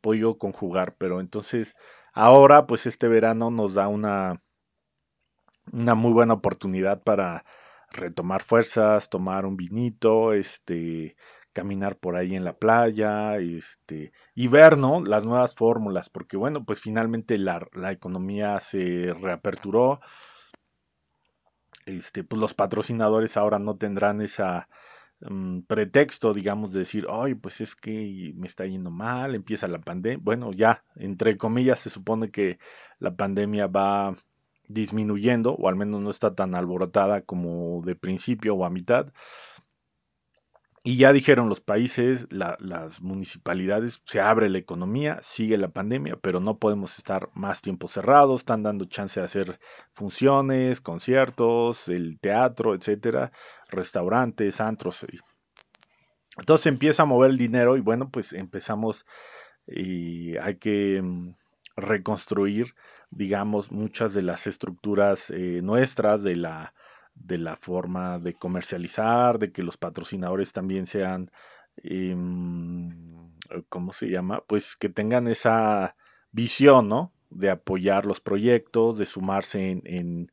podido 0.00 0.38
conjugar, 0.38 0.96
pero 0.98 1.20
entonces 1.20 1.74
ahora, 2.14 2.66
pues 2.66 2.86
este 2.86 3.08
verano 3.08 3.50
nos 3.50 3.74
da 3.74 3.88
una, 3.88 4.42
una 5.72 5.94
muy 5.94 6.12
buena 6.12 6.34
oportunidad 6.34 7.02
para 7.02 7.44
retomar 7.90 8.42
fuerzas, 8.42 9.08
tomar 9.10 9.44
un 9.46 9.56
vinito, 9.56 10.32
este, 10.32 11.16
caminar 11.52 11.98
por 11.98 12.16
ahí 12.16 12.34
en 12.34 12.44
la 12.44 12.54
playa, 12.56 13.36
este, 13.38 14.12
y 14.34 14.48
ver, 14.48 14.78
¿no? 14.78 15.02
Las 15.04 15.24
nuevas 15.24 15.54
fórmulas, 15.54 16.08
porque 16.10 16.36
bueno, 16.36 16.64
pues 16.64 16.80
finalmente 16.80 17.38
la, 17.38 17.66
la 17.74 17.92
economía 17.92 18.60
se 18.60 19.14
reaperturó, 19.20 20.00
este, 21.86 22.24
pues 22.24 22.40
los 22.40 22.54
patrocinadores 22.54 23.36
ahora 23.36 23.58
no 23.58 23.76
tendrán 23.76 24.20
esa 24.20 24.68
mm, 25.20 25.60
pretexto, 25.62 26.34
digamos, 26.34 26.72
de 26.72 26.80
decir, 26.80 27.06
ay, 27.10 27.34
pues 27.34 27.60
es 27.60 27.76
que 27.76 28.32
me 28.36 28.46
está 28.46 28.66
yendo 28.66 28.90
mal, 28.90 29.34
empieza 29.34 29.68
la 29.68 29.80
pandemia. 29.80 30.20
Bueno, 30.22 30.52
ya, 30.52 30.84
entre 30.96 31.36
comillas, 31.36 31.80
se 31.80 31.90
supone 31.90 32.30
que 32.30 32.58
la 32.98 33.14
pandemia 33.16 33.66
va 33.66 34.16
disminuyendo, 34.68 35.54
o 35.54 35.68
al 35.68 35.76
menos 35.76 36.00
no 36.00 36.10
está 36.10 36.34
tan 36.34 36.54
alborotada 36.54 37.22
como 37.22 37.82
de 37.84 37.96
principio 37.96 38.54
o 38.54 38.64
a 38.64 38.70
mitad. 38.70 39.12
Y 40.84 40.96
ya 40.96 41.12
dijeron 41.12 41.48
los 41.48 41.60
países, 41.60 42.26
las 42.30 43.00
municipalidades, 43.00 44.02
se 44.04 44.20
abre 44.20 44.50
la 44.50 44.58
economía, 44.58 45.20
sigue 45.22 45.56
la 45.56 45.68
pandemia, 45.68 46.16
pero 46.20 46.40
no 46.40 46.58
podemos 46.58 46.98
estar 46.98 47.28
más 47.34 47.62
tiempo 47.62 47.86
cerrados, 47.86 48.40
están 48.40 48.64
dando 48.64 48.84
chance 48.86 49.20
de 49.20 49.26
hacer 49.26 49.60
funciones, 49.92 50.80
conciertos, 50.80 51.86
el 51.86 52.18
teatro, 52.18 52.74
etcétera, 52.74 53.30
restaurantes, 53.70 54.60
antros. 54.60 55.06
Entonces 56.36 56.66
empieza 56.66 57.04
a 57.04 57.06
mover 57.06 57.30
el 57.30 57.38
dinero 57.38 57.76
y 57.76 57.80
bueno, 57.80 58.10
pues 58.10 58.32
empezamos 58.32 59.06
y 59.68 60.36
hay 60.38 60.56
que 60.56 61.00
mm, 61.00 61.36
reconstruir, 61.76 62.74
digamos, 63.10 63.70
muchas 63.70 64.14
de 64.14 64.22
las 64.22 64.48
estructuras 64.48 65.30
eh, 65.30 65.60
nuestras 65.62 66.24
de 66.24 66.34
la 66.34 66.74
de 67.14 67.38
la 67.38 67.56
forma 67.56 68.18
de 68.18 68.34
comercializar, 68.34 69.38
de 69.38 69.52
que 69.52 69.62
los 69.62 69.76
patrocinadores 69.76 70.52
también 70.52 70.86
sean, 70.86 71.30
em, 71.76 73.06
¿cómo 73.68 73.92
se 73.92 74.08
llama? 74.08 74.42
Pues 74.46 74.76
que 74.76 74.88
tengan 74.88 75.28
esa 75.28 75.96
visión, 76.32 76.88
¿no? 76.88 77.12
De 77.30 77.50
apoyar 77.50 78.06
los 78.06 78.20
proyectos, 78.20 78.98
de 78.98 79.06
sumarse 79.06 79.70
en, 79.84 80.32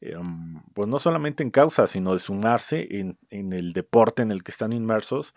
em, 0.00 0.62
pues 0.74 0.88
no 0.88 0.98
solamente 0.98 1.42
en 1.42 1.50
causa, 1.50 1.86
sino 1.86 2.12
de 2.12 2.18
sumarse 2.20 2.86
en, 2.90 3.18
en, 3.30 3.52
el 3.52 3.72
deporte 3.72 4.22
en 4.22 4.30
el 4.30 4.42
que 4.42 4.52
están 4.52 4.72
inmersos. 4.72 5.34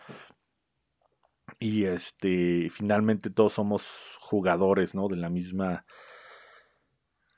Y 1.60 1.86
este, 1.86 2.70
finalmente 2.70 3.30
todos 3.30 3.54
somos 3.54 4.18
jugadores, 4.20 4.96
¿no? 4.96 5.08
De 5.08 5.18
la 5.18 5.30
misma, 5.30 5.86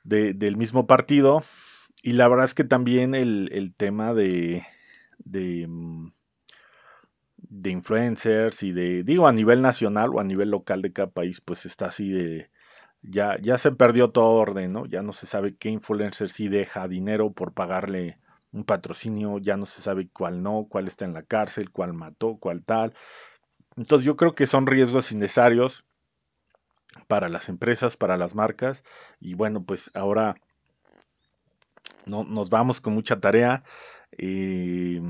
del 0.04 0.58
mismo 0.58 0.88
partido 0.88 1.44
y 2.06 2.12
la 2.12 2.28
verdad 2.28 2.46
es 2.46 2.54
que 2.54 2.64
también 2.64 3.16
el, 3.16 3.74
tema 3.76 4.14
de, 4.14 4.64
mm, 5.26 6.08
de, 7.38 7.70
influencers 7.72 8.62
y 8.62 8.72
de, 8.72 9.02
digo, 9.04 9.28
a 9.28 9.34
nivel 9.34 9.64
nacional 9.64 10.12
o 10.14 10.20
a 10.20 10.24
nivel 10.24 10.52
local 10.52 10.84
de 10.84 10.94
cada 10.94 11.10
país, 11.10 11.42
pues 11.42 11.66
está 11.66 11.88
así 11.88 12.12
de, 12.12 12.52
ya, 13.02 13.38
ya 13.42 13.58
se 13.58 13.72
perdió 13.72 14.12
todo 14.12 14.34
orden, 14.34 14.72
¿no? 14.72 14.86
Ya 14.86 15.02
no 15.02 15.14
se 15.14 15.26
sabe 15.26 15.56
qué 15.56 15.70
influencer 15.70 16.30
sí 16.30 16.48
deja 16.48 16.88
dinero 16.88 17.34
por 17.34 17.54
pagarle 17.54 18.20
un 18.52 18.66
patrocinio, 18.66 19.40
ya 19.40 19.58
no 19.58 19.66
se 19.66 19.82
sabe 19.82 20.08
cuál 20.14 20.44
no, 20.44 20.68
cuál 20.70 20.86
está 20.86 21.06
en 21.06 21.14
la 21.14 21.24
cárcel, 21.24 21.72
cuál 21.72 21.94
mató, 21.94 22.38
cuál 22.40 22.64
tal. 22.64 22.94
Entonces 23.78 24.06
yo 24.06 24.16
creo 24.16 24.36
que 24.36 24.46
son 24.46 24.68
riesgos 24.68 25.12
innecesarios 25.12 25.86
para 27.08 27.30
las 27.30 27.50
empresas, 27.50 27.98
para 27.98 28.16
las 28.16 28.36
marcas, 28.36 28.84
y 29.20 29.34
bueno, 29.34 29.64
pues 29.64 29.90
ahora 29.96 30.36
no, 32.06 32.24
nos 32.24 32.50
vamos 32.50 32.82
con 32.82 32.94
mucha 32.94 33.20
tarea 33.20 33.64
eh, 34.12 35.02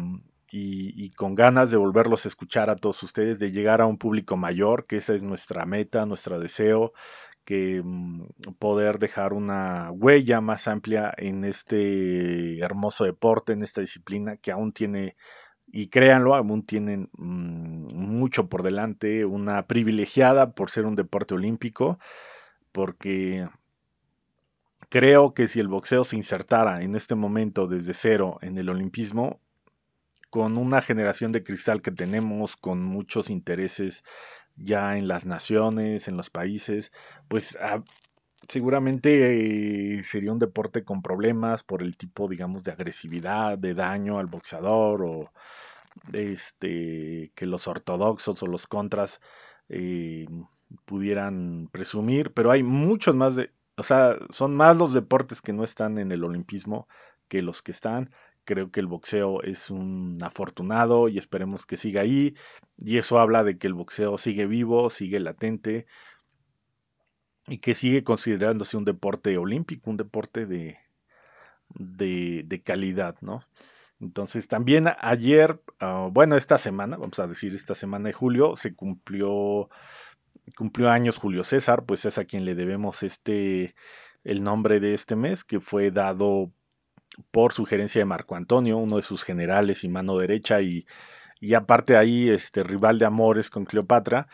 y, 0.51 1.09
con 1.11 1.36
ganas 1.36 1.69
de 1.71 1.78
volverlos 1.78 2.26
a 2.26 2.30
escuchar 2.30 2.69
a 2.69 2.78
todos 2.78 3.03
ustedes, 3.03 3.39
de 3.39 3.51
llegar 3.51 3.82
a 3.82 3.86
un 3.86 3.97
público 3.97 4.38
mayor, 4.38 4.86
que 4.86 4.97
esa 4.97 5.13
es 5.13 5.21
nuestra 5.21 5.65
meta, 5.65 6.05
nuestro 6.05 6.39
deseo, 6.39 6.93
que 7.43 7.82
mm, 7.84 8.28
poder 8.57 8.99
dejar 8.99 9.34
una 9.34 9.91
huella 9.91 10.39
más 10.41 10.67
amplia 10.67 11.13
en 11.17 11.43
este 11.43 12.59
hermoso 12.59 13.03
deporte, 13.03 13.53
en 13.53 13.63
esta 13.63 13.82
disciplina 13.82 14.38
que 14.38 14.51
aún 14.51 14.71
tiene, 14.71 15.17
y 15.67 15.89
créanlo, 15.89 16.36
aún 16.36 16.63
tienen 16.63 17.09
mm, 17.17 17.93
mucho 17.93 18.47
por 18.47 18.63
delante, 18.63 19.26
una 19.26 19.67
privilegiada 19.67 20.53
por 20.53 20.69
ser 20.71 20.86
un 20.86 20.95
deporte 20.95 21.36
olímpico, 21.36 21.99
porque 22.71 23.47
Creo 24.96 25.34
que 25.34 25.50
si 25.50 25.60
el 25.60 25.68
boxeo 25.68 26.06
se 26.06 26.16
insertara 26.16 26.82
en 26.82 26.96
este 26.96 27.16
momento 27.16 27.68
desde 27.68 27.93
cero 27.93 28.39
en 28.41 28.58
el 28.58 28.70
olimpismo, 28.70 29.41
con 30.30 30.58
una 30.58 30.82
generación 30.82 31.34
de 31.34 31.43
cristal 31.43 31.82
que 31.82 31.91
tenemos, 31.91 32.56
con 32.56 32.82
muchos 32.82 33.30
intereses 33.30 34.06
ya 34.56 34.98
en 34.98 35.10
las 35.10 35.26
naciones, 35.26 36.08
en 36.08 36.16
los 36.16 36.30
países, 36.30 36.93
pues 37.28 37.58
ah, 37.60 37.84
seguramente 38.48 39.98
eh, 39.98 40.04
sería 40.04 40.32
un 40.32 40.39
deporte 40.39 40.86
con 40.86 41.02
problemas 41.02 41.66
por 41.66 41.84
el 41.84 41.98
tipo, 41.98 42.30
digamos, 42.30 42.64
de 42.64 42.72
agresividad, 42.72 43.58
de 43.58 43.74
daño 43.74 44.18
al 44.18 44.28
boxeador 44.28 45.04
o 45.04 45.34
este 46.14 47.34
que 47.36 47.46
los 47.46 47.68
ortodoxos 47.68 48.41
o 48.41 48.48
los 48.48 48.66
contras 48.66 49.20
eh, 49.68 50.26
pudieran 50.86 51.68
presumir, 51.70 52.32
pero 52.32 52.50
hay 52.50 52.64
muchos 52.64 53.14
más 53.14 53.36
de 53.36 53.52
o 53.78 53.84
sea, 53.84 54.17
son 54.30 54.55
más 54.55 54.78
los 54.78 54.93
deportes 54.93 55.41
que 55.41 55.53
no 55.53 55.63
están 55.63 55.97
en 55.97 56.11
el 56.11 56.23
olimpismo 56.23 56.88
que 57.28 57.41
los 57.41 57.61
que 57.61 57.71
están. 57.71 58.11
Creo 58.45 58.71
que 58.71 58.80
el 58.80 58.88
boxeo 58.88 59.41
es 59.41 59.69
un 59.69 60.17
afortunado 60.21 61.09
y 61.09 61.17
esperemos 61.17 61.65
que 61.65 61.78
siga 61.78 62.01
ahí. 62.01 62.36
Y 62.78 62.97
eso 62.97 63.19
habla 63.19 63.43
de 63.43 63.57
que 63.57 63.67
el 63.67 63.73
boxeo 63.73 64.17
sigue 64.17 64.45
vivo, 64.45 64.89
sigue 64.89 65.19
latente 65.19 65.88
y 67.47 67.59
que 67.59 67.76
sigue 67.76 68.03
considerándose 68.03 68.78
un 68.78 68.86
deporte 68.86 69.38
olímpico, 69.38 69.89
un 69.89 69.97
deporte 69.97 70.45
de, 70.45 70.78
de, 71.69 72.43
de 72.45 72.61
calidad, 72.63 73.17
¿no? 73.21 73.43
Entonces 73.99 74.47
también 74.47 74.88
ayer, 74.99 75.61
ah, 75.80 76.09
bueno, 76.11 76.36
esta 76.36 76.57
semana, 76.57 76.97
vamos 76.97 77.19
a 77.19 77.28
decir 77.28 77.55
esta 77.55 77.76
semana 77.76 78.07
de 78.07 78.13
julio, 78.13 78.55
se 78.55 78.76
cumplió 78.76 79.69
cumplió 80.56 80.90
años 80.90 81.18
Julio 81.18 81.44
César, 81.44 81.86
pues 81.86 82.06
es 82.06 82.18
a 82.18 82.26
quien 82.26 82.46
le 82.46 82.56
debemos 82.56 83.04
este 83.04 83.76
el 84.24 84.44
nombre 84.44 84.80
de 84.80 84.94
este 84.94 85.16
mes, 85.16 85.44
que 85.44 85.60
fue 85.60 85.92
dado 85.92 86.52
por 87.32 87.54
sugerencia 87.54 88.00
de 88.00 88.06
Marco 88.06 88.36
Antonio, 88.36 88.78
uno 88.78 88.98
de 88.98 89.04
sus 89.04 89.24
generales 89.24 89.84
y 89.84 89.90
mano 89.90 90.18
derecha, 90.18 90.62
y, 90.62 90.86
y 91.40 91.54
aparte 91.54 91.96
ahí, 91.96 92.30
este 92.30 92.64
rival 92.64 93.00
de 93.00 93.06
amores 93.06 93.50
con 93.50 93.66
Cleopatra. 93.66 94.28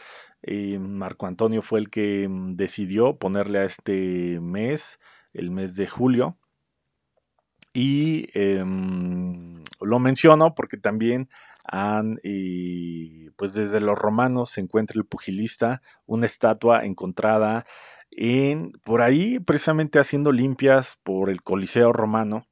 Eh, 0.43 0.79
Marco 0.79 1.27
Antonio 1.27 1.61
fue 1.61 1.79
el 1.79 1.89
que 1.89 2.27
mm, 2.27 2.55
decidió 2.55 3.17
ponerle 3.17 3.59
a 3.59 3.65
este 3.65 4.39
mes, 4.39 4.99
el 5.33 5.51
mes 5.51 5.75
de 5.75 5.87
julio. 5.87 6.37
Y 7.73 8.29
em, 8.33 9.63
lo 9.79 9.99
menciono 9.99 10.55
porque 10.55 10.77
también 10.77 11.29
han, 11.63 12.19
pues 13.35 13.53
desde 13.53 13.79
los 13.81 13.97
romanos 13.97 14.51
se 14.51 14.61
encuentra 14.61 14.97
el 14.97 15.05
pugilista, 15.05 15.81
una 16.05 16.25
estatua 16.25 16.85
encontrada 16.85 17.65
en, 18.11 18.73
por 18.83 19.01
ahí 19.01 19.39
precisamente 19.39 19.99
haciendo 19.99 20.31
limpias 20.31 20.97
por 21.03 21.29
el 21.29 21.41
Coliseo 21.41 21.93
romano, 21.93 22.45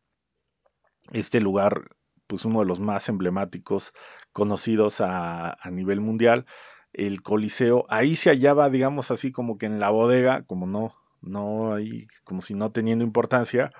este 1.11 1.41
lugar, 1.41 1.89
pues 2.27 2.45
uno 2.45 2.59
de 2.59 2.65
los 2.65 2.79
más 2.79 3.09
emblemáticos 3.09 3.93
conocidos 4.31 5.01
a, 5.01 5.57
a 5.59 5.71
nivel 5.71 6.01
mundial, 6.01 6.45
el 6.93 7.21
Coliseo, 7.21 7.85
ahí 7.89 8.15
se 8.15 8.29
hallaba, 8.29 8.69
digamos 8.69 9.11
así, 9.11 9.31
como 9.31 9.57
que 9.57 9.65
en 9.65 9.79
la 9.79 9.89
bodega, 9.89 10.43
como 10.43 10.65
no, 10.65 10.95
no 11.21 11.73
ahí, 11.73 12.07
como 12.23 12.41
si 12.41 12.53
no 12.53 12.71
teniendo 12.71 13.03
importancia, 13.03 13.71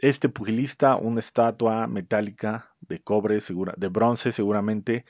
este 0.00 0.28
pugilista, 0.28 0.96
una 0.96 1.20
estatua 1.20 1.86
metálica 1.86 2.74
de 2.80 3.00
cobre, 3.00 3.40
segura, 3.40 3.74
de 3.76 3.88
bronce 3.88 4.32
seguramente, 4.32 5.04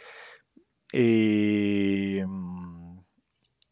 eh, 0.92 2.24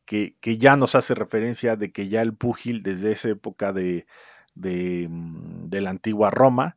que, 0.04 0.58
ya 0.58 0.76
nos 0.76 0.94
hace 0.94 1.14
referencia 1.14 1.76
de 1.76 1.92
que 1.92 2.08
ya 2.08 2.22
el 2.22 2.34
pugil 2.34 2.82
desde 2.82 3.12
esa 3.12 3.28
época 3.28 3.72
de, 3.72 4.06
de, 4.54 5.06
mm, 5.08 5.68
la 5.70 5.90
antigua 5.90 6.30
Roma, 6.30 6.76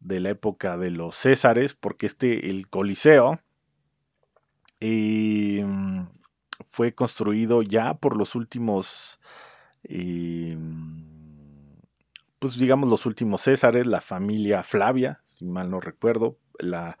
de 0.00 0.20
la 0.20 0.30
época 0.30 0.76
de 0.76 0.90
los 0.90 1.14
Césares, 1.14 1.74
porque 1.74 2.06
este, 2.06 2.50
el 2.50 2.68
Coliseo, 2.68 3.40
eh, 4.80 5.64
fue 6.64 6.94
construido 6.94 7.62
ya 7.62 7.94
por 7.94 8.16
los 8.16 8.34
últimos 8.34 9.20
eh, 9.84 10.56
pues 12.42 12.58
digamos 12.58 12.90
los 12.90 13.06
últimos 13.06 13.42
Césares, 13.42 13.86
la 13.86 14.00
familia 14.00 14.64
Flavia, 14.64 15.20
si 15.22 15.44
mal 15.44 15.70
no 15.70 15.78
recuerdo, 15.78 16.38
la, 16.58 16.98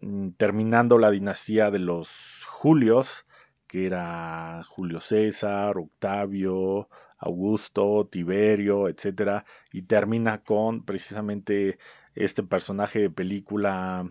mm, 0.00 0.30
terminando 0.36 0.98
la 0.98 1.10
dinastía 1.10 1.72
de 1.72 1.80
los 1.80 2.46
Julios, 2.48 3.26
que 3.66 3.86
era 3.86 4.62
Julio 4.68 5.00
César, 5.00 5.78
Octavio, 5.78 6.88
Augusto, 7.18 8.06
Tiberio, 8.08 8.88
etcétera, 8.88 9.44
y 9.72 9.82
termina 9.82 10.44
con 10.44 10.84
precisamente 10.84 11.78
este 12.14 12.44
personaje 12.44 13.00
de 13.00 13.10
película 13.10 14.08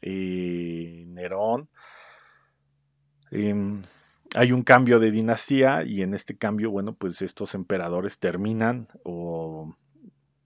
eh, 0.00 1.04
Nerón. 1.08 1.68
Em, 3.30 3.82
hay 4.34 4.52
un 4.52 4.62
cambio 4.62 4.98
de 4.98 5.10
dinastía 5.10 5.84
y 5.84 6.00
en 6.00 6.14
este 6.14 6.38
cambio, 6.38 6.70
bueno, 6.70 6.94
pues 6.94 7.20
estos 7.20 7.54
emperadores 7.54 8.18
terminan 8.18 8.88
o 9.04 9.76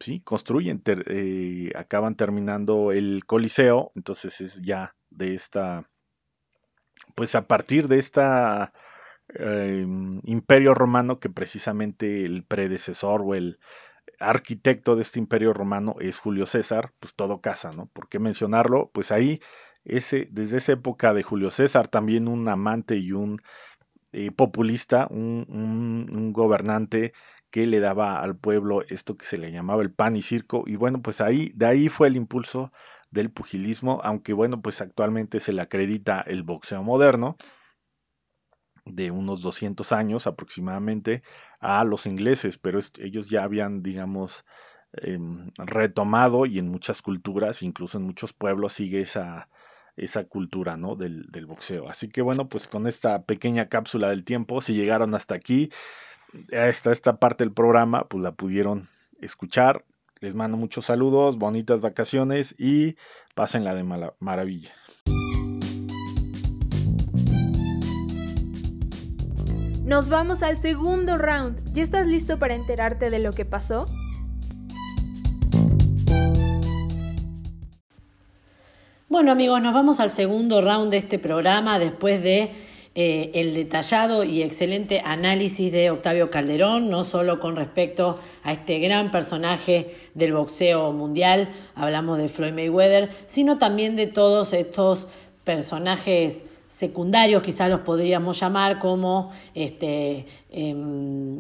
sí, 0.05 0.21
construyen, 0.21 0.83
eh, 0.87 1.71
acaban 1.75 2.15
terminando 2.17 2.93
el 2.93 3.25
Coliseo, 3.27 3.91
entonces 3.95 4.41
es 4.41 4.63
ya 4.63 4.95
de 5.11 5.35
esta, 5.35 5.89
pues 7.15 7.35
a 7.35 7.47
partir 7.47 7.89
de 7.89 7.99
esta 7.99 8.73
em, 9.29 10.21
imperio 10.25 10.75
romano 10.75 11.19
que 11.19 11.31
precisamente 11.31 12.25
el 12.25 12.45
predecesor 12.45 13.23
o 13.25 13.35
el 13.35 13.59
arquitecto 14.21 14.97
de 14.97 15.03
este 15.03 15.19
imperio 15.19 15.53
romano 15.55 15.97
es 16.01 16.19
Julio 16.19 16.47
César, 16.47 16.93
pues 17.01 17.15
todo 17.15 17.41
casa, 17.41 17.71
¿no? 17.73 17.87
¿Por 17.87 18.09
qué 18.09 18.19
mencionarlo? 18.19 18.91
Pues 18.93 19.11
ahí 19.13 19.41
ese, 19.85 20.29
desde 20.31 20.59
esa 20.59 20.73
época 20.73 21.15
de 21.15 21.23
Julio 21.23 21.51
César, 21.51 21.89
también 21.89 22.29
un 22.29 22.49
amante 22.49 22.97
y 22.97 23.13
un 23.13 23.39
eh, 24.17 24.31
populista, 24.31 25.09
un, 25.11 26.33
gobernante 26.33 27.13
que 27.55 27.69
le 27.69 27.79
daba 27.79 28.19
al 28.19 28.37
pueblo 28.37 28.83
esto 28.89 29.17
que 29.17 29.27
se 29.27 29.39
le 29.39 29.53
llamaba 29.53 29.81
el 29.81 29.93
pan 29.93 30.17
y 30.17 30.23
circo. 30.23 30.65
Y 30.67 30.75
bueno, 30.75 31.03
pues 31.03 31.21
ahí, 31.21 31.53
de 31.55 31.67
ahí 31.67 31.89
fue 31.89 32.09
el 32.09 32.17
impulso 32.17 32.73
del 33.13 33.31
pugilismo, 33.31 34.01
aunque 34.03 34.33
bueno, 34.33 34.61
pues 34.61 34.81
actualmente 34.81 35.39
se 35.39 35.53
le 35.53 35.63
acredita 35.63 36.21
el 36.23 36.43
boxeo 36.43 36.83
moderno 36.83 37.37
de 38.85 39.13
unos 39.13 39.43
200 39.43 39.93
años 39.93 40.27
aproximadamente 40.27 41.23
a 41.61 41.85
los 41.85 42.07
ingleses, 42.07 42.59
pero 42.59 42.81
ellos 42.99 43.31
ya 43.31 43.45
habían, 43.45 43.85
digamos, 43.85 44.45
em, 44.95 45.53
retomado 45.57 46.47
y 46.47 46.59
en 46.59 46.69
muchas 46.69 47.03
culturas, 47.03 47.63
incluso 47.63 47.99
en 47.99 48.05
muchos 48.05 48.33
pueblos, 48.33 48.73
sigue 48.73 48.99
esa, 48.99 49.49
esa 49.95 50.25
cultura 50.25 50.77
¿no? 50.77 50.97
del, 50.97 51.31
del, 51.31 51.47
boxeo. 51.47 51.89
Así 51.89 52.09
que 52.09 52.21
bueno, 52.21 52.49
pues 52.49 52.67
con 52.67 52.89
esta 52.89 53.23
pequeña 53.23 53.69
cápsula 53.69 54.09
del 54.09 54.25
tiempo, 54.25 54.61
si 54.61 54.75
llegaron 54.75 55.15
hasta 55.15 55.37
aquí, 55.37 55.71
hasta 56.53 56.93
esta 56.93 57.17
parte 57.17 57.45
del 57.45 57.53
programa, 57.53 58.05
pues 58.09 58.23
la 58.23 58.33
pudieron 58.33 58.89
escuchar. 59.21 59.85
Les 60.21 60.35
mando 60.35 60.57
muchos 60.57 60.87
saludos, 60.87 61.37
bonitas 61.37 61.81
vacaciones 61.81 62.55
y 62.59 62.97
pásenla 63.35 63.75
de 63.75 63.85
maravilla. 64.21 64.73
Nos 69.85 70.09
vamos 70.09 70.43
al 70.43 70.63
segundo 70.63 71.19
round. 71.19 71.75
¿Ya 71.75 71.83
estás 71.83 72.07
listo 72.07 72.39
para 72.39 72.55
enterarte 72.55 73.11
de 73.11 73.19
lo 73.19 73.33
que 73.33 73.45
pasó? 73.45 73.85
Bueno 79.11 79.31
amigos, 79.31 79.61
nos 79.61 79.75
vamos 79.75 80.01
al 80.01 80.11
segundo 80.11 80.63
round 80.63 80.91
de 80.91 80.97
este 80.97 81.19
programa 81.19 81.79
después 81.79 82.23
de 82.23 82.51
eh, 82.97 83.33
el 83.35 83.55
detallado 83.55 84.23
y 84.23 84.43
excelente 84.43 85.03
análisis 85.05 85.73
de 85.73 85.91
Octavio 85.91 86.31
Calderón, 86.31 86.91
no 86.91 87.03
solo 87.03 87.41
con 87.41 87.57
respecto 87.57 88.21
a 88.45 88.53
este 88.53 88.79
gran 88.79 89.11
personaje 89.11 89.97
del 90.15 90.33
boxeo 90.33 90.93
mundial, 90.93 91.49
hablamos 91.75 92.19
de 92.19 92.29
Floyd 92.29 92.53
Mayweather, 92.53 93.11
sino 93.27 93.59
también 93.59 93.97
de 93.97 94.07
todos 94.07 94.53
estos 94.53 95.09
personajes 95.43 96.43
secundarios, 96.75 97.41
quizás 97.41 97.71
los 97.71 97.81
podríamos 97.81 98.41
llamar, 98.41 98.81
como 98.81 99.31
este, 99.55 100.27
eh, 100.51 100.75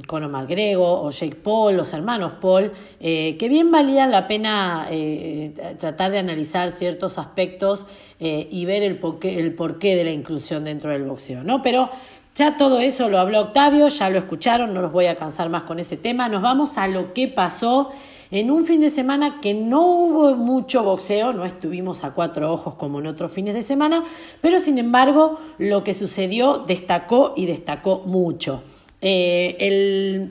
Conor 0.06 0.30
McGregor 0.30 1.06
o 1.06 1.10
Jake 1.10 1.34
Paul, 1.34 1.76
los 1.76 1.92
hermanos 1.92 2.34
Paul, 2.40 2.70
eh, 3.00 3.36
que 3.36 3.48
bien 3.48 3.72
valían 3.72 4.12
la 4.12 4.28
pena 4.28 4.86
eh, 4.90 5.52
tratar 5.80 6.12
de 6.12 6.18
analizar 6.18 6.70
ciertos 6.70 7.18
aspectos 7.18 7.84
eh, 8.20 8.46
y 8.48 8.64
ver 8.64 8.84
el 8.84 8.96
porqué, 9.00 9.40
el 9.40 9.56
de 9.56 10.04
la 10.04 10.12
inclusión 10.12 10.62
dentro 10.62 10.90
del 10.90 11.02
boxeo. 11.02 11.42
¿no? 11.42 11.62
Pero 11.62 11.90
ya 12.36 12.56
todo 12.56 12.78
eso 12.78 13.08
lo 13.08 13.18
habló 13.18 13.40
Octavio, 13.40 13.88
ya 13.88 14.10
lo 14.10 14.18
escucharon, 14.18 14.72
no 14.72 14.82
los 14.82 14.92
voy 14.92 15.06
a 15.06 15.16
cansar 15.16 15.48
más 15.48 15.64
con 15.64 15.80
ese 15.80 15.96
tema. 15.96 16.28
Nos 16.28 16.42
vamos 16.42 16.78
a 16.78 16.86
lo 16.86 17.12
que 17.12 17.26
pasó 17.26 17.90
en 18.30 18.50
un 18.50 18.64
fin 18.64 18.80
de 18.80 18.90
semana 18.90 19.40
que 19.40 19.54
no 19.54 19.82
hubo 19.82 20.34
mucho 20.34 20.82
boxeo, 20.82 21.32
no 21.32 21.44
estuvimos 21.44 22.04
a 22.04 22.12
cuatro 22.12 22.52
ojos 22.52 22.74
como 22.74 23.00
en 23.00 23.06
otros 23.06 23.32
fines 23.32 23.54
de 23.54 23.62
semana, 23.62 24.04
pero 24.40 24.58
sin 24.58 24.78
embargo 24.78 25.38
lo 25.58 25.84
que 25.84 25.94
sucedió 25.94 26.58
destacó 26.58 27.34
y 27.36 27.46
destacó 27.46 28.02
mucho. 28.06 28.62
Eh, 29.00 29.56
el 29.60 30.30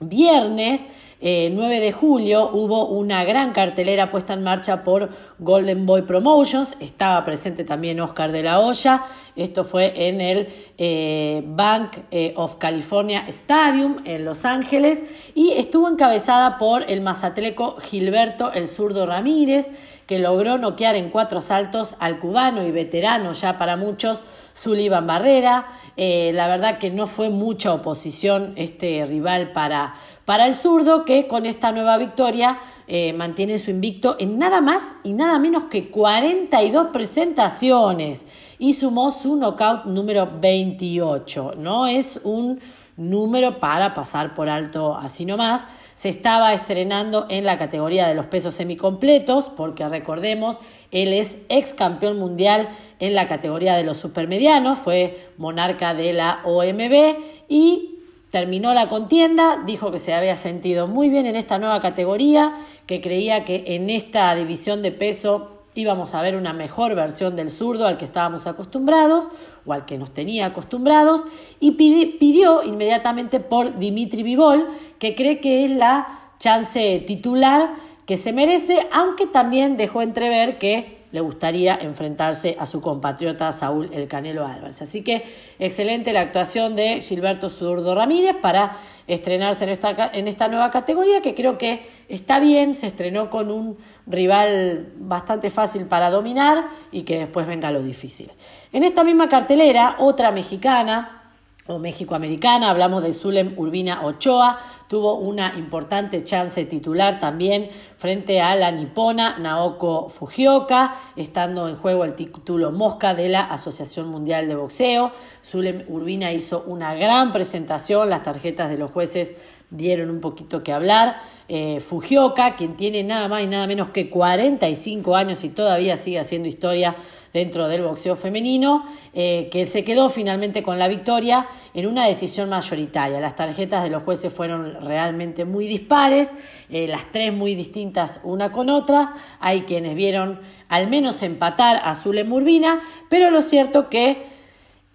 viernes 0.00 0.86
9 1.24 1.78
eh, 1.78 1.80
de 1.80 1.90
julio 1.90 2.50
hubo 2.52 2.86
una 2.88 3.24
gran 3.24 3.52
cartelera 3.52 4.10
puesta 4.10 4.34
en 4.34 4.42
marcha 4.42 4.84
por 4.84 5.08
Golden 5.38 5.86
Boy 5.86 6.02
Promotions, 6.02 6.76
estaba 6.80 7.24
presente 7.24 7.64
también 7.64 7.98
Oscar 8.00 8.30
de 8.30 8.42
la 8.42 8.60
Hoya, 8.60 9.04
esto 9.34 9.64
fue 9.64 10.08
en 10.08 10.20
el 10.20 10.48
eh, 10.76 11.42
Bank 11.46 11.96
eh, 12.10 12.34
of 12.36 12.56
California 12.56 13.24
Stadium 13.28 14.02
en 14.04 14.26
Los 14.26 14.44
Ángeles 14.44 15.02
y 15.34 15.52
estuvo 15.52 15.88
encabezada 15.88 16.58
por 16.58 16.90
el 16.90 17.00
mazatleco 17.00 17.76
Gilberto 17.80 18.52
El 18.52 18.68
Zurdo 18.68 19.06
Ramírez, 19.06 19.70
que 20.06 20.18
logró 20.18 20.58
noquear 20.58 20.94
en 20.94 21.08
cuatro 21.08 21.38
asaltos 21.38 21.94
al 22.00 22.18
cubano 22.18 22.62
y 22.66 22.70
veterano 22.70 23.32
ya 23.32 23.56
para 23.56 23.78
muchos 23.78 24.18
Sullivan 24.52 25.06
Barrera. 25.06 25.66
la 25.96 26.46
verdad 26.46 26.78
que 26.78 26.90
no 26.90 27.06
fue 27.06 27.30
mucha 27.30 27.72
oposición 27.72 28.52
este 28.56 29.04
rival 29.06 29.50
para 29.52 29.94
para 30.24 30.46
el 30.46 30.54
zurdo, 30.54 31.04
que 31.04 31.26
con 31.26 31.46
esta 31.46 31.72
nueva 31.72 31.98
victoria 31.98 32.58
eh, 32.86 33.12
mantiene 33.12 33.58
su 33.58 33.70
invicto 33.70 34.16
en 34.18 34.38
nada 34.38 34.60
más 34.60 34.94
y 35.04 35.12
nada 35.12 35.38
menos 35.38 35.64
que 35.64 35.90
42 35.90 36.88
presentaciones 36.92 38.24
y 38.58 38.74
sumó 38.74 39.10
su 39.10 39.36
knockout 39.36 39.84
número 39.84 40.28
28. 40.40 41.54
No 41.58 41.86
es 41.86 42.20
un 42.24 42.60
número 42.96 43.58
para 43.58 43.92
pasar 43.92 44.34
por 44.34 44.48
alto 44.48 44.96
así 44.96 45.24
nomás. 45.24 45.66
Se 45.94 46.08
estaba 46.08 46.52
estrenando 46.52 47.26
en 47.28 47.44
la 47.44 47.58
categoría 47.58 48.06
de 48.06 48.14
los 48.14 48.26
pesos 48.26 48.54
semicompletos, 48.54 49.50
porque 49.50 49.88
recordemos, 49.88 50.58
él 50.90 51.12
es 51.12 51.36
ex 51.48 51.72
campeón 51.74 52.18
mundial 52.18 52.68
en 52.98 53.14
la 53.14 53.26
categoría 53.26 53.76
de 53.76 53.84
los 53.84 53.96
supermedianos, 53.96 54.78
fue 54.78 55.30
monarca 55.36 55.94
de 55.94 56.12
la 56.12 56.40
OMB 56.44 57.16
y 57.48 57.93
Terminó 58.34 58.74
la 58.74 58.88
contienda, 58.88 59.62
dijo 59.64 59.92
que 59.92 60.00
se 60.00 60.12
había 60.12 60.34
sentido 60.34 60.88
muy 60.88 61.08
bien 61.08 61.24
en 61.26 61.36
esta 61.36 61.60
nueva 61.60 61.80
categoría, 61.80 62.56
que 62.84 63.00
creía 63.00 63.44
que 63.44 63.62
en 63.64 63.88
esta 63.90 64.34
división 64.34 64.82
de 64.82 64.90
peso 64.90 65.62
íbamos 65.76 66.16
a 66.16 66.22
ver 66.22 66.34
una 66.34 66.52
mejor 66.52 66.96
versión 66.96 67.36
del 67.36 67.48
zurdo 67.48 67.86
al 67.86 67.96
que 67.96 68.04
estábamos 68.04 68.48
acostumbrados 68.48 69.30
o 69.64 69.72
al 69.72 69.86
que 69.86 69.98
nos 69.98 70.10
tenía 70.10 70.46
acostumbrados 70.46 71.24
y 71.60 71.70
pidió 72.18 72.64
inmediatamente 72.64 73.38
por 73.38 73.78
Dimitri 73.78 74.24
Vivol, 74.24 74.66
que 74.98 75.14
cree 75.14 75.38
que 75.38 75.66
es 75.66 75.70
la 75.70 76.32
chance 76.40 77.04
titular 77.06 77.76
que 78.04 78.16
se 78.16 78.32
merece, 78.32 78.88
aunque 78.90 79.28
también 79.28 79.76
dejó 79.76 80.02
entrever 80.02 80.58
que 80.58 81.03
le 81.14 81.20
gustaría 81.20 81.78
enfrentarse 81.80 82.56
a 82.58 82.66
su 82.66 82.80
compatriota 82.80 83.52
Saúl 83.52 83.88
El 83.92 84.08
Canelo 84.08 84.44
Álvarez. 84.44 84.82
Así 84.82 85.02
que 85.02 85.22
excelente 85.60 86.12
la 86.12 86.22
actuación 86.22 86.74
de 86.74 87.00
Gilberto 87.00 87.50
Zurdo 87.50 87.94
Ramírez 87.94 88.34
para 88.42 88.76
estrenarse 89.06 89.62
en 89.62 89.70
esta, 89.70 90.10
en 90.12 90.26
esta 90.26 90.48
nueva 90.48 90.72
categoría, 90.72 91.22
que 91.22 91.36
creo 91.36 91.56
que 91.56 91.86
está 92.08 92.40
bien, 92.40 92.74
se 92.74 92.88
estrenó 92.88 93.30
con 93.30 93.52
un 93.52 93.78
rival 94.08 94.92
bastante 94.96 95.50
fácil 95.50 95.86
para 95.86 96.10
dominar 96.10 96.66
y 96.90 97.02
que 97.02 97.16
después 97.16 97.46
venga 97.46 97.70
lo 97.70 97.80
difícil. 97.80 98.32
En 98.72 98.82
esta 98.82 99.04
misma 99.04 99.28
cartelera, 99.28 99.94
otra 100.00 100.32
mexicana, 100.32 101.23
o 101.66 101.78
México-Americana, 101.78 102.68
hablamos 102.68 103.02
de 103.02 103.14
Zulem 103.14 103.54
Urbina 103.56 104.04
Ochoa, 104.04 104.58
tuvo 104.86 105.14
una 105.14 105.54
importante 105.56 106.22
chance 106.22 106.62
titular 106.66 107.18
también 107.18 107.70
frente 107.96 108.42
a 108.42 108.54
la 108.54 108.70
nipona 108.70 109.38
Naoko 109.38 110.10
Fujioka, 110.10 110.94
estando 111.16 111.66
en 111.68 111.76
juego 111.76 112.04
el 112.04 112.14
título 112.14 112.70
Mosca 112.70 113.14
de 113.14 113.30
la 113.30 113.44
Asociación 113.44 114.08
Mundial 114.08 114.46
de 114.46 114.56
Boxeo. 114.56 115.12
Zulem 115.42 115.84
Urbina 115.88 116.32
hizo 116.32 116.64
una 116.66 116.94
gran 116.94 117.32
presentación, 117.32 118.10
las 118.10 118.22
tarjetas 118.22 118.68
de 118.68 118.76
los 118.76 118.90
jueces 118.90 119.34
dieron 119.70 120.10
un 120.10 120.20
poquito 120.20 120.62
que 120.62 120.72
hablar. 120.72 121.16
Eh, 121.48 121.80
Fujioka, 121.80 122.56
quien 122.56 122.76
tiene 122.76 123.02
nada 123.02 123.26
más 123.28 123.42
y 123.42 123.46
nada 123.46 123.66
menos 123.66 123.88
que 123.88 124.10
45 124.10 125.16
años 125.16 125.42
y 125.44 125.48
todavía 125.48 125.96
sigue 125.96 126.20
haciendo 126.20 126.46
historia 126.46 126.94
dentro 127.34 127.66
del 127.66 127.82
boxeo 127.82 128.14
femenino, 128.14 128.86
eh, 129.12 129.48
que 129.50 129.66
se 129.66 129.82
quedó 129.82 130.08
finalmente 130.08 130.62
con 130.62 130.78
la 130.78 130.86
victoria 130.86 131.48
en 131.74 131.88
una 131.88 132.06
decisión 132.06 132.48
mayoritaria. 132.48 133.18
Las 133.18 133.34
tarjetas 133.34 133.82
de 133.82 133.90
los 133.90 134.04
jueces 134.04 134.32
fueron 134.32 134.80
realmente 134.80 135.44
muy 135.44 135.66
dispares, 135.66 136.32
eh, 136.70 136.86
las 136.86 137.10
tres 137.10 137.34
muy 137.34 137.56
distintas 137.56 138.20
una 138.22 138.52
con 138.52 138.70
otra. 138.70 139.14
Hay 139.40 139.62
quienes 139.62 139.96
vieron 139.96 140.40
al 140.68 140.88
menos 140.88 141.22
empatar 141.22 141.80
a 141.84 141.96
Zule 141.96 142.22
Murbina, 142.22 142.80
pero 143.10 143.32
lo 143.32 143.42
cierto 143.42 143.90
que 143.90 144.32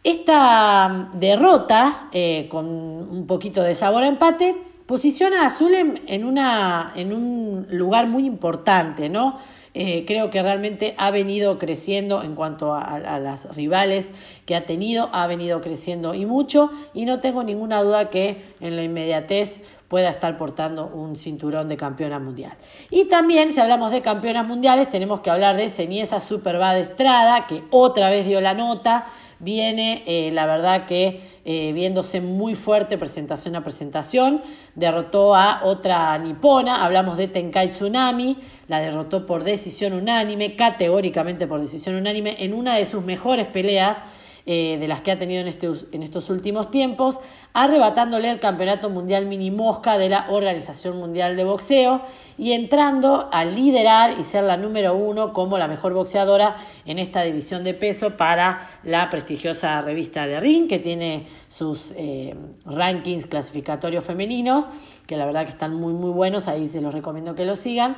esta 0.01 1.09
derrota, 1.13 2.07
eh, 2.13 2.47
con 2.49 2.67
un 2.67 3.27
poquito 3.27 3.61
de 3.63 3.75
sabor 3.75 4.03
a 4.03 4.07
empate, 4.07 4.55
posiciona 4.85 5.45
a 5.45 5.49
Zulem 5.49 5.99
en, 6.07 6.23
una, 6.23 6.93
en 6.95 7.13
un 7.13 7.67
lugar 7.69 8.07
muy 8.07 8.25
importante, 8.25 9.09
¿no? 9.09 9.37
Eh, 9.73 10.03
creo 10.07 10.29
que 10.29 10.41
realmente 10.41 10.95
ha 10.97 11.11
venido 11.11 11.59
creciendo 11.59 12.23
en 12.23 12.35
cuanto 12.35 12.73
a, 12.73 12.99
las 12.99 13.55
rivales 13.55 14.11
que 14.45 14.55
ha 14.55 14.65
tenido, 14.65 15.09
ha 15.13 15.27
venido 15.27 15.61
creciendo 15.61 16.13
y 16.13 16.25
mucho, 16.25 16.71
y 16.93 17.05
no 17.05 17.19
tengo 17.19 17.43
ninguna 17.43 17.83
duda 17.83 18.09
que 18.09 18.55
en 18.59 18.75
la 18.75 18.83
inmediatez 18.83 19.61
pueda 19.87 20.09
estar 20.09 20.37
portando 20.37 20.87
un 20.87 21.15
cinturón 21.15 21.67
de 21.67 21.77
campeona 21.77 22.19
mundial. 22.19 22.53
Y 22.89 23.05
también, 23.05 23.51
si 23.51 23.59
hablamos 23.59 23.91
de 23.91 24.01
campeonas 24.01 24.47
mundiales, 24.47 24.89
tenemos 24.89 25.19
que 25.21 25.29
hablar 25.29 25.57
de 25.57 25.69
Ceniesa 25.69 26.19
Superbad 26.19 26.77
Estrada, 26.77 27.47
que 27.47 27.63
otra 27.71 28.09
vez 28.09 28.25
dio 28.25 28.39
la 28.41 28.53
nota, 28.53 29.07
viene, 29.39 30.03
eh, 30.05 30.31
la 30.31 30.45
verdad 30.45 30.85
que 30.85 31.39
eh, 31.45 31.71
viéndose 31.73 32.21
muy 32.21 32.55
fuerte 32.55 32.97
presentación 32.97 33.55
a 33.55 33.63
presentación, 33.63 34.41
derrotó 34.75 35.35
a 35.35 35.61
otra 35.63 36.17
nipona, 36.17 36.83
hablamos 36.85 37.17
de 37.17 37.27
Tenkai 37.27 37.69
Tsunami, 37.69 38.37
la 38.67 38.79
derrotó 38.79 39.25
por 39.25 39.43
decisión 39.43 39.93
unánime, 39.93 40.55
categóricamente 40.55 41.47
por 41.47 41.59
decisión 41.59 41.95
unánime, 41.95 42.35
en 42.39 42.53
una 42.53 42.75
de 42.75 42.85
sus 42.85 43.03
mejores 43.03 43.47
peleas 43.47 44.03
eh, 44.51 44.79
de 44.79 44.87
las 44.87 45.01
que 45.01 45.11
ha 45.11 45.19
tenido 45.19 45.41
en, 45.41 45.47
este, 45.47 45.69
en 45.91 46.01
estos 46.01 46.31
últimos 46.31 46.71
tiempos, 46.71 47.19
arrebatándole 47.53 48.31
el 48.31 48.39
Campeonato 48.39 48.89
Mundial 48.89 49.27
Mini 49.27 49.51
Mosca 49.51 49.99
de 49.99 50.09
la 50.09 50.25
Organización 50.27 50.97
Mundial 50.97 51.35
de 51.35 51.43
Boxeo 51.43 52.01
y 52.35 52.53
entrando 52.53 53.29
a 53.31 53.45
liderar 53.45 54.19
y 54.19 54.23
ser 54.23 54.45
la 54.45 54.57
número 54.57 54.95
uno 54.95 55.33
como 55.33 55.59
la 55.59 55.67
mejor 55.67 55.93
boxeadora 55.93 56.55
en 56.87 56.97
esta 56.97 57.21
división 57.21 57.63
de 57.63 57.75
peso 57.75 58.17
para 58.17 58.71
la 58.81 59.11
prestigiosa 59.11 59.83
revista 59.83 60.25
de 60.25 60.39
Ring, 60.39 60.67
que 60.67 60.79
tiene 60.79 61.27
sus 61.47 61.93
eh, 61.95 62.35
rankings 62.65 63.27
clasificatorios 63.27 64.03
femeninos, 64.03 64.65
que 65.05 65.15
la 65.15 65.27
verdad 65.27 65.43
que 65.43 65.51
están 65.51 65.75
muy 65.75 65.93
muy 65.93 66.09
buenos, 66.09 66.47
ahí 66.47 66.67
se 66.67 66.81
los 66.81 66.91
recomiendo 66.91 67.35
que 67.35 67.45
los 67.45 67.59
sigan 67.59 67.97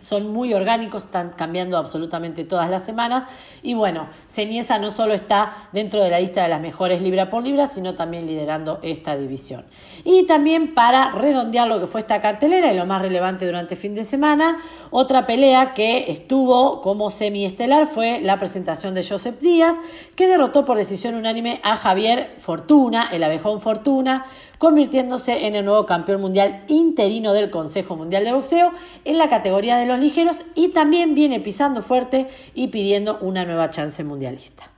son 0.00 0.32
muy 0.32 0.54
orgánicos, 0.54 1.04
están 1.04 1.30
cambiando 1.30 1.76
absolutamente 1.76 2.44
todas 2.44 2.70
las 2.70 2.84
semanas. 2.84 3.24
Y 3.62 3.74
bueno, 3.74 4.08
Ceniesa 4.26 4.78
no 4.78 4.90
solo 4.90 5.14
está 5.14 5.68
dentro 5.72 6.02
de 6.02 6.10
la 6.10 6.20
lista 6.20 6.42
de 6.42 6.48
las 6.48 6.60
mejores 6.60 7.02
libra 7.02 7.30
por 7.30 7.44
libra, 7.44 7.66
sino 7.66 7.94
también 7.94 8.26
liderando 8.26 8.80
esta 8.82 9.16
división. 9.16 9.64
Y 10.04 10.24
también 10.24 10.74
para 10.74 11.10
redondear 11.12 11.68
lo 11.68 11.80
que 11.80 11.86
fue 11.86 12.00
esta 12.00 12.20
cartelera 12.20 12.72
y 12.72 12.76
lo 12.76 12.86
más 12.86 13.02
relevante 13.02 13.46
durante 13.46 13.74
el 13.74 13.80
fin 13.80 13.94
de 13.94 14.04
semana, 14.04 14.58
otra 14.90 15.26
pelea 15.26 15.74
que 15.74 16.10
estuvo 16.10 16.80
como 16.80 17.10
semiestelar 17.10 17.86
fue 17.86 18.20
la 18.20 18.38
presentación 18.38 18.94
de 18.94 19.04
Joseph 19.06 19.38
Díaz, 19.40 19.76
que 20.16 20.26
derrotó 20.26 20.64
por 20.64 20.76
decisión 20.76 21.14
unánime 21.14 21.60
a 21.62 21.76
Javier 21.76 22.34
Fortuna, 22.38 23.08
el 23.12 23.22
abejón 23.22 23.60
Fortuna, 23.60 24.24
convirtiéndose 24.60 25.46
en 25.46 25.54
el 25.54 25.64
nuevo 25.64 25.86
campeón 25.86 26.20
mundial 26.20 26.64
interino 26.68 27.32
del 27.32 27.48
Consejo 27.48 27.96
Mundial 27.96 28.24
de 28.24 28.32
Boxeo 28.32 28.72
en 29.06 29.16
la 29.16 29.30
categoría 29.30 29.78
de 29.78 29.86
los 29.86 29.98
ligeros 29.98 30.42
y 30.54 30.68
también 30.68 31.14
viene 31.14 31.40
pisando 31.40 31.80
fuerte 31.80 32.28
y 32.54 32.68
pidiendo 32.68 33.16
una 33.22 33.46
nueva 33.46 33.70
chance 33.70 34.04
mundialista. 34.04 34.70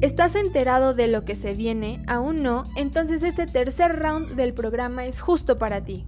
¿Estás 0.00 0.36
enterado 0.36 0.94
de 0.94 1.08
lo 1.08 1.24
que 1.24 1.34
se 1.34 1.54
viene? 1.54 2.00
¿Aún 2.06 2.40
no? 2.40 2.62
Entonces 2.76 3.24
este 3.24 3.48
tercer 3.48 3.98
round 3.98 4.36
del 4.36 4.54
programa 4.54 5.06
es 5.06 5.20
justo 5.20 5.56
para 5.56 5.84
ti. 5.84 6.06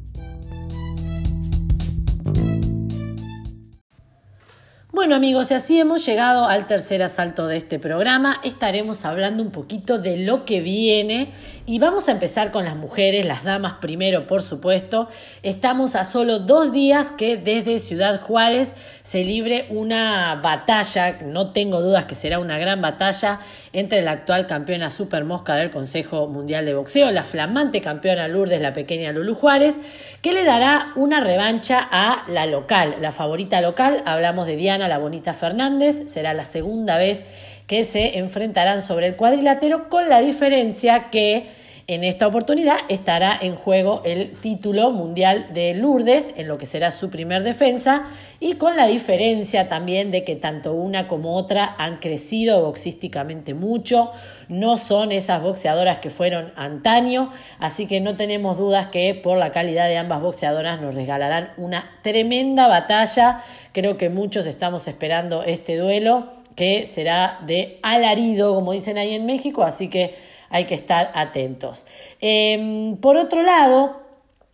Bueno 4.94 5.14
amigos, 5.14 5.50
y 5.50 5.54
así 5.54 5.80
hemos 5.80 6.04
llegado 6.04 6.44
al 6.44 6.66
tercer 6.66 7.02
asalto 7.02 7.46
de 7.46 7.56
este 7.56 7.78
programa. 7.78 8.42
Estaremos 8.44 9.06
hablando 9.06 9.42
un 9.42 9.50
poquito 9.50 9.98
de 9.98 10.18
lo 10.18 10.44
que 10.44 10.60
viene 10.60 11.32
y 11.64 11.78
vamos 11.78 12.08
a 12.08 12.12
empezar 12.12 12.50
con 12.50 12.64
las 12.64 12.76
mujeres, 12.76 13.24
las 13.24 13.44
damas 13.44 13.74
primero, 13.80 14.26
por 14.26 14.42
supuesto. 14.42 15.08
Estamos 15.42 15.94
a 15.94 16.04
solo 16.04 16.40
dos 16.40 16.72
días 16.72 17.12
que 17.12 17.36
desde 17.36 17.78
Ciudad 17.78 18.20
Juárez 18.20 18.74
se 19.04 19.22
libre 19.22 19.66
una 19.68 20.40
batalla, 20.42 21.18
no 21.24 21.52
tengo 21.52 21.80
dudas 21.80 22.06
que 22.06 22.16
será 22.16 22.40
una 22.40 22.58
gran 22.58 22.82
batalla, 22.82 23.40
entre 23.72 24.02
la 24.02 24.10
actual 24.10 24.46
campeona 24.46 24.90
super 24.90 25.24
mosca 25.24 25.54
del 25.54 25.70
Consejo 25.70 26.26
Mundial 26.26 26.66
de 26.66 26.74
Boxeo, 26.74 27.10
la 27.10 27.24
flamante 27.24 27.80
campeona 27.80 28.26
Lourdes, 28.26 28.60
la 28.60 28.72
pequeña 28.72 29.12
Lulu 29.12 29.34
Juárez, 29.34 29.76
que 30.20 30.32
le 30.32 30.44
dará 30.44 30.92
una 30.96 31.20
revancha 31.20 31.88
a 31.90 32.24
la 32.28 32.46
local, 32.46 32.96
la 33.00 33.12
favorita 33.12 33.60
local. 33.60 34.02
Hablamos 34.04 34.46
de 34.46 34.56
Diana 34.56 34.88
La 34.88 34.98
Bonita 34.98 35.32
Fernández, 35.32 36.10
será 36.10 36.34
la 36.34 36.44
segunda 36.44 36.98
vez 36.98 37.24
que 37.66 37.84
se 37.84 38.18
enfrentarán 38.18 38.82
sobre 38.82 39.06
el 39.06 39.16
cuadrilátero 39.16 39.88
con 39.88 40.08
la 40.08 40.20
diferencia 40.20 41.10
que 41.10 41.46
en 41.88 42.04
esta 42.04 42.28
oportunidad 42.28 42.76
estará 42.88 43.36
en 43.40 43.56
juego 43.56 44.02
el 44.04 44.32
título 44.40 44.92
mundial 44.92 45.48
de 45.52 45.74
Lourdes, 45.74 46.32
en 46.36 46.46
lo 46.46 46.56
que 46.56 46.64
será 46.64 46.92
su 46.92 47.10
primer 47.10 47.42
defensa, 47.42 48.04
y 48.38 48.54
con 48.54 48.76
la 48.76 48.86
diferencia 48.86 49.68
también 49.68 50.12
de 50.12 50.22
que 50.22 50.36
tanto 50.36 50.74
una 50.74 51.08
como 51.08 51.34
otra 51.34 51.74
han 51.78 51.98
crecido 51.98 52.62
boxísticamente 52.62 53.52
mucho, 53.54 54.12
no 54.48 54.76
son 54.76 55.10
esas 55.10 55.42
boxeadoras 55.42 55.98
que 55.98 56.10
fueron 56.10 56.52
antaño, 56.56 57.32
así 57.58 57.86
que 57.86 58.00
no 58.00 58.16
tenemos 58.16 58.58
dudas 58.58 58.86
que 58.86 59.14
por 59.14 59.36
la 59.36 59.50
calidad 59.50 59.88
de 59.88 59.98
ambas 59.98 60.22
boxeadoras 60.22 60.80
nos 60.80 60.94
regalarán 60.94 61.52
una 61.56 61.98
tremenda 62.02 62.68
batalla. 62.68 63.42
Creo 63.72 63.98
que 63.98 64.08
muchos 64.08 64.46
estamos 64.46 64.86
esperando 64.86 65.42
este 65.42 65.76
duelo 65.76 66.41
que 66.54 66.86
será 66.86 67.40
de 67.46 67.78
alarido, 67.82 68.54
como 68.54 68.72
dicen 68.72 68.98
ahí 68.98 69.14
en 69.14 69.26
México, 69.26 69.62
así 69.62 69.88
que 69.88 70.14
hay 70.50 70.64
que 70.66 70.74
estar 70.74 71.10
atentos. 71.14 71.86
Em, 72.20 72.96
por 72.98 73.16
otro 73.16 73.42
lado, 73.42 74.02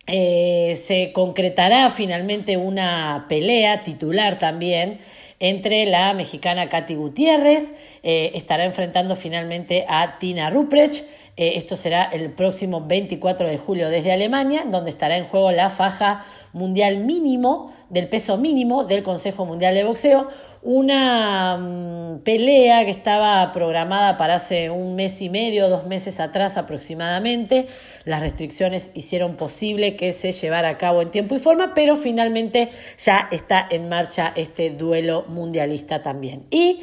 eh, 0.07 0.75
se 0.81 1.11
concretará 1.11 1.89
finalmente 1.89 2.57
una 2.57 3.25
pelea 3.29 3.83
titular 3.83 4.39
también 4.39 4.99
entre 5.39 5.85
la 5.85 6.13
mexicana 6.13 6.67
Katy 6.67 6.95
Gutiérrez, 6.95 7.71
eh, 8.03 8.31
estará 8.33 8.65
enfrentando 8.65 9.15
finalmente 9.15 9.85
a 9.87 10.17
Tina 10.19 10.49
Ruprecht. 10.49 11.05
Eh, 11.37 11.53
esto 11.55 11.77
será 11.77 12.03
el 12.03 12.31
próximo 12.31 12.85
24 12.85 13.47
de 13.47 13.57
julio 13.57 13.89
desde 13.89 14.11
Alemania, 14.11 14.65
donde 14.65 14.89
estará 14.89 15.15
en 15.15 15.23
juego 15.23 15.51
la 15.51 15.69
faja 15.69 16.25
mundial 16.51 16.97
mínimo, 17.05 17.73
del 17.89 18.09
peso 18.09 18.37
mínimo 18.37 18.83
del 18.83 19.03
Consejo 19.03 19.45
Mundial 19.45 19.73
de 19.73 19.83
Boxeo, 19.83 20.27
una 20.61 21.57
mm, 21.57 22.19
pelea 22.19 22.83
que 22.85 22.91
estaba 22.91 23.51
programada 23.51 24.17
para 24.17 24.35
hace 24.35 24.69
un 24.69 24.95
mes 24.95 25.21
y 25.21 25.29
medio, 25.29 25.69
dos 25.69 25.85
meses 25.87 26.19
atrás 26.19 26.57
aproximadamente. 26.57 27.67
Las 28.05 28.21
restricciones 28.21 28.91
hicieron 28.93 29.35
posible 29.35 29.95
que 29.95 30.13
se 30.13 30.31
llevara 30.31 30.69
a 30.69 30.77
cabo 30.77 31.01
en 31.01 31.11
tiempo 31.11 31.35
y 31.35 31.39
forma, 31.39 31.73
pero 31.73 31.95
finalmente 31.95 32.69
ya 32.97 33.29
está 33.31 33.65
en 33.69 33.89
marcha 33.89 34.33
este 34.35 34.69
duelo 34.69 35.25
mundialista 35.27 36.01
también. 36.01 36.45
Y 36.49 36.81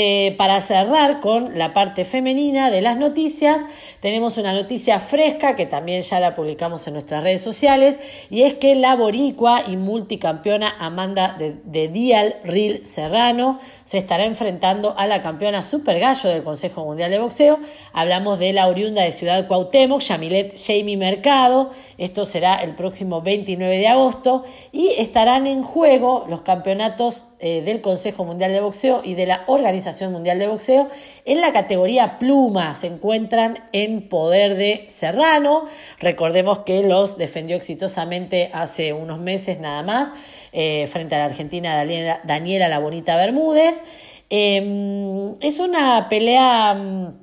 eh, 0.00 0.36
para 0.38 0.60
cerrar 0.60 1.18
con 1.18 1.58
la 1.58 1.72
parte 1.72 2.04
femenina 2.04 2.70
de 2.70 2.82
las 2.82 2.96
noticias, 2.96 3.62
tenemos 3.98 4.38
una 4.38 4.52
noticia 4.52 5.00
fresca 5.00 5.56
que 5.56 5.66
también 5.66 6.02
ya 6.02 6.20
la 6.20 6.36
publicamos 6.36 6.86
en 6.86 6.92
nuestras 6.92 7.24
redes 7.24 7.42
sociales 7.42 7.98
y 8.30 8.42
es 8.42 8.54
que 8.54 8.76
la 8.76 8.94
boricua 8.94 9.64
y 9.66 9.76
multicampeona 9.76 10.72
Amanda 10.78 11.36
de, 11.36 11.88
Dial 11.88 12.36
Real 12.44 12.86
Serrano 12.86 13.58
se 13.84 13.98
estará 13.98 14.24
enfrentando 14.24 14.94
a 14.96 15.08
la 15.08 15.20
campeona 15.20 15.64
super 15.64 15.98
gallo 15.98 16.28
del 16.30 16.44
Consejo 16.44 16.84
Mundial 16.84 17.10
de 17.10 17.18
Boxeo. 17.18 17.58
Hablamos 17.92 18.38
de 18.38 18.52
la 18.52 18.68
oriunda 18.68 19.02
de 19.02 19.10
Ciudad 19.10 19.48
Cuauhtémoc, 19.48 20.00
Yamilet 20.00 20.60
Jamie 20.64 20.96
Mercado. 20.96 21.70
Esto 21.96 22.24
será 22.24 22.62
el 22.62 22.76
próximo 22.76 23.20
29 23.20 23.78
de 23.78 23.88
agosto 23.88 24.44
y 24.70 24.94
estarán 24.96 25.48
en 25.48 25.64
juego 25.64 26.24
los 26.28 26.42
campeonatos 26.42 27.24
eh, 27.40 27.62
del 27.62 27.80
Consejo 27.80 28.24
Mundial 28.24 28.52
de 28.52 28.60
Boxeo 28.60 29.00
y 29.04 29.14
de 29.14 29.24
la 29.24 29.44
Organización 29.46 30.10
Mundial 30.10 30.40
de 30.40 30.48
Boxeo. 30.48 30.88
En 31.24 31.40
la 31.40 31.52
categoría 31.52 32.18
pluma 32.18 32.74
se 32.74 32.88
encuentran 32.88 33.58
en 33.72 34.08
poder 34.08 34.56
de 34.56 34.86
Serrano. 34.88 35.66
Recordemos 36.00 36.60
que 36.66 36.82
los 36.82 37.16
defendió 37.16 37.54
exitosamente 37.54 38.50
hace 38.52 38.92
unos 38.92 39.20
meses 39.20 39.60
nada 39.60 39.84
más 39.84 40.12
eh, 40.52 40.88
frente 40.90 41.14
a 41.14 41.18
la 41.18 41.24
Argentina 41.26 41.84
Daniela, 42.24 42.68
La 42.68 42.78
Bonita 42.80 43.16
Bermúdez. 43.16 43.82
Em, 44.30 45.36
es 45.40 45.60
una 45.60 46.08
pelea, 46.08 46.74
mm, 46.74 47.14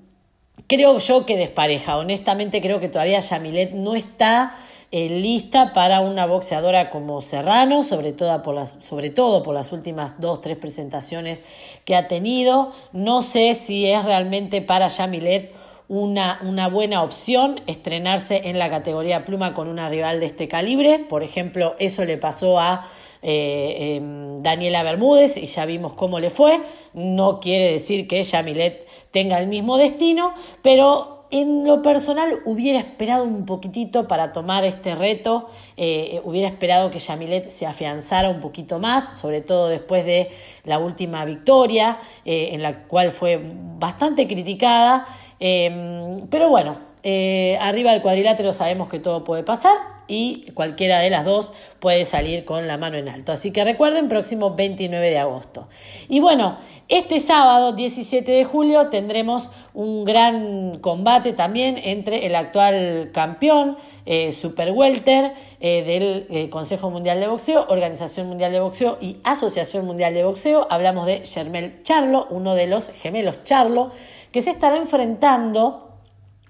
creo 0.66 0.98
yo 1.00 1.26
que 1.26 1.36
despareja. 1.36 1.98
Honestamente 1.98 2.62
creo 2.62 2.80
que 2.80 2.88
todavía 2.88 3.20
Yamilet 3.20 3.74
no 3.74 3.96
está 3.96 4.56
eh, 4.92 5.10
lista 5.10 5.74
para 5.74 6.02
una 6.02 6.26
boxeadora 6.26 6.90
como 6.90 7.22
Serrano, 7.22 7.84
sobre 7.84 8.14
todo, 8.14 8.42
por 8.44 8.56
las, 8.56 8.76
sobre 8.82 9.10
todo 9.10 9.44
por 9.44 9.54
las 9.54 9.72
últimas 9.72 10.20
dos, 10.22 10.42
tres 10.42 10.58
presentaciones 10.58 11.44
que 11.86 11.96
ha 11.96 12.08
tenido. 12.08 12.72
No 12.94 13.22
sé 13.22 13.56
si 13.56 13.90
es 13.90 14.04
realmente 14.06 14.62
para 14.62 14.88
Yamilet 14.88 15.54
una, 15.88 16.40
una, 16.44 16.68
buena 16.68 17.04
opción 17.04 17.62
estrenarse 17.68 18.50
en 18.50 18.58
la 18.58 18.70
categoría 18.70 19.26
pluma 19.26 19.54
con 19.54 19.68
una 19.68 19.90
rival 19.90 20.20
de 20.20 20.26
este 20.28 20.48
calibre. 20.48 21.00
Por 21.00 21.24
ejemplo, 21.24 21.76
eso 21.80 22.06
le 22.06 22.18
pasó 22.18 22.60
a 22.60 22.88
eh, 23.22 23.96
em, 23.98 24.42
Daniela 24.44 24.84
Bermúdez 24.84 25.38
y 25.38 25.48
ya 25.48 25.66
vimos 25.66 25.94
cómo 25.94 26.20
le 26.20 26.30
fue. 26.30 26.60
No 26.94 27.40
quiere 27.40 27.72
decir 27.72 28.08
que 28.08 28.24
Yamilet 28.24 28.88
tenga 29.12 29.40
el 29.40 29.48
mismo 29.48 29.78
destino, 29.78 30.34
pero 30.62 31.15
en 31.32 31.66
lo 31.66 31.82
personal 31.82 32.40
hubiera 32.46 32.80
esperado 32.80 33.24
un 33.24 33.46
poquitito 33.46 34.08
para 34.08 34.32
tomar 34.32 34.64
este 34.64 34.96
reto, 34.96 35.50
eh, 35.78 36.22
hubiera 36.24 36.48
esperado 36.48 36.92
que 36.92 37.00
Yamilet 37.00 37.50
se 37.50 37.66
afianzara 37.66 38.30
un 38.30 38.40
poquito 38.40 38.80
más, 38.80 39.18
sobre 39.18 39.42
todo 39.42 39.68
después 39.68 40.06
de 40.06 40.30
la 40.64 40.80
última 40.80 41.26
victoria, 41.26 41.98
eh, 42.26 42.50
en 42.54 42.62
la 42.62 42.84
cual 42.84 43.12
fue 43.12 43.42
bastante 43.78 44.28
criticada, 44.28 45.06
em, 45.40 46.28
pero 46.30 46.50
bueno, 46.50 46.80
eh, 47.04 47.58
arriba 47.62 47.92
del 47.92 48.02
cuadrilátero 48.02 48.52
sabemos 48.52 48.90
que 48.90 49.00
todo 49.00 49.24
puede 49.24 49.44
pasar 49.44 49.96
y 50.08 50.52
cualquiera 50.54 51.00
de 51.00 51.10
las 51.10 51.26
dos 51.26 51.52
puede 51.80 52.06
salir 52.06 52.46
con 52.46 52.68
la 52.68 52.78
mano 52.78 52.98
en 52.98 53.10
alto. 53.10 53.32
Así 53.32 53.52
que 53.52 53.64
recuerden, 53.64 54.08
próximo 54.08 54.56
29 54.56 55.10
de 55.10 55.18
agosto. 55.18 55.68
Y 56.10 56.20
bueno, 56.20 56.58
este 56.88 57.20
sábado 57.20 57.72
17 57.74 58.32
de 58.32 58.46
julio 58.46 58.90
tendremos 58.90 59.50
un 59.74 60.06
gran 60.06 60.80
combate 60.80 61.34
también 61.34 61.80
entre 61.84 62.28
el 62.28 62.36
actual 62.36 63.10
campeón 63.12 63.78
eh, 64.06 64.32
Super 64.32 64.72
Welter 64.72 65.34
eh, 65.60 65.84
del 65.84 66.28
eh, 66.30 66.50
Consejo 66.50 66.92
Mundial 66.92 67.20
de 67.20 67.28
Boxeo, 67.28 67.66
Organización 67.70 68.28
Mundial 68.28 68.52
de 68.52 68.60
Boxeo 68.60 68.98
y 69.02 69.18
Asociación 69.24 69.86
Mundial 69.86 70.14
de 70.14 70.24
Boxeo. 70.24 70.68
Hablamos 70.70 71.08
de 71.08 71.26
Germel 71.26 71.82
Charlo, 71.84 72.28
uno 72.30 72.54
de 72.54 72.68
los 72.68 72.90
gemelos 72.90 73.44
Charlo, 73.44 73.92
que 74.32 74.42
se 74.42 74.52
estará 74.52 74.78
enfrentando 74.78 75.86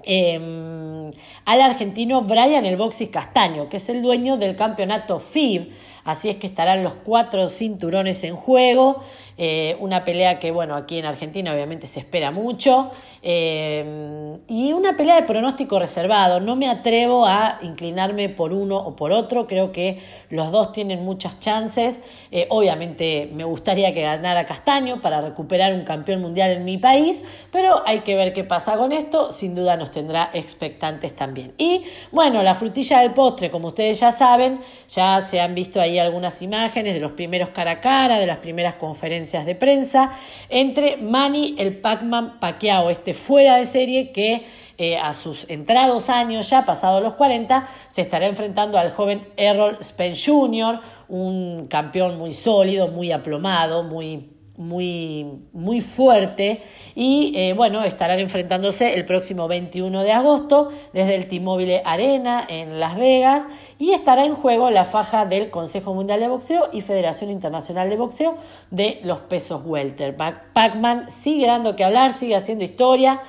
Em, 0.07 1.11
al 1.45 1.61
argentino 1.61 2.21
Brian 2.21 2.63
El 2.63 2.77
Boxis 2.77 3.09
Castaño, 3.09 3.69
que 3.69 3.77
es 3.77 3.89
el 3.89 4.03
dueño 4.03 4.37
del 4.37 4.55
campeonato 4.55 5.19
FIB. 5.19 5.71
Así 6.03 6.29
es 6.29 6.35
que 6.35 6.45
estarán 6.45 6.83
los 6.83 6.93
cuatro 6.93 7.49
cinturones 7.49 8.23
en 8.23 8.35
juego. 8.35 9.01
Eh, 9.37 9.75
una 9.79 10.05
pelea 10.05 10.39
que, 10.39 10.51
bueno, 10.51 10.75
aquí 10.75 10.97
en 10.97 11.05
Argentina 11.05 11.53
obviamente 11.53 11.87
se 11.87 11.99
espera 11.99 12.31
mucho. 12.31 12.91
Eh, 13.27 14.37
y 14.47 14.71
una 14.73 14.95
pelea 14.95 15.15
de 15.15 15.23
pronóstico 15.23 15.79
reservado. 15.79 16.39
No 16.39 16.55
me 16.55 16.69
atrevo 16.69 17.25
a 17.25 17.57
inclinarme 17.63 18.29
por 18.29 18.53
uno 18.53 18.77
o 18.77 18.95
por 18.95 19.11
otro. 19.11 19.47
Creo 19.47 19.71
que 19.71 19.99
los 20.29 20.51
dos 20.51 20.71
tienen 20.71 21.03
muchas 21.03 21.39
chances. 21.39 21.99
Eh, 22.31 22.45
obviamente 22.49 23.31
me 23.33 23.43
gustaría 23.43 23.91
que 23.95 24.03
ganara 24.03 24.45
Castaño 24.45 25.01
para 25.01 25.21
recuperar 25.21 25.73
un 25.73 25.85
campeón 25.85 26.21
mundial 26.21 26.51
en 26.51 26.65
mi 26.65 26.77
país. 26.77 27.19
Pero 27.51 27.81
hay 27.87 28.01
que 28.01 28.15
ver 28.15 28.31
qué 28.31 28.43
pasa 28.43 28.77
con 28.77 28.91
esto. 28.91 29.31
Sin 29.31 29.55
duda 29.55 29.75
nos 29.75 29.89
tendrá 29.89 30.29
expectantes 30.33 31.15
también. 31.15 31.53
Y 31.57 31.83
bueno, 32.11 32.43
la 32.43 32.53
frutilla 32.53 32.99
del 32.99 33.13
postre, 33.13 33.49
como 33.49 33.69
ustedes 33.69 33.99
ya 33.99 34.11
saben, 34.11 34.59
ya 34.87 35.25
se 35.25 35.41
han 35.41 35.55
visto 35.55 35.81
ahí 35.81 35.97
algunas 35.97 36.43
imágenes 36.43 36.93
de 36.93 36.99
los 36.99 37.13
primeros 37.13 37.49
cara 37.49 37.71
a 37.71 37.81
cara, 37.81 38.19
de 38.19 38.27
las 38.27 38.37
primeras 38.37 38.75
conferencias 38.75 39.47
de 39.47 39.55
prensa 39.55 40.11
entre 40.49 40.97
Manny 40.97 41.55
el 41.57 41.77
Pac-Man 41.77 42.39
Pacquiao, 42.39 42.91
este 42.91 43.14
fuera 43.15 43.57
de 43.57 43.65
serie 43.65 44.11
que 44.11 44.45
eh, 44.77 44.97
a 44.97 45.13
sus 45.13 45.49
entrados 45.49 46.09
años, 46.09 46.49
ya 46.49 46.65
pasados 46.65 47.01
los 47.01 47.13
40, 47.13 47.67
se 47.89 48.01
estará 48.01 48.27
enfrentando 48.27 48.77
al 48.77 48.91
joven 48.91 49.27
Errol 49.37 49.77
Spence 49.81 50.29
Jr., 50.29 50.79
un 51.07 51.67
campeón 51.67 52.17
muy 52.17 52.33
sólido, 52.33 52.89
muy 52.89 53.11
aplomado, 53.11 53.83
muy 53.83 54.34
muy, 54.57 55.25
muy 55.53 55.81
fuerte 55.81 56.61
y 56.95 57.33
eh, 57.35 57.53
bueno, 57.53 57.83
estarán 57.83 58.19
enfrentándose 58.19 58.93
el 58.93 59.05
próximo 59.05 59.47
21 59.47 60.03
de 60.03 60.11
agosto 60.11 60.69
desde 60.93 61.15
el 61.15 61.27
T-Mobile 61.27 61.81
Arena 61.85 62.45
en 62.47 62.79
Las 62.79 62.95
Vegas 62.95 63.47
y 63.79 63.91
estará 63.91 64.25
en 64.25 64.35
juego 64.35 64.69
la 64.69 64.85
faja 64.85 65.25
del 65.25 65.49
Consejo 65.49 65.93
Mundial 65.93 66.19
de 66.19 66.29
Boxeo 66.29 66.69
y 66.71 66.81
Federación 66.81 67.29
Internacional 67.29 67.89
de 67.89 67.97
Boxeo 67.97 68.37
de 68.71 68.99
los 69.03 69.19
pesos 69.21 69.61
welter. 69.65 70.15
Pac-Man 70.15 71.11
sigue 71.11 71.47
dando 71.47 71.75
que 71.75 71.83
hablar, 71.83 72.13
sigue 72.13 72.35
haciendo 72.35 72.63
historia, 72.63 73.21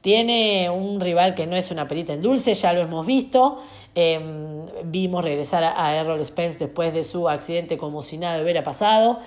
tiene 0.00 0.68
un 0.68 1.00
rival 1.00 1.36
que 1.36 1.46
no 1.46 1.54
es 1.54 1.70
una 1.70 1.86
perita 1.86 2.12
en 2.12 2.22
dulce, 2.22 2.54
ya 2.54 2.72
lo 2.72 2.80
hemos 2.80 3.06
visto. 3.06 3.62
Em, 3.94 4.64
vimos 4.86 5.22
regresar 5.22 5.62
a 5.62 5.94
Errol 5.94 6.24
Spence 6.24 6.58
después 6.58 6.94
de 6.94 7.04
su 7.04 7.28
accidente 7.28 7.76
como 7.76 8.02
si 8.02 8.18
nada 8.18 8.42
hubiera 8.42 8.64
pasado. 8.64 9.20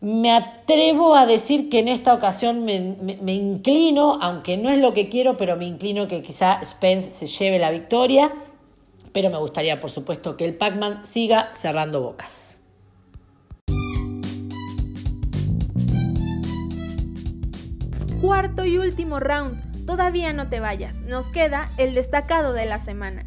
Me 0.00 0.30
atrevo 0.30 1.16
a 1.16 1.26
decir 1.26 1.68
que 1.68 1.80
en 1.80 1.88
esta 1.88 2.14
ocasión 2.14 2.64
me, 2.64 2.76
inclino, 3.32 4.18
aunque 4.22 4.56
no 4.56 4.70
es 4.70 4.78
lo 4.78 4.92
que 4.92 5.08
quiero, 5.08 5.36
pero 5.36 5.56
me 5.56 5.66
inclino 5.66 6.06
que 6.06 6.22
quizá 6.22 6.64
Spence 6.64 7.10
se 7.10 7.26
lleve 7.26 7.58
la 7.58 7.72
victoria. 7.72 8.32
Pero 9.12 9.28
me 9.30 9.38
gustaría, 9.38 9.80
por 9.80 9.90
supuesto, 9.90 10.36
que 10.36 10.44
el 10.44 10.54
Pac-Man 10.54 11.04
siga 11.04 11.50
cerrando 11.52 12.00
bocas. 12.00 12.60
Cuarto 18.20 18.64
y 18.64 18.78
último 18.78 19.18
round. 19.18 19.84
Todavía 19.84 20.32
no 20.32 20.48
te 20.48 20.60
vayas. 20.60 21.00
Nos 21.00 21.26
queda 21.30 21.70
el 21.76 21.94
destacado 21.94 22.52
de 22.52 22.66
la 22.66 22.78
semana. 22.78 23.26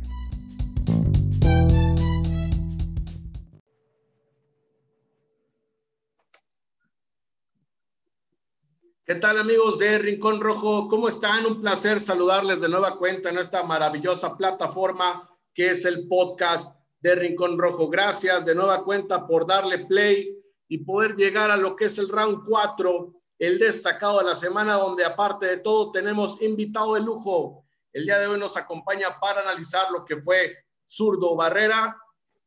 ¿Qué 9.12 9.20
tal 9.20 9.40
amigos 9.40 9.78
de 9.78 10.00
Rincón 10.00 10.40
Rojo? 10.40 10.88
¿Cómo 10.88 11.10
están? 11.10 11.46
Un 11.46 11.60
placer 11.60 12.00
saludarles 12.00 12.62
de 12.62 12.70
nueva 12.70 12.98
cuenta 12.98 13.28
en 13.28 13.40
esta 13.40 13.62
maravillosa 13.62 14.38
plataforma 14.38 15.30
que 15.54 15.72
es 15.72 15.84
el 15.84 16.08
podcast 16.08 16.74
de 17.02 17.16
Rincón 17.16 17.60
Rojo. 17.60 17.90
Gracias 17.90 18.46
de 18.46 18.56
nueva 18.56 18.86
cuenta 18.86 19.28
por 19.28 19.46
darle 19.46 19.80
play 19.80 20.34
y 20.70 20.78
poder 20.86 21.18
llegar 21.18 21.52
a 21.52 21.58
lo 21.58 21.76
que 21.76 21.88
es 21.88 21.98
el 21.98 22.08
round 22.08 22.46
4, 22.48 23.14
el 23.40 23.60
destacado 23.60 24.20
de 24.20 24.28
la 24.28 24.36
semana, 24.36 24.76
donde 24.76 25.04
aparte 25.04 25.46
de 25.46 25.58
todo 25.58 25.92
tenemos 25.92 26.42
invitado 26.42 26.94
de 26.94 27.02
lujo. 27.02 27.66
El 27.92 28.06
día 28.06 28.18
de 28.18 28.28
hoy 28.28 28.40
nos 28.40 28.56
acompaña 28.56 29.20
para 29.20 29.42
analizar 29.42 29.92
lo 29.92 30.06
que 30.06 30.22
fue 30.22 30.56
Zurdo 30.88 31.36
Barrera, 31.36 31.98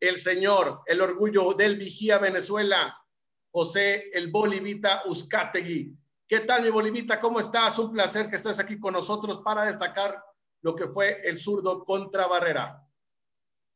el 0.01 0.17
señor, 0.17 0.81
el 0.87 1.03
orgullo 1.03 1.53
del 1.53 1.77
Vigía 1.77 2.17
Venezuela, 2.17 2.97
José 3.51 4.09
el 4.15 4.31
Bolivita 4.31 5.03
Uzcategui. 5.05 5.95
¿Qué 6.35 6.41
tal, 6.41 6.65
mi 6.65 6.71
Bolivita? 6.71 7.21
¿Cómo 7.21 7.39
estás? 7.39 7.79
Un 7.79 7.93
placer 7.93 8.29
que 8.29 8.35
estés 8.35 8.59
aquí 8.59 8.81
con 8.81 8.93
nosotros 8.93 9.41
para 9.45 9.67
destacar 9.67 10.21
lo 10.63 10.75
que 10.75 10.89
fue 10.89 11.21
el 11.23 11.39
zurdo 11.39 11.85
contra 11.85 12.27
Barrera. 12.27 12.85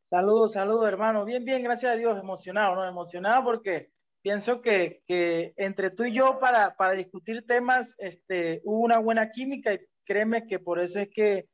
Saludos, 0.00 0.54
saludos, 0.54 0.88
hermano. 0.88 1.24
Bien, 1.24 1.44
bien, 1.44 1.62
gracias 1.62 1.92
a 1.92 1.96
Dios, 1.96 2.18
emocionado, 2.18 2.74
¿no? 2.74 2.84
Emocionado 2.84 3.44
porque 3.44 3.92
pienso 4.22 4.60
que, 4.60 5.04
que 5.06 5.54
entre 5.56 5.92
tú 5.92 6.02
y 6.02 6.12
yo 6.12 6.40
para, 6.40 6.74
para 6.74 6.94
discutir 6.94 7.46
temas 7.46 7.94
este, 7.98 8.60
hubo 8.64 8.80
una 8.80 8.98
buena 8.98 9.30
química 9.30 9.74
y 9.74 9.86
créeme 10.04 10.48
que 10.48 10.58
por 10.58 10.80
eso 10.80 10.98
es 10.98 11.10
que 11.10 11.48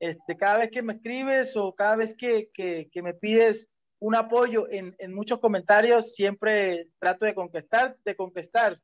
este, 0.00 0.38
cada 0.38 0.56
vez 0.56 0.70
que 0.70 0.80
me 0.80 0.94
escribes 0.94 1.54
o 1.58 1.74
cada 1.74 1.96
vez 1.96 2.16
que, 2.16 2.48
que, 2.54 2.88
que 2.90 3.02
me 3.02 3.12
pides 3.12 3.68
un 3.98 4.14
apoyo 4.14 4.70
en, 4.70 4.96
en, 5.00 5.14
muchos 5.14 5.38
comentarios, 5.38 6.14
siempre 6.14 6.88
trato 6.98 7.26
de 7.26 7.34
conquistar, 7.34 7.98
de 8.06 8.16
conquistar 8.16 8.80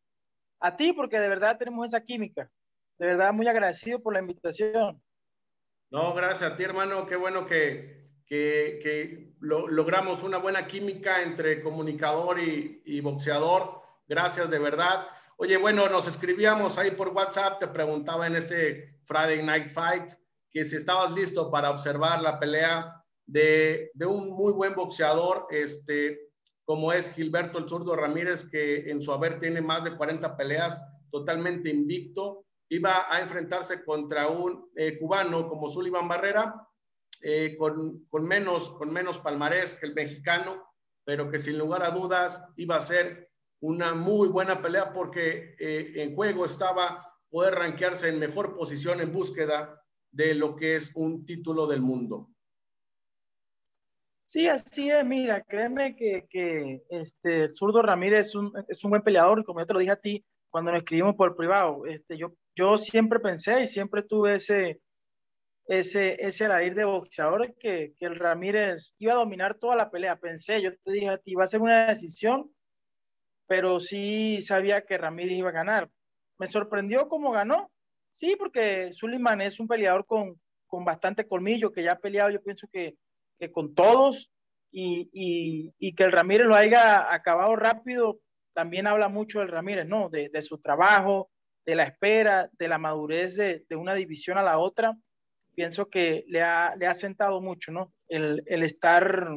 a 0.62 0.76
ti 0.76 0.92
porque 0.92 1.18
de 1.18 1.28
verdad 1.28 1.58
tenemos 1.58 1.88
esa 1.88 2.02
química. 2.04 2.50
De 2.98 3.06
verdad, 3.06 3.32
muy 3.32 3.48
agradecido 3.48 4.00
por 4.00 4.14
la 4.14 4.20
invitación. 4.20 5.02
No, 5.90 6.14
gracias 6.14 6.52
a 6.52 6.56
ti, 6.56 6.62
hermano. 6.62 7.04
Qué 7.04 7.16
bueno 7.16 7.46
que, 7.46 8.08
que, 8.24 8.78
que 8.80 9.34
lo, 9.40 9.66
logramos 9.66 10.22
una 10.22 10.38
buena 10.38 10.68
química 10.68 11.22
entre 11.22 11.62
comunicador 11.62 12.38
y, 12.38 12.80
y, 12.86 13.00
boxeador. 13.00 13.82
Gracias, 14.06 14.48
de 14.50 14.58
verdad. 14.60 15.06
Oye, 15.36 15.56
bueno, 15.56 15.88
nos 15.88 16.06
escribíamos 16.06 16.78
ahí 16.78 16.92
por 16.92 17.08
WhatsApp, 17.08 17.58
te 17.58 17.66
preguntaba 17.66 18.28
en 18.28 18.36
ese 18.36 19.00
Friday 19.04 19.42
Night 19.42 19.68
Fight 19.68 20.12
que 20.50 20.64
si 20.64 20.76
estabas 20.76 21.12
listo 21.12 21.50
para 21.50 21.70
observar 21.70 22.22
la 22.22 22.38
pelea 22.38 23.02
de, 23.26 23.90
de 23.94 24.06
un 24.06 24.30
muy 24.30 24.52
buen 24.52 24.74
boxeador, 24.74 25.48
este, 25.50 26.31
como 26.64 26.92
es 26.92 27.12
Gilberto 27.12 27.58
el 27.58 27.68
zurdo 27.68 27.96
Ramírez, 27.96 28.48
que 28.48 28.90
en 28.90 29.02
su 29.02 29.12
haber 29.12 29.40
tiene 29.40 29.60
más 29.60 29.84
de 29.84 29.96
40 29.96 30.36
peleas, 30.36 30.80
totalmente 31.10 31.70
invicto. 31.70 32.46
Iba 32.68 33.12
a 33.14 33.20
enfrentarse 33.20 33.84
contra 33.84 34.28
un 34.28 34.70
eh, 34.76 34.98
cubano 34.98 35.48
como 35.48 35.68
Sullivan 35.68 36.08
Barrera, 36.08 36.66
eh, 37.22 37.56
con, 37.58 38.06
con, 38.08 38.24
menos, 38.24 38.70
con 38.70 38.92
menos 38.92 39.18
palmarés 39.18 39.74
que 39.74 39.86
el 39.86 39.94
mexicano, 39.94 40.62
pero 41.04 41.30
que 41.30 41.38
sin 41.38 41.58
lugar 41.58 41.82
a 41.82 41.90
dudas 41.90 42.42
iba 42.56 42.76
a 42.76 42.80
ser 42.80 43.30
una 43.60 43.94
muy 43.94 44.28
buena 44.28 44.60
pelea 44.60 44.92
porque 44.92 45.54
eh, 45.58 45.92
en 45.96 46.14
juego 46.16 46.44
estaba 46.44 47.06
poder 47.30 47.54
rankearse 47.54 48.08
en 48.08 48.18
mejor 48.18 48.56
posición 48.56 49.00
en 49.00 49.12
búsqueda 49.12 49.80
de 50.10 50.34
lo 50.34 50.56
que 50.56 50.76
es 50.76 50.90
un 50.94 51.24
título 51.24 51.66
del 51.66 51.80
mundo. 51.80 52.31
Sí, 54.24 54.48
así 54.48 54.90
es. 54.90 55.04
Mira, 55.04 55.42
créeme 55.42 55.94
que, 55.94 56.26
que 56.30 56.82
este, 56.88 57.44
el 57.44 57.56
zurdo 57.56 57.82
Ramírez 57.82 58.28
es 58.28 58.34
un, 58.34 58.52
es 58.68 58.82
un 58.84 58.90
buen 58.90 59.02
peleador 59.02 59.44
como 59.44 59.60
yo 59.60 59.66
te 59.66 59.74
lo 59.74 59.80
dije 59.80 59.92
a 59.92 59.96
ti 60.00 60.24
cuando 60.52 60.70
nos 60.70 60.80
escribimos 60.80 61.16
por 61.16 61.34
privado, 61.34 61.86
este, 61.86 62.18
yo, 62.18 62.34
yo 62.54 62.76
siempre 62.76 63.18
pensé 63.18 63.62
y 63.62 63.66
siempre 63.66 64.02
tuve 64.02 64.34
ese, 64.34 64.82
ese, 65.66 66.22
ese 66.22 66.44
aire 66.44 66.74
de 66.74 66.84
boxeador 66.84 67.54
que, 67.54 67.94
que 67.98 68.04
el 68.04 68.16
Ramírez 68.16 68.94
iba 68.98 69.14
a 69.14 69.16
dominar 69.16 69.58
toda 69.58 69.76
la 69.76 69.90
pelea. 69.90 70.16
Pensé, 70.16 70.60
yo 70.60 70.70
te 70.84 70.92
dije 70.92 71.08
a 71.08 71.16
ti, 71.16 71.32
iba 71.32 71.42
a 71.42 71.46
ser 71.46 71.62
una 71.62 71.86
decisión, 71.86 72.54
pero 73.46 73.80
sí 73.80 74.42
sabía 74.42 74.84
que 74.84 74.98
Ramírez 74.98 75.38
iba 75.38 75.48
a 75.48 75.52
ganar. 75.52 75.90
Me 76.38 76.46
sorprendió 76.46 77.08
cómo 77.08 77.32
ganó. 77.32 77.70
Sí, 78.10 78.36
porque 78.38 78.92
Suleiman 78.92 79.40
es 79.40 79.58
un 79.58 79.66
peleador 79.66 80.04
con, 80.04 80.38
con 80.66 80.84
bastante 80.84 81.26
colmillo, 81.26 81.72
que 81.72 81.82
ya 81.82 81.92
ha 81.92 81.98
peleado, 81.98 82.28
yo 82.28 82.42
pienso 82.42 82.68
que 82.70 82.94
con 83.50 83.74
todos 83.74 84.30
y, 84.70 85.72
y, 85.78 85.94
que 85.94 86.04
el 86.04 86.12
Ramírez 86.12 86.46
lo 86.46 86.54
haya 86.54 87.12
acabado 87.12 87.56
rápido, 87.56 88.20
también 88.54 88.86
habla 88.86 89.08
mucho 89.08 89.40
del 89.40 89.48
Ramírez, 89.48 89.86
¿no? 89.86 90.08
De, 90.08 90.28
de 90.28 90.42
su 90.42 90.58
trabajo, 90.58 91.30
de 91.66 91.74
la 91.74 91.84
espera, 91.84 92.48
de 92.58 92.68
la 92.68 92.78
madurez 92.78 93.36
de, 93.36 93.64
de, 93.68 93.76
una 93.76 93.94
división 93.94 94.38
a 94.38 94.42
la 94.42 94.58
otra. 94.58 94.96
pienso 95.54 95.88
que 95.88 96.24
le 96.28 96.42
ha, 96.42 96.74
le 96.76 96.86
ha 96.86 96.94
sentado 96.94 97.40
mucho, 97.40 97.72
¿no? 97.72 97.92
El, 98.08 98.42
el 98.46 98.62
estar 98.62 99.28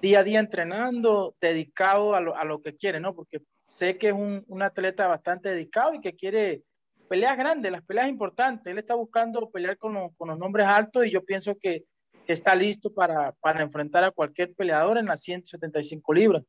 día 0.00 0.20
a 0.20 0.24
día 0.24 0.40
entrenando, 0.40 1.34
dedicado 1.40 2.14
a 2.14 2.20
lo, 2.20 2.36
a 2.36 2.44
lo 2.44 2.60
que 2.62 2.76
quiere, 2.76 3.00
¿no? 3.00 3.14
Porque 3.14 3.40
sé 3.66 3.98
que 3.98 4.08
es 4.08 4.14
un, 4.14 4.44
un, 4.48 4.62
atleta 4.62 5.06
bastante 5.06 5.50
dedicado 5.50 5.94
y 5.94 6.00
que 6.00 6.14
quiere 6.14 6.62
peleas 7.08 7.36
grandes, 7.36 7.72
las 7.72 7.84
peleas 7.84 8.08
importantes. 8.08 8.70
Él 8.70 8.78
está 8.78 8.94
buscando 8.94 9.50
pelear 9.50 9.76
con, 9.78 10.10
con 10.14 10.28
los 10.28 10.38
nombres 10.38 10.66
altos 10.66 11.06
y 11.06 11.10
yo 11.10 11.24
pienso 11.24 11.56
que, 11.58 11.84
que 11.84 11.84
está 12.32 12.54
listo 12.54 12.92
para, 12.92 13.32
para, 13.40 13.62
enfrentar 13.62 14.04
a 14.04 14.10
cualquier 14.10 14.54
peleador 14.54 14.98
en 14.98 15.06
las 15.06 15.22
175 15.22 16.14
libras. 16.14 16.44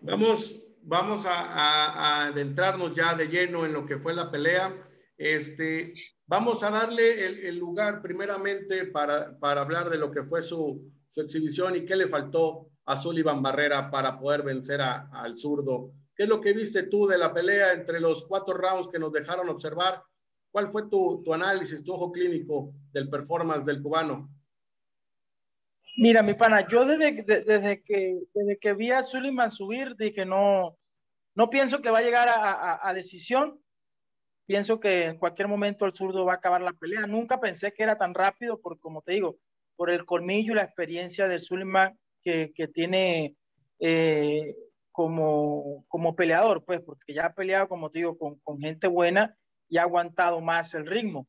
Vamos, 0.00 0.60
vamos 0.82 1.26
a, 1.26 2.26
adentrarnos 2.26 2.94
ya 2.94 3.14
de 3.14 3.28
lleno 3.28 3.66
en 3.66 3.72
lo 3.72 3.86
que 3.86 3.98
fue 3.98 4.14
la 4.14 4.30
pelea. 4.30 4.74
Este, 5.16 5.94
vamos 6.26 6.62
a 6.62 6.70
darle 6.70 7.26
el, 7.26 7.38
el 7.38 7.58
lugar 7.58 8.00
primeramente 8.02 8.86
para, 8.86 9.36
para, 9.38 9.62
hablar 9.62 9.90
de 9.90 9.98
lo 9.98 10.10
que 10.10 10.22
fue 10.22 10.42
su, 10.42 10.92
su, 11.08 11.20
exhibición 11.20 11.74
y 11.74 11.84
qué 11.84 11.96
le 11.96 12.06
faltó 12.06 12.68
a 12.84 12.96
Sullivan 12.96 13.42
Barrera 13.42 13.90
para 13.90 14.18
poder 14.18 14.42
vencer 14.42 14.80
a, 14.80 15.08
al 15.12 15.34
zurdo. 15.34 15.92
¿Qué 16.14 16.22
es 16.24 16.28
lo 16.28 16.40
que 16.40 16.52
viste 16.52 16.84
tú 16.84 17.06
de 17.06 17.18
la 17.18 17.32
pelea 17.32 17.72
entre 17.72 18.00
los 18.00 18.24
cuatro 18.24 18.54
rounds 18.54 18.88
que 18.88 18.98
nos 18.98 19.12
dejaron 19.12 19.48
observar? 19.48 20.02
¿Cuál 20.50 20.68
fue 20.68 20.88
tu, 20.88 21.22
tu 21.24 21.34
análisis, 21.34 21.82
tu 21.84 21.92
ojo 21.92 22.10
clínico 22.12 22.72
del 22.92 23.10
performance 23.10 23.64
del 23.64 23.82
cubano? 23.82 24.28
Mira, 26.00 26.22
mi 26.22 26.34
pana, 26.34 26.66
yo 26.66 26.84
desde, 26.84 27.22
de, 27.22 27.42
desde, 27.42 27.82
que, 27.82 28.14
desde 28.32 28.58
que 28.58 28.72
vi 28.72 28.90
a 28.90 29.02
Sullivan 29.02 29.50
subir, 29.50 29.96
dije, 29.96 30.24
no, 30.24 30.78
no 31.34 31.50
pienso 31.50 31.82
que 31.82 31.90
va 31.90 31.98
a 31.98 32.02
llegar 32.02 32.28
a, 32.28 32.52
a, 32.52 32.88
a 32.88 32.94
decisión 32.94 33.60
pienso 34.48 34.80
que 34.80 35.04
en 35.04 35.18
cualquier 35.18 35.46
momento 35.46 35.84
el 35.84 35.92
zurdo 35.92 36.24
va 36.24 36.32
a 36.32 36.36
acabar 36.36 36.62
la 36.62 36.72
pelea. 36.72 37.06
Nunca 37.06 37.38
pensé 37.38 37.74
que 37.74 37.82
era 37.82 37.98
tan 37.98 38.14
rápido, 38.14 38.58
porque 38.60 38.80
como 38.80 39.02
te 39.02 39.12
digo, 39.12 39.36
por 39.76 39.90
el 39.90 40.06
colmillo 40.06 40.52
y 40.52 40.56
la 40.56 40.62
experiencia 40.62 41.28
de 41.28 41.38
Suleiman 41.38 41.98
que, 42.24 42.52
que 42.54 42.66
tiene 42.66 43.36
eh, 43.78 44.56
como, 44.90 45.84
como 45.86 46.16
peleador, 46.16 46.64
pues, 46.64 46.80
porque 46.80 47.12
ya 47.12 47.26
ha 47.26 47.34
peleado, 47.34 47.68
como 47.68 47.90
te 47.90 47.98
digo, 47.98 48.16
con, 48.16 48.36
con 48.40 48.58
gente 48.58 48.88
buena 48.88 49.36
y 49.68 49.76
ha 49.76 49.82
aguantado 49.82 50.40
más 50.40 50.72
el 50.72 50.86
ritmo. 50.86 51.28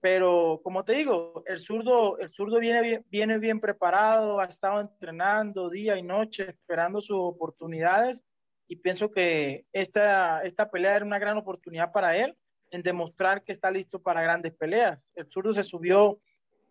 Pero 0.00 0.60
como 0.62 0.84
te 0.84 0.92
digo, 0.92 1.42
el 1.46 1.58
zurdo, 1.58 2.18
el 2.18 2.32
zurdo 2.32 2.58
viene, 2.60 2.82
bien, 2.82 3.04
viene 3.08 3.38
bien 3.38 3.60
preparado, 3.60 4.40
ha 4.40 4.44
estado 4.44 4.80
entrenando 4.80 5.70
día 5.70 5.96
y 5.96 6.02
noche, 6.02 6.50
esperando 6.50 7.00
sus 7.00 7.18
oportunidades 7.18 8.22
y 8.68 8.76
pienso 8.76 9.10
que 9.10 9.64
esta, 9.72 10.42
esta 10.42 10.70
pelea 10.70 10.96
era 10.96 11.04
una 11.04 11.18
gran 11.18 11.38
oportunidad 11.38 11.90
para 11.90 12.16
él 12.16 12.36
en 12.70 12.82
demostrar 12.82 13.42
que 13.42 13.52
está 13.52 13.70
listo 13.70 14.00
para 14.00 14.22
grandes 14.22 14.54
peleas. 14.54 15.08
El 15.14 15.26
zurdo 15.30 15.54
se 15.54 15.62
subió 15.62 16.20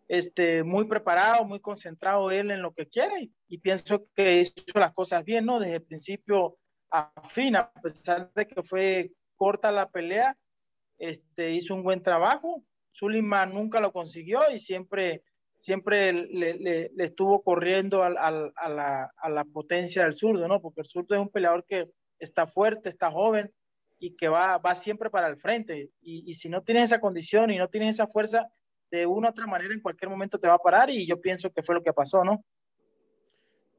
este, 0.08 0.64
muy 0.64 0.88
preparado, 0.88 1.44
muy 1.44 1.60
concentrado 1.60 2.30
él 2.30 2.52
en 2.52 2.62
lo 2.62 2.74
que 2.74 2.88
quiere 2.88 3.32
y 3.48 3.58
pienso 3.58 4.08
que 4.16 4.42
hizo 4.42 4.80
las 4.80 4.94
cosas 4.94 5.26
bien, 5.26 5.46
¿no? 5.46 5.60
Desde 5.60 5.78
el 5.78 5.84
principio 5.84 6.58
a 6.92 7.12
fin, 7.30 7.56
a 7.56 7.72
pesar 7.74 8.32
de 8.34 8.48
que 8.48 8.62
fue 8.64 9.12
corta 9.36 9.72
la 9.72 9.90
pelea, 9.90 10.38
este, 11.00 11.52
hizo 11.52 11.74
un 11.74 11.84
buen 11.84 12.02
trabajo. 12.02 12.64
Suleiman 12.98 13.54
nunca 13.54 13.80
lo 13.80 13.92
consiguió 13.92 14.40
y 14.52 14.60
siempre 14.60 15.24
siempre 15.56 16.14
le, 16.14 16.54
le, 16.56 16.92
estuvo 16.98 17.44
corriendo 17.44 18.04
al, 18.04 18.18
al, 18.18 18.54
a, 18.56 18.70
la, 18.70 19.12
a, 19.18 19.30
la, 19.30 19.44
potencia 19.44 20.04
del 20.04 20.14
zurdo, 20.14 20.48
¿no? 20.48 20.62
Porque 20.62 20.82
el 20.82 20.88
zurdo 20.88 21.16
es 21.16 21.22
un 21.22 21.30
peleador 21.30 21.66
que 21.68 21.90
está 22.20 22.46
fuerte, 22.46 22.90
está 22.90 23.12
joven 23.12 23.52
y 24.00 24.16
que 24.16 24.28
va, 24.28 24.60
va 24.60 24.76
siempre 24.76 25.10
para 25.10 25.28
el 25.28 25.38
frente. 25.38 25.90
Y, 26.00 26.30
y, 26.30 26.36
si 26.36 26.48
no 26.48 26.62
tienes 26.62 26.86
esa 26.86 27.00
condición 27.00 27.50
y 27.50 27.58
no 27.58 27.70
tienes 27.70 27.96
esa 27.96 28.08
fuerza, 28.08 28.48
de 28.92 29.06
una 29.06 29.30
u 29.30 29.32
otra 29.32 29.48
manera 29.48 29.74
en 29.74 29.82
cualquier 29.82 30.10
momento 30.10 30.40
te 30.40 30.48
va 30.48 30.54
a 30.54 30.60
parar 30.60 30.90
y 30.90 31.08
yo 31.08 31.20
pienso 31.20 31.52
que 31.52 31.64
fue 31.64 31.76
lo 31.76 31.84
que 31.84 31.92
pasó, 31.92 32.24
¿no? 32.24 32.44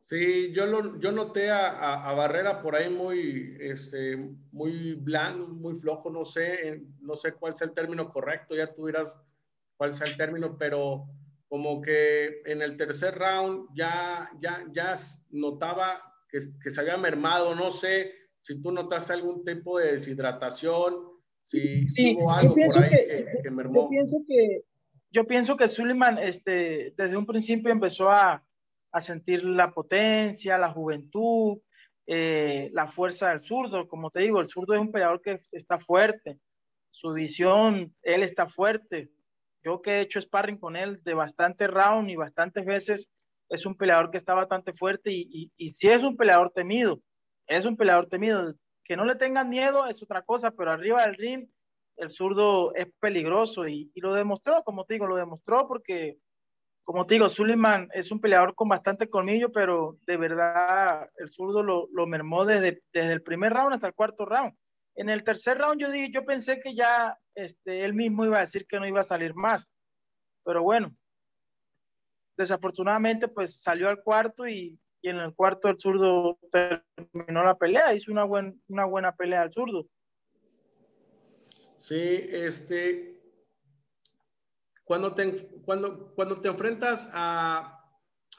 Sí, 0.09 0.53
yo, 0.55 0.65
lo, 0.65 0.99
yo 1.01 1.13
noté 1.13 1.51
a, 1.51 1.69
a, 1.69 2.09
a, 2.09 2.15
Barrera 2.15 2.63
por 2.63 2.75
ahí 2.75 2.89
muy, 2.89 3.59
este, 3.61 4.17
muy 4.53 4.95
blando, 4.95 5.49
muy 5.49 5.79
flojo, 5.79 6.09
no 6.09 6.25
sé, 6.25 6.83
no 7.03 7.15
sé 7.15 7.33
cuál 7.33 7.53
es 7.53 7.61
el 7.61 7.75
término 7.75 8.11
correcto, 8.11 8.57
ya 8.57 8.73
tú 8.73 8.87
dirás 8.87 9.15
cuál 9.77 9.91
es 9.91 10.01
el 10.01 10.17
término, 10.17 10.57
pero 10.57 11.07
como 11.47 11.83
que 11.83 12.41
en 12.47 12.63
el 12.63 12.79
tercer 12.79 13.19
round 13.19 13.69
ya, 13.75 14.31
ya, 14.41 14.65
ya 14.73 14.95
notaba 15.29 16.03
que, 16.31 16.39
que, 16.63 16.71
se 16.71 16.81
había 16.81 16.97
mermado, 16.97 17.55
no 17.55 17.71
sé 17.71 18.15
si 18.41 18.63
tú 18.63 18.73
notaste 18.73 19.13
algún 19.13 19.45
tipo 19.45 19.79
de 19.79 19.93
deshidratación, 19.93 21.07
si 21.41 21.85
sí, 21.85 22.17
hubo 22.19 22.33
algo 22.33 22.55
por 22.55 22.83
ahí 22.83 22.91
que, 22.91 23.27
que, 23.27 23.43
que, 23.43 23.51
mermó. 23.51 23.75
Yo 23.75 23.89
pienso 23.91 24.17
que, 24.27 24.63
yo 25.11 25.27
pienso 25.27 25.57
que 25.59 25.69
Suleiman 25.69 26.17
este, 26.17 26.95
desde 26.97 27.17
un 27.19 27.27
principio 27.27 27.71
empezó 27.71 28.11
a, 28.11 28.43
a 28.93 29.01
sentir 29.01 29.45
la 29.45 29.72
potencia, 29.72 30.59
la 30.59 30.72
juventud, 30.72 31.59
eh, 32.07 32.70
la 32.72 32.86
fuerza 32.89 33.30
del 33.30 33.45
zurdo. 33.45 33.89
Como 33.89 34.11
te 34.11 34.20
digo, 34.20 34.41
el 34.41 34.49
zurdo 34.49 34.74
es 34.74 34.80
un 34.80 34.93
peleador 34.93 35.20
que 35.20 35.43
está 35.53 35.78
fuerte, 35.78 36.39
su 36.91 37.12
visión, 37.12 37.95
él 38.03 38.22
está 38.22 38.47
fuerte, 38.47 39.11
yo 39.62 39.82
que 39.82 39.93
he 39.93 40.01
hecho 40.01 40.20
sparring 40.20 40.59
con 40.59 40.76
él 40.76 41.03
de 41.05 41.14
bastante 41.14 41.66
round 41.66 42.11
y 42.11 42.16
bastantes 42.16 42.64
veces, 42.64 43.09
es 43.49 43.66
un 43.66 43.76
peleador 43.76 44.11
que 44.11 44.18
está 44.18 44.34
bastante 44.34 44.72
fuerte 44.72 45.11
y, 45.12 45.28
y, 45.30 45.53
y 45.57 45.70
sí 45.70 45.89
es 45.89 46.03
un 46.03 46.16
peleador 46.16 46.53
temido, 46.55 47.01
es 47.47 47.64
un 47.64 47.76
peleador 47.76 48.07
temido. 48.07 48.55
Que 48.84 48.97
no 48.97 49.05
le 49.05 49.16
tengan 49.16 49.51
miedo 49.51 49.86
es 49.86 50.03
otra 50.03 50.22
cosa, 50.22 50.51
pero 50.51 50.72
arriba 50.72 51.07
del 51.07 51.16
ring 51.16 51.49
el 51.99 52.11
zurdo 52.11 52.74
es 52.74 52.86
peligroso 53.01 53.66
y, 53.66 53.91
y, 53.95 54.01
lo 54.01 54.14
demostró, 54.14 54.62
como 54.62 54.84
te 54.84 54.95
digo, 54.95 55.07
lo 55.07 55.16
demostró 55.16 55.66
porque, 55.66 56.18
como 56.89 57.05
te 57.05 57.16
digo, 57.16 57.28
Suleiman 57.28 57.91
es 57.93 58.11
un 58.11 58.18
peleador 58.18 58.55
con 58.55 58.66
bastante 58.66 59.11
colmillo, 59.11 59.53
pero 59.53 59.99
de 60.07 60.16
verdad 60.16 61.11
el 61.18 61.28
zurdo 61.30 61.62
lo, 61.62 61.86
lo 61.93 62.07
mermó 62.07 62.47
desde, 62.47 62.82
desde 62.95 63.12
el 63.12 63.20
primer 63.20 63.53
round 63.53 63.74
hasta 63.74 63.89
el 63.89 63.93
cuarto 63.93 64.24
round. 64.24 64.55
En 64.95 65.11
el 65.11 65.22
tercer 65.22 65.59
round 65.59 65.82
yo 65.82 65.91
dije, 65.91 66.11
yo 66.11 66.24
pensé 66.24 66.61
que 66.61 66.74
ya 66.74 67.18
este, 67.34 67.84
él 67.84 67.93
mismo 67.93 68.24
iba 68.24 68.39
a 68.39 68.41
decir 68.41 68.66
que 68.66 68.80
no 68.80 68.86
iba 68.86 69.01
a 69.01 69.03
salir 69.03 69.34
más, 69.34 69.68
pero 70.47 70.62
bueno, 70.62 70.97
desafortunadamente 72.39 73.28
pues 73.28 73.61
salió 73.61 73.91
al 73.91 74.03
cuarto 74.03 74.49
y, 74.49 74.80
y 75.03 75.11
en 75.11 75.18
el 75.18 75.34
cuarto 75.34 75.68
el 75.68 75.78
zurdo 75.78 76.39
terminó 76.51 77.45
la 77.45 77.59
pelea, 77.59 77.93
hizo 77.93 78.11
una, 78.11 78.24
buen, 78.24 78.62
una 78.66 78.86
buena 78.86 79.14
pelea 79.14 79.43
al 79.43 79.53
zurdo. 79.53 79.86
Sí, 81.76 82.30
este, 82.32 83.18
cuando 84.89 85.14
te, 85.14 85.36
cuando, 85.66 86.14
cuando 86.14 86.36
te 86.41 86.49
enfrentas 86.49 87.11
a, 87.12 87.84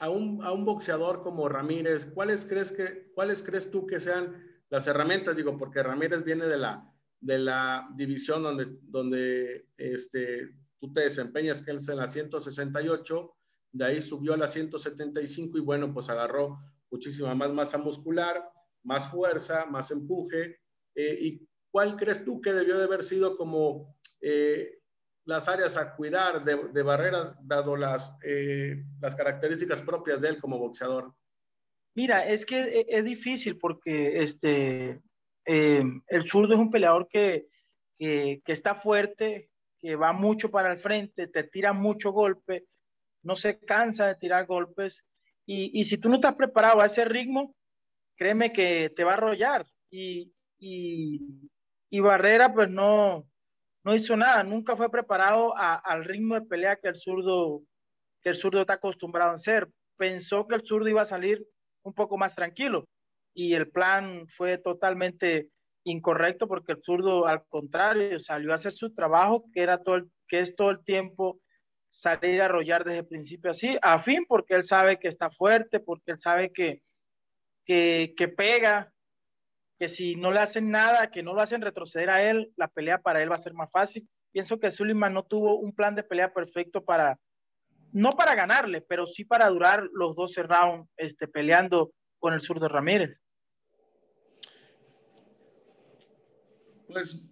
a, 0.00 0.10
un, 0.10 0.44
a 0.44 0.50
un 0.50 0.64
boxeador 0.64 1.22
como 1.22 1.48
Ramírez, 1.48 2.06
¿cuáles 2.06 2.44
crees, 2.44 2.72
que, 2.72 3.12
¿cuáles 3.14 3.44
crees 3.44 3.70
tú 3.70 3.86
que 3.86 4.00
sean 4.00 4.44
las 4.68 4.88
herramientas, 4.88 5.36
digo, 5.36 5.56
porque 5.56 5.80
Ramírez 5.80 6.24
viene 6.24 6.46
de 6.48 6.58
la, 6.58 6.92
de 7.20 7.38
la 7.38 7.88
división 7.94 8.42
donde, 8.42 8.66
donde 8.82 9.68
este, 9.76 10.50
tú 10.80 10.92
te 10.92 11.02
desempeñas, 11.02 11.62
que 11.62 11.70
es 11.70 11.88
en 11.88 11.98
la 11.98 12.08
168, 12.08 13.36
de 13.70 13.84
ahí 13.84 14.00
subió 14.00 14.34
a 14.34 14.36
la 14.36 14.48
175 14.48 15.56
y 15.56 15.60
bueno, 15.60 15.94
pues 15.94 16.08
agarró 16.08 16.58
muchísima 16.90 17.32
más 17.36 17.52
masa 17.52 17.78
muscular, 17.78 18.42
más 18.82 19.08
fuerza, 19.08 19.66
más 19.66 19.92
empuje. 19.92 20.58
Eh, 20.96 21.18
¿Y 21.20 21.48
cuál 21.70 21.96
crees 21.96 22.24
tú 22.24 22.40
que 22.40 22.52
debió 22.52 22.76
de 22.76 22.84
haber 22.84 23.04
sido 23.04 23.36
como 23.36 23.96
eh, 24.20 24.79
las 25.24 25.48
áreas 25.48 25.76
a 25.76 25.94
cuidar 25.94 26.44
de, 26.44 26.68
de 26.72 26.82
Barrera, 26.82 27.36
dado 27.42 27.76
las, 27.76 28.16
eh, 28.24 28.84
las 29.00 29.14
características 29.14 29.82
propias 29.82 30.20
de 30.20 30.28
él 30.28 30.40
como 30.40 30.58
boxeador? 30.58 31.14
Mira, 31.94 32.26
es 32.26 32.46
que 32.46 32.86
es 32.88 33.04
difícil 33.04 33.58
porque 33.58 34.22
este, 34.22 35.02
eh, 35.44 35.82
el 36.08 36.28
zurdo 36.28 36.54
es 36.54 36.60
un 36.60 36.70
peleador 36.70 37.08
que, 37.08 37.48
que, 37.98 38.40
que, 38.44 38.52
está 38.52 38.74
fuerte, 38.74 39.50
que 39.78 39.96
va 39.96 40.12
mucho 40.12 40.50
para 40.50 40.70
el 40.72 40.78
frente, 40.78 41.26
te 41.26 41.44
tira 41.44 41.72
mucho 41.72 42.12
golpe, 42.12 42.66
no 43.22 43.36
se 43.36 43.58
cansa 43.58 44.06
de 44.06 44.14
tirar 44.14 44.46
golpes. 44.46 45.06
Y, 45.46 45.78
y 45.78 45.84
si 45.84 45.98
tú 45.98 46.08
no 46.08 46.16
estás 46.16 46.34
preparado 46.34 46.80
a 46.80 46.86
ese 46.86 47.04
ritmo, 47.04 47.54
créeme 48.16 48.52
que 48.52 48.90
te 48.94 49.04
va 49.04 49.12
a 49.12 49.14
arrollar. 49.14 49.66
Y, 49.90 50.32
y, 50.58 51.20
y 51.90 52.00
Barrera, 52.00 52.52
pues 52.52 52.70
no, 52.70 53.29
no 53.84 53.94
hizo 53.94 54.16
nada, 54.16 54.42
nunca 54.42 54.76
fue 54.76 54.90
preparado 54.90 55.54
al 55.56 56.04
ritmo 56.04 56.34
de 56.34 56.46
pelea 56.46 56.76
que 56.76 56.88
el 56.88 56.96
zurdo 56.96 57.62
que 58.22 58.30
el 58.30 58.34
zurdo 58.34 58.60
está 58.60 58.74
acostumbrado 58.74 59.30
a 59.30 59.34
hacer. 59.34 59.68
Pensó 59.96 60.46
que 60.46 60.54
el 60.54 60.64
zurdo 60.64 60.88
iba 60.88 61.02
a 61.02 61.06
salir 61.06 61.46
un 61.82 61.94
poco 61.94 62.18
más 62.18 62.34
tranquilo. 62.34 62.86
Y 63.34 63.54
el 63.54 63.70
plan 63.70 64.26
fue 64.28 64.58
totalmente 64.58 65.48
incorrecto 65.84 66.46
porque 66.46 66.72
el 66.72 66.82
zurdo, 66.82 67.26
al 67.26 67.44
contrario, 67.48 68.20
salió 68.20 68.52
a 68.52 68.56
hacer 68.56 68.72
su 68.72 68.94
trabajo, 68.94 69.44
que, 69.52 69.62
era 69.62 69.82
todo 69.82 70.02
que 70.28 70.40
es 70.40 70.54
todo 70.54 70.70
el 70.70 70.84
tiempo 70.84 71.40
salir 71.88 72.40
a 72.40 72.44
arrollar 72.44 72.84
desde 72.84 73.00
el 73.00 73.06
principio 73.06 73.50
así, 73.50 73.76
a 73.82 73.98
fin 73.98 74.24
porque 74.28 74.54
él 74.54 74.62
sabe 74.62 74.98
que 74.98 75.08
está 75.08 75.30
fuerte, 75.30 75.80
porque 75.80 76.12
él 76.12 76.18
sabe 76.18 76.52
que, 76.52 76.82
que 77.64 78.34
pega, 78.36 78.92
que 79.80 79.88
si 79.88 80.14
no 80.14 80.30
le 80.30 80.40
hacen 80.40 80.70
nada, 80.70 81.10
que 81.10 81.22
no 81.22 81.32
lo 81.32 81.40
hacen 81.40 81.62
retroceder 81.62 82.10
a 82.10 82.22
él, 82.28 82.52
la 82.56 82.68
pelea 82.68 83.00
para 83.00 83.22
él 83.22 83.30
va 83.30 83.36
a 83.36 83.38
ser 83.38 83.54
más 83.54 83.70
fácil. 83.72 84.06
pienso 84.30 84.60
que 84.60 84.70
Suleiman 84.70 85.14
no 85.14 85.22
tuvo 85.22 85.58
un 85.58 85.72
plan 85.72 85.94
de 85.94 86.02
pelea 86.02 86.34
perfecto 86.34 86.84
para, 86.84 87.18
no 87.90 88.10
para 88.10 88.34
ganarle, 88.34 88.82
pero 88.82 89.06
sí 89.06 89.24
para 89.24 89.48
durar 89.48 89.88
los 89.94 90.14
12 90.14 90.42
rounds 90.42 90.90
este, 90.98 91.26
peleando 91.28 91.92
con 92.18 92.34
el 92.34 92.42
zurdo 92.42 92.68
Ramírez. 92.68 93.22
Pues 96.86 97.22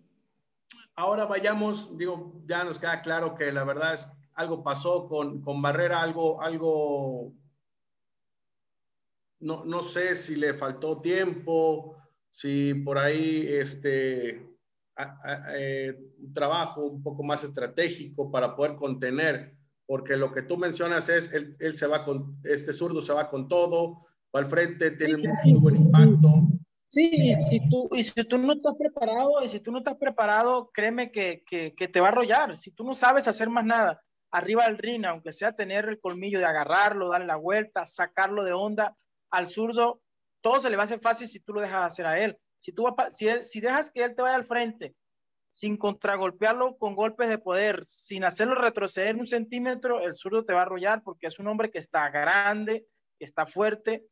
ahora 0.95 1.27
vayamos, 1.27 1.99
digo, 1.99 2.41
ya 2.47 2.65
nos 2.65 2.79
queda 2.79 3.03
claro 3.03 3.35
que 3.35 3.53
la 3.53 3.65
verdad 3.65 3.93
es 3.93 4.09
algo 4.33 4.63
pasó 4.63 5.07
con, 5.07 5.43
con 5.43 5.61
Barrera, 5.61 6.01
algo, 6.01 6.41
algo, 6.41 7.31
no, 9.41 9.67
no 9.67 9.83
sé 9.83 10.15
si 10.15 10.35
le 10.35 10.55
faltó 10.55 11.03
tiempo, 11.03 11.99
si 12.31 12.75
por 12.75 12.99
ahí 12.99 13.47
este, 13.49 14.47
eh, 15.55 15.97
un 16.19 16.33
trabajo 16.35 16.85
un 16.85 17.03
poco 17.03 17.23
más 17.23 17.45
estratégico 17.45 18.31
para 18.31 18.57
poder 18.57 18.77
contener, 18.77 19.57
porque 19.87 20.17
lo 20.17 20.33
que 20.33 20.43
tú 20.43 20.57
mencionas 20.57 21.09
es, 21.09 21.33
él, 21.33 21.57
él 21.61 21.77
se 21.77 21.87
va 21.87 22.05
con, 22.05 22.41
este 22.45 22.73
zurdo 22.73 23.01
se 23.01 23.13
va 23.13 23.31
con 23.31 23.49
todo, 23.49 24.07
va 24.35 24.41
al 24.41 24.47
frente, 24.47 24.91
tiene 24.91 25.17
muy 25.45 25.59
buen 25.61 25.77
impacto. 25.77 26.29
Sí, 26.91 27.11
y 27.13 27.33
si, 27.35 27.69
tú, 27.69 27.89
y 27.93 28.03
si 28.03 28.25
tú 28.25 28.39
no 28.39 28.55
estás 28.55 28.75
preparado, 28.79 29.43
y 29.45 29.49
si 29.49 29.61
tú 29.61 29.71
no 29.71 29.79
estás 29.79 29.97
preparado, 29.97 30.71
créeme 30.73 31.13
que, 31.13 31.43
que, 31.47 31.75
que 31.75 31.87
te 31.87 32.01
va 32.01 32.09
a 32.09 32.11
arrollar. 32.11 32.57
Si 32.57 32.71
tú 32.71 32.83
no 32.83 32.95
sabes 32.95 33.29
hacer 33.29 33.51
más 33.51 33.67
nada 33.67 34.03
arriba 34.31 34.67
del 34.67 34.79
ring, 34.79 35.05
aunque 35.05 35.33
sea 35.33 35.53
tener 35.53 35.87
el 35.87 36.01
colmillo 36.01 36.39
de 36.39 36.47
agarrarlo, 36.47 37.11
darle 37.11 37.27
la 37.27 37.37
vuelta, 37.37 37.85
sacarlo 37.85 38.43
de 38.43 38.53
onda 38.53 38.97
al 39.31 39.47
zurdo, 39.47 40.01
todo 40.41 40.61
se 40.61 40.71
le 40.71 40.77
va 40.77 40.83
a 40.83 40.85
hacer 40.85 41.01
fácil 41.01 41.29
si 41.29 41.41
tú 41.41 41.53
lo 41.53 41.61
dejas 41.61 41.93
hacer 41.93 42.07
a 42.07 42.19
él. 42.19 42.39
Si, 42.59 42.73
tú 42.73 42.87
si, 43.11 43.61
dejas 43.61 43.91
que 43.91 44.03
él 44.03 44.15
te 44.15 44.23
vaya 44.23 44.37
al 44.37 44.47
frente 44.47 44.95
sin 45.51 45.77
contragolpearlo 45.77 46.77
con 46.77 46.95
golpes 46.95 47.29
de 47.29 47.39
poder, 47.39 47.85
sin 47.85 48.25
hacerlo 48.25 48.55
retroceder 48.55 49.17
un 49.17 49.27
centímetro, 49.27 50.01
el 50.01 50.15
zurdo 50.15 50.45
te 50.45 50.53
va 50.53 50.61
a 50.61 50.63
arrollar 50.63 51.03
porque 51.03 51.27
es 51.27 51.39
un 51.41 51.49
hombre 51.49 51.71
que 51.71 51.79
está 51.79 52.09
grande, 52.11 52.87
que 53.19 53.25
está 53.25 53.45
fuerte, 53.45 54.05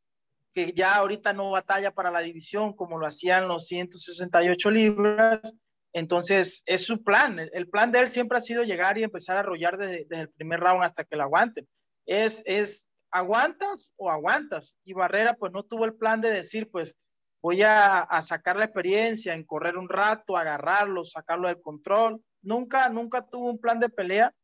que 0.53 0.73
ya 0.73 0.97
ahorita 0.97 1.33
no 1.33 1.51
batalla 1.51 1.93
para 1.93 2.11
la 2.11 2.21
división 2.21 2.75
como 2.75 2.99
lo 2.99 3.07
hacían 3.07 3.47
los 3.47 3.67
168 3.67 4.71
libras. 4.71 5.55
Entonces, 5.93 6.63
es 6.67 6.85
su 6.85 7.05
plan. 7.05 7.39
El 7.53 7.69
plan 7.69 7.93
de 7.93 8.01
él 8.01 8.09
siempre 8.09 8.39
ha 8.39 8.41
sido 8.41 8.65
llegar 8.65 8.99
y 8.99 9.05
empezar 9.05 9.37
a 9.37 9.41
arrollar 9.41 9.77
desde, 9.77 10.07
el 10.11 10.31
primer 10.31 10.61
round 10.61 10.83
hasta 10.83 11.05
que 11.05 11.17
lo 11.17 11.23
aguante. 11.23 11.67
Es, 12.07 12.43
es, 12.47 12.89
aguantas 13.19 13.93
o 13.97 14.11
aguantas. 14.11 14.77
Y 14.85 14.93
Barrera, 14.93 15.35
pues 15.35 15.53
no 15.53 15.63
tuvo 15.63 15.85
el 15.85 15.95
plan 15.95 16.21
de 16.21 16.31
decir, 16.31 16.71
pues 16.71 16.97
voy 17.43 17.63
a, 17.63 18.01
a, 18.01 18.23
sacar 18.23 18.57
la 18.57 18.65
experiencia 18.65 19.35
en 19.35 19.45
correr 19.45 19.79
un 19.79 19.89
rato, 19.89 20.37
agarrarlo, 20.37 21.05
sacarlo 21.05 21.49
del 21.49 21.61
control. 21.61 22.23
Nunca, 22.43 22.89
nunca 22.89 23.23
tuvo 23.27 23.51
un 23.51 23.59
plan 23.59 23.79
de 23.79 23.89
pelea 23.89 24.35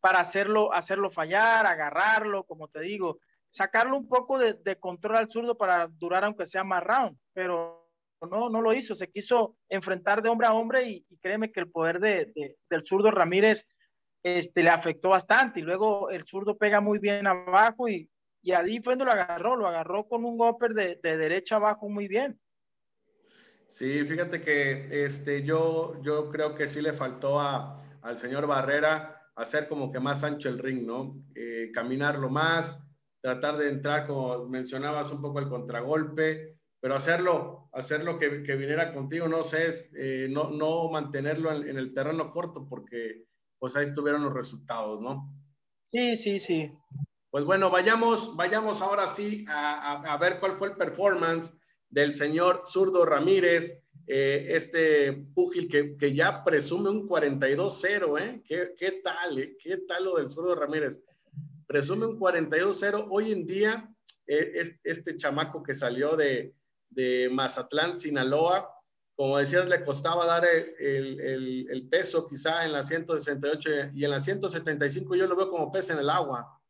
para 0.00 0.20
hacerlo, 0.20 0.72
hacerlo 0.72 1.10
fallar, 1.10 1.66
agarrarlo, 1.66 2.44
como 2.44 2.68
te 2.68 2.80
digo, 2.80 3.20
sacarlo 3.48 3.96
un 3.96 4.06
poco 4.06 4.38
de, 4.38 4.76
control 4.78 5.16
al 5.16 5.30
zurdo 5.30 5.56
para 5.56 5.86
durar 5.86 6.24
aunque 6.24 6.44
sea 6.44 6.62
más 6.62 6.82
round, 6.82 7.16
pero 7.32 7.88
no, 8.30 8.50
no 8.50 8.60
lo 8.60 8.74
hizo, 8.74 8.94
se 8.94 9.10
quiso 9.10 9.56
enfrentar 9.68 10.20
de 10.20 10.28
hombre 10.28 10.46
a 10.46 10.52
hombre 10.52 10.82
y, 10.84 11.06
y 11.08 11.16
créeme 11.18 11.52
que 11.52 11.60
el 11.60 11.70
poder 11.70 12.00
de, 12.00 12.26
de, 12.34 12.58
del 12.68 12.84
zurdo 12.84 13.10
Ramírez 13.10 13.66
este, 14.24 14.62
le 14.62 14.70
afectó 14.70 15.10
bastante 15.10 15.60
y 15.60 15.62
luego 15.62 16.10
el 16.10 16.24
zurdo 16.24 16.56
pega 16.56 16.80
muy 16.80 16.98
bien 16.98 17.26
abajo 17.26 17.88
y, 17.88 18.10
y 18.42 18.52
ahí 18.52 18.80
fue 18.82 18.94
donde 18.94 19.04
lo 19.04 19.12
agarró, 19.12 19.54
lo 19.54 19.68
agarró 19.68 20.08
con 20.08 20.24
un 20.24 20.38
golpe 20.38 20.70
de, 20.70 20.98
de, 21.02 21.16
derecha 21.18 21.56
abajo 21.56 21.88
muy 21.90 22.08
bien. 22.08 22.40
Sí, 23.68 24.04
fíjate 24.04 24.40
que 24.40 25.04
este, 25.04 25.42
yo, 25.42 26.00
yo 26.02 26.30
creo 26.30 26.54
que 26.54 26.68
sí 26.68 26.80
le 26.80 26.94
faltó 26.94 27.38
a, 27.38 27.76
al 28.00 28.16
señor 28.16 28.46
Barrera 28.46 29.30
hacer 29.36 29.68
como 29.68 29.92
que 29.92 30.00
más 30.00 30.24
ancho 30.24 30.48
el 30.48 30.58
ring, 30.58 30.86
¿no? 30.86 31.22
Eh, 31.34 31.70
caminarlo 31.74 32.30
más, 32.30 32.78
tratar 33.20 33.58
de 33.58 33.68
entrar, 33.68 34.06
como 34.06 34.46
mencionabas, 34.46 35.12
un 35.12 35.20
poco 35.20 35.38
el 35.38 35.48
contragolpe, 35.48 36.56
pero 36.80 36.94
hacerlo, 36.94 37.68
hacerlo 37.72 38.18
que, 38.18 38.42
que 38.42 38.56
viniera 38.56 38.94
contigo, 38.94 39.28
no 39.28 39.42
sé, 39.44 39.90
eh, 39.96 40.28
no, 40.30 40.50
no 40.50 40.90
mantenerlo 40.90 41.52
en, 41.52 41.68
en, 41.68 41.76
el 41.76 41.92
terreno 41.92 42.30
corto, 42.30 42.66
porque 42.68 43.24
pues 43.64 43.76
ahí 43.76 43.84
estuvieron 43.84 44.22
los 44.22 44.34
resultados, 44.34 45.00
¿no? 45.00 45.32
Sí, 45.86 46.16
sí, 46.16 46.38
sí. 46.38 46.70
Pues 47.30 47.46
bueno, 47.46 47.70
vayamos, 47.70 48.36
vayamos 48.36 48.82
ahora 48.82 49.06
sí 49.06 49.46
a, 49.48 49.92
a, 49.94 50.12
a 50.12 50.18
ver 50.18 50.38
cuál 50.38 50.58
fue 50.58 50.68
el 50.68 50.76
performance 50.76 51.50
del 51.88 52.14
señor 52.14 52.64
Zurdo 52.66 53.06
Ramírez, 53.06 53.82
eh, 54.06 54.48
este 54.50 55.14
púgil 55.34 55.66
que, 55.66 55.96
que, 55.96 56.14
ya 56.14 56.44
presume 56.44 56.90
un 56.90 57.08
42-0, 57.08 58.20
¿eh? 58.20 58.42
¿Qué, 58.46 58.74
¿Qué, 58.76 59.00
tal, 59.02 59.38
eh? 59.38 59.56
¿Qué 59.58 59.78
tal 59.88 60.04
lo 60.04 60.16
del 60.16 60.28
Zurdo 60.28 60.54
Ramírez? 60.54 61.02
Presume 61.66 62.04
un 62.04 62.20
42-0. 62.20 63.06
Hoy 63.08 63.32
en 63.32 63.46
día, 63.46 63.90
eh, 64.26 64.52
es, 64.56 64.78
este 64.84 65.16
chamaco 65.16 65.62
que 65.62 65.72
salió 65.72 66.16
de, 66.16 66.54
de, 66.90 67.30
Mazatlán, 67.32 67.98
Sinaloa, 67.98 68.68
como 69.16 69.38
decías, 69.38 69.68
le 69.68 69.84
costaba 69.84 70.26
dar 70.26 70.44
el, 70.44 71.20
el, 71.20 71.70
el, 71.70 71.88
peso 71.88 72.26
quizá 72.26 72.64
en 72.64 72.72
la 72.72 72.82
168 72.82 73.70
y 73.94 74.04
en 74.04 74.10
la 74.10 74.20
175 74.20 75.14
yo 75.14 75.26
lo 75.26 75.36
veo 75.36 75.50
como 75.50 75.70
pez 75.70 75.90
en 75.90 75.98
el 75.98 76.10
agua. 76.10 76.60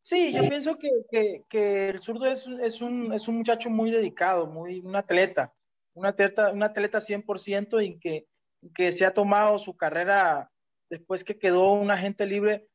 Sí, 0.00 0.32
yo 0.32 0.48
pienso 0.48 0.76
que, 0.78 0.88
que, 1.10 1.44
que 1.48 1.88
el 1.90 2.00
zurdo 2.00 2.26
es, 2.26 2.46
es, 2.62 2.80
un, 2.80 3.12
es 3.12 3.28
un 3.28 3.36
muchacho 3.36 3.70
muy 3.70 3.90
dedicado, 3.90 4.46
muy 4.46 4.80
un 4.80 4.96
atleta, 4.96 5.54
un 5.94 6.06
atleta, 6.06 6.50
un 6.50 6.62
atleta 6.62 6.98
100% 6.98 7.84
y 7.84 7.98
que, 8.00 8.26
que 8.74 8.90
se 8.92 9.04
ha 9.04 9.14
tomado 9.14 9.58
su 9.58 9.76
carrera 9.76 10.50
después 10.88 11.22
que 11.22 11.38
quedó 11.38 11.72
un 11.72 11.90
agente 11.90 12.26
libre, 12.26 12.66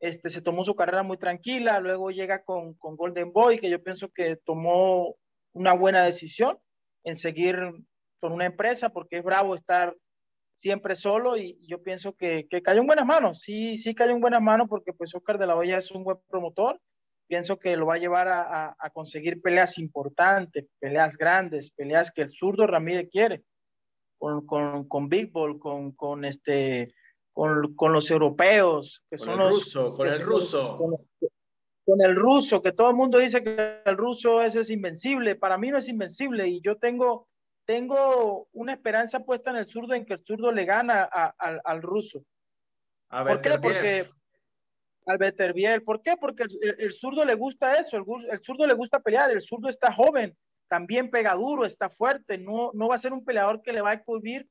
este, 0.00 0.28
se 0.28 0.42
tomó 0.42 0.64
su 0.64 0.74
carrera 0.74 1.04
muy 1.04 1.16
tranquila, 1.16 1.80
luego 1.80 2.10
llega 2.10 2.44
con, 2.44 2.74
con 2.74 2.96
Golden 2.96 3.32
Boy, 3.32 3.60
que 3.60 3.70
yo 3.70 3.82
pienso 3.82 4.10
que 4.10 4.36
tomó 4.36 5.16
una 5.52 5.72
buena 5.72 6.04
decisión 6.04 6.58
en 7.04 7.16
seguir 7.16 7.56
con 8.22 8.32
una 8.32 8.46
empresa, 8.46 8.90
porque 8.90 9.18
es 9.18 9.24
bravo 9.24 9.56
estar 9.56 9.96
siempre 10.54 10.94
solo 10.94 11.36
y 11.36 11.58
yo 11.66 11.82
pienso 11.82 12.12
que, 12.12 12.46
que, 12.48 12.62
cayó 12.62 12.80
en 12.80 12.86
buenas 12.86 13.04
manos, 13.04 13.40
sí, 13.40 13.76
sí 13.76 13.96
cayó 13.96 14.12
en 14.12 14.20
buenas 14.20 14.40
manos 14.40 14.68
porque 14.68 14.92
pues 14.92 15.12
Oscar 15.12 15.38
de 15.38 15.48
la 15.48 15.56
Hoya 15.56 15.78
es 15.78 15.90
un 15.90 16.04
buen 16.04 16.18
promotor, 16.28 16.80
pienso 17.26 17.58
que 17.58 17.76
lo 17.76 17.86
va 17.86 17.96
a 17.96 17.98
llevar 17.98 18.28
a, 18.28 18.42
a, 18.42 18.76
a 18.78 18.90
conseguir 18.90 19.42
peleas 19.42 19.76
importantes, 19.76 20.66
peleas 20.78 21.16
grandes, 21.16 21.72
peleas 21.72 22.12
que 22.12 22.22
el 22.22 22.30
zurdo 22.30 22.64
Ramírez 22.64 23.08
quiere, 23.10 23.42
con, 24.18 24.46
con, 24.46 24.86
con 24.86 25.08
Big 25.08 25.32
Ball, 25.32 25.58
con, 25.58 25.90
con, 25.90 26.24
este, 26.24 26.94
con, 27.32 27.74
con 27.74 27.92
los 27.92 28.08
europeos, 28.08 29.04
que 29.10 29.16
con 29.16 29.26
son 29.26 29.40
el 29.40 29.48
los... 29.48 29.54
ruso, 29.56 29.94
con 29.94 30.06
el 30.06 30.20
ruso. 30.20 30.78
Con, 30.78 30.94
con, 31.84 32.00
el 32.02 32.14
ruso, 32.14 32.62
que 32.62 32.70
todo 32.70 32.90
el 32.90 32.96
mundo 32.96 33.18
dice 33.18 33.42
que 33.42 33.80
el 33.84 33.96
ruso 33.96 34.42
es, 34.42 34.54
es 34.54 34.70
invencible, 34.70 35.34
para 35.34 35.58
mí 35.58 35.72
no 35.72 35.78
es 35.78 35.88
invencible 35.88 36.46
y 36.46 36.60
yo 36.60 36.76
tengo 36.76 37.26
tengo 37.64 38.48
una 38.52 38.72
esperanza 38.72 39.20
puesta 39.20 39.50
en 39.50 39.56
el 39.56 39.68
zurdo, 39.68 39.94
en 39.94 40.04
que 40.04 40.14
el 40.14 40.24
zurdo 40.24 40.52
le 40.52 40.64
gana 40.64 41.02
a, 41.02 41.26
a, 41.26 41.34
al, 41.38 41.60
al 41.64 41.82
ruso. 41.82 42.24
A 43.08 43.24
¿Por 43.24 43.40
qué? 43.40 43.58
Porque 43.58 44.04
al 45.06 45.18
Beterbiel. 45.18 45.82
¿Por 45.82 46.02
qué? 46.02 46.16
Porque 46.16 46.44
el, 46.44 46.76
el, 46.78 46.92
zurdo 46.92 47.24
le 47.24 47.34
gusta 47.34 47.78
eso, 47.78 47.96
el, 47.96 48.04
el, 48.30 48.40
zurdo 48.42 48.66
le 48.66 48.74
gusta 48.74 49.00
pelear, 49.00 49.30
el 49.30 49.40
zurdo 49.40 49.68
está 49.68 49.92
joven, 49.92 50.36
también 50.68 51.10
pega 51.10 51.34
duro, 51.34 51.64
está 51.64 51.90
fuerte, 51.90 52.38
no, 52.38 52.70
no 52.74 52.88
va 52.88 52.94
a 52.94 52.98
ser 52.98 53.12
un 53.12 53.24
peleador 53.24 53.62
que 53.62 53.72
le 53.72 53.82
va 53.82 53.92
a 53.92 54.02
cohibir 54.02 54.48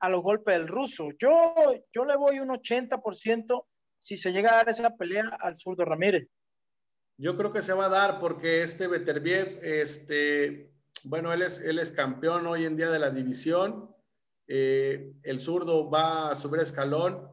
a 0.00 0.08
los 0.08 0.22
golpes 0.22 0.54
del 0.54 0.68
ruso. 0.68 1.10
Yo, 1.18 1.54
yo 1.92 2.04
le 2.04 2.16
voy 2.16 2.40
un 2.40 2.48
80% 2.48 3.64
si 3.96 4.16
se 4.16 4.32
llega 4.32 4.52
a 4.52 4.56
dar 4.56 4.68
esa 4.68 4.96
pelea 4.96 5.28
al 5.40 5.58
zurdo 5.58 5.84
Ramírez. 5.84 6.28
Yo 7.18 7.36
creo 7.36 7.52
que 7.52 7.62
se 7.62 7.72
va 7.72 7.86
a 7.86 7.90
dar 7.90 8.18
porque 8.18 8.62
este 8.62 8.88
Beterbiev, 8.88 9.60
este, 9.62 10.71
bueno, 11.04 11.32
él 11.32 11.42
es, 11.42 11.58
él 11.60 11.78
es 11.78 11.92
campeón 11.92 12.46
hoy 12.46 12.64
en 12.64 12.76
día 12.76 12.90
de 12.90 12.98
la 12.98 13.10
división. 13.10 13.94
Eh, 14.46 15.14
el 15.22 15.40
zurdo 15.40 15.90
va 15.90 16.30
a 16.30 16.34
subir 16.34 16.60
escalón. 16.60 17.28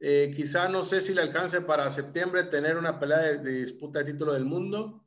Eh, 0.00 0.32
quizá 0.34 0.68
no 0.68 0.82
sé 0.82 1.00
si 1.00 1.14
le 1.14 1.22
alcance 1.22 1.60
para 1.60 1.90
septiembre 1.90 2.44
tener 2.44 2.76
una 2.76 2.98
pelea 2.98 3.18
de, 3.18 3.60
disputa 3.60 4.00
de 4.00 4.12
título 4.12 4.32
del 4.32 4.44
mundo, 4.44 5.06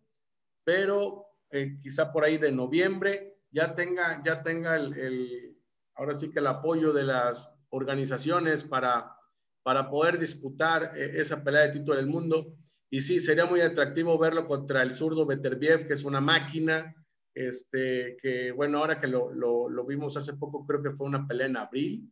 pero 0.63 1.25
eh, 1.51 1.77
quizá 1.81 2.11
por 2.13 2.23
ahí 2.23 2.37
de 2.37 2.51
noviembre 2.51 3.39
ya 3.51 3.75
tenga, 3.75 4.21
ya 4.23 4.41
tenga 4.41 4.75
el, 4.75 4.93
el, 4.97 5.57
ahora 5.95 6.13
sí 6.13 6.31
que 6.31 6.39
el 6.39 6.47
apoyo 6.47 6.93
de 6.93 7.03
las 7.03 7.49
organizaciones 7.69 8.63
para, 8.63 9.17
para 9.63 9.89
poder 9.89 10.17
disputar 10.19 10.93
eh, 10.95 11.13
esa 11.15 11.43
pelea 11.43 11.63
de 11.63 11.79
título 11.79 11.97
del 11.97 12.07
mundo. 12.07 12.55
Y 12.89 13.01
sí, 13.01 13.19
sería 13.19 13.45
muy 13.45 13.61
atractivo 13.61 14.17
verlo 14.17 14.47
contra 14.47 14.81
el 14.83 14.95
zurdo 14.95 15.25
Beterbiev, 15.25 15.87
que 15.87 15.93
es 15.93 16.03
una 16.03 16.21
máquina, 16.21 16.95
este, 17.35 18.15
que 18.21 18.51
bueno, 18.51 18.79
ahora 18.79 18.99
que 18.99 19.07
lo, 19.07 19.31
lo, 19.31 19.69
lo, 19.69 19.85
vimos 19.85 20.15
hace 20.15 20.33
poco, 20.33 20.65
creo 20.65 20.81
que 20.81 20.91
fue 20.91 21.05
una 21.05 21.27
pelea 21.27 21.47
en 21.47 21.57
abril, 21.57 22.11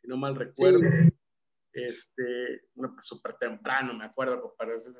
si 0.00 0.08
no 0.08 0.16
mal 0.16 0.34
recuerdo, 0.34 0.80
sí. 0.80 1.08
este, 1.72 2.62
súper 3.00 3.36
temprano, 3.36 3.94
me 3.94 4.04
acuerdo, 4.04 4.54
parece 4.58 4.90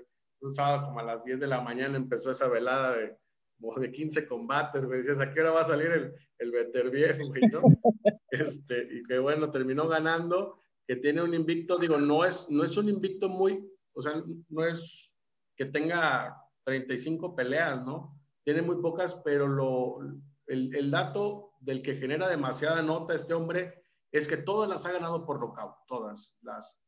un 0.40 0.52
sábado 0.52 0.86
como 0.86 1.00
a 1.00 1.04
las 1.04 1.24
10 1.24 1.40
de 1.40 1.46
la 1.48 1.60
mañana 1.60 1.96
empezó 1.96 2.30
esa 2.30 2.46
velada 2.46 2.96
de, 2.96 3.16
como 3.60 3.80
de 3.80 3.90
15 3.90 4.28
combates, 4.28 4.86
me 4.86 4.98
decías, 4.98 5.20
¿a 5.20 5.32
qué 5.32 5.40
hora 5.40 5.50
va 5.50 5.62
a 5.62 5.66
salir 5.66 5.90
el, 5.90 6.14
el 6.38 6.52
Beterbiev, 6.52 7.18
¿no? 7.52 7.62
este, 8.30 8.88
y 8.92 9.02
que 9.02 9.18
bueno, 9.18 9.50
terminó 9.50 9.88
ganando, 9.88 10.60
que 10.86 10.96
tiene 10.96 11.22
un 11.22 11.34
invicto, 11.34 11.78
digo, 11.78 11.98
no 11.98 12.24
es, 12.24 12.46
no 12.48 12.62
es 12.62 12.76
un 12.76 12.88
invicto 12.88 13.28
muy, 13.28 13.68
o 13.92 14.02
sea, 14.02 14.22
no 14.50 14.64
es 14.64 15.12
que 15.56 15.66
tenga 15.66 16.36
35 16.64 17.34
peleas, 17.34 17.84
¿no? 17.84 18.20
Tiene 18.44 18.62
muy 18.62 18.80
pocas, 18.80 19.14
pero 19.24 19.48
lo, 19.48 20.00
el, 20.46 20.74
el 20.74 20.90
dato 20.90 21.54
del 21.60 21.82
que 21.82 21.96
genera 21.96 22.28
demasiada 22.28 22.82
nota 22.82 23.14
este 23.14 23.34
hombre 23.34 23.82
es 24.12 24.28
que 24.28 24.36
todas 24.36 24.68
las 24.70 24.86
ha 24.86 24.92
ganado 24.92 25.26
por 25.26 25.40
nocaut, 25.40 25.74
todas 25.86 26.36
las. 26.42 26.80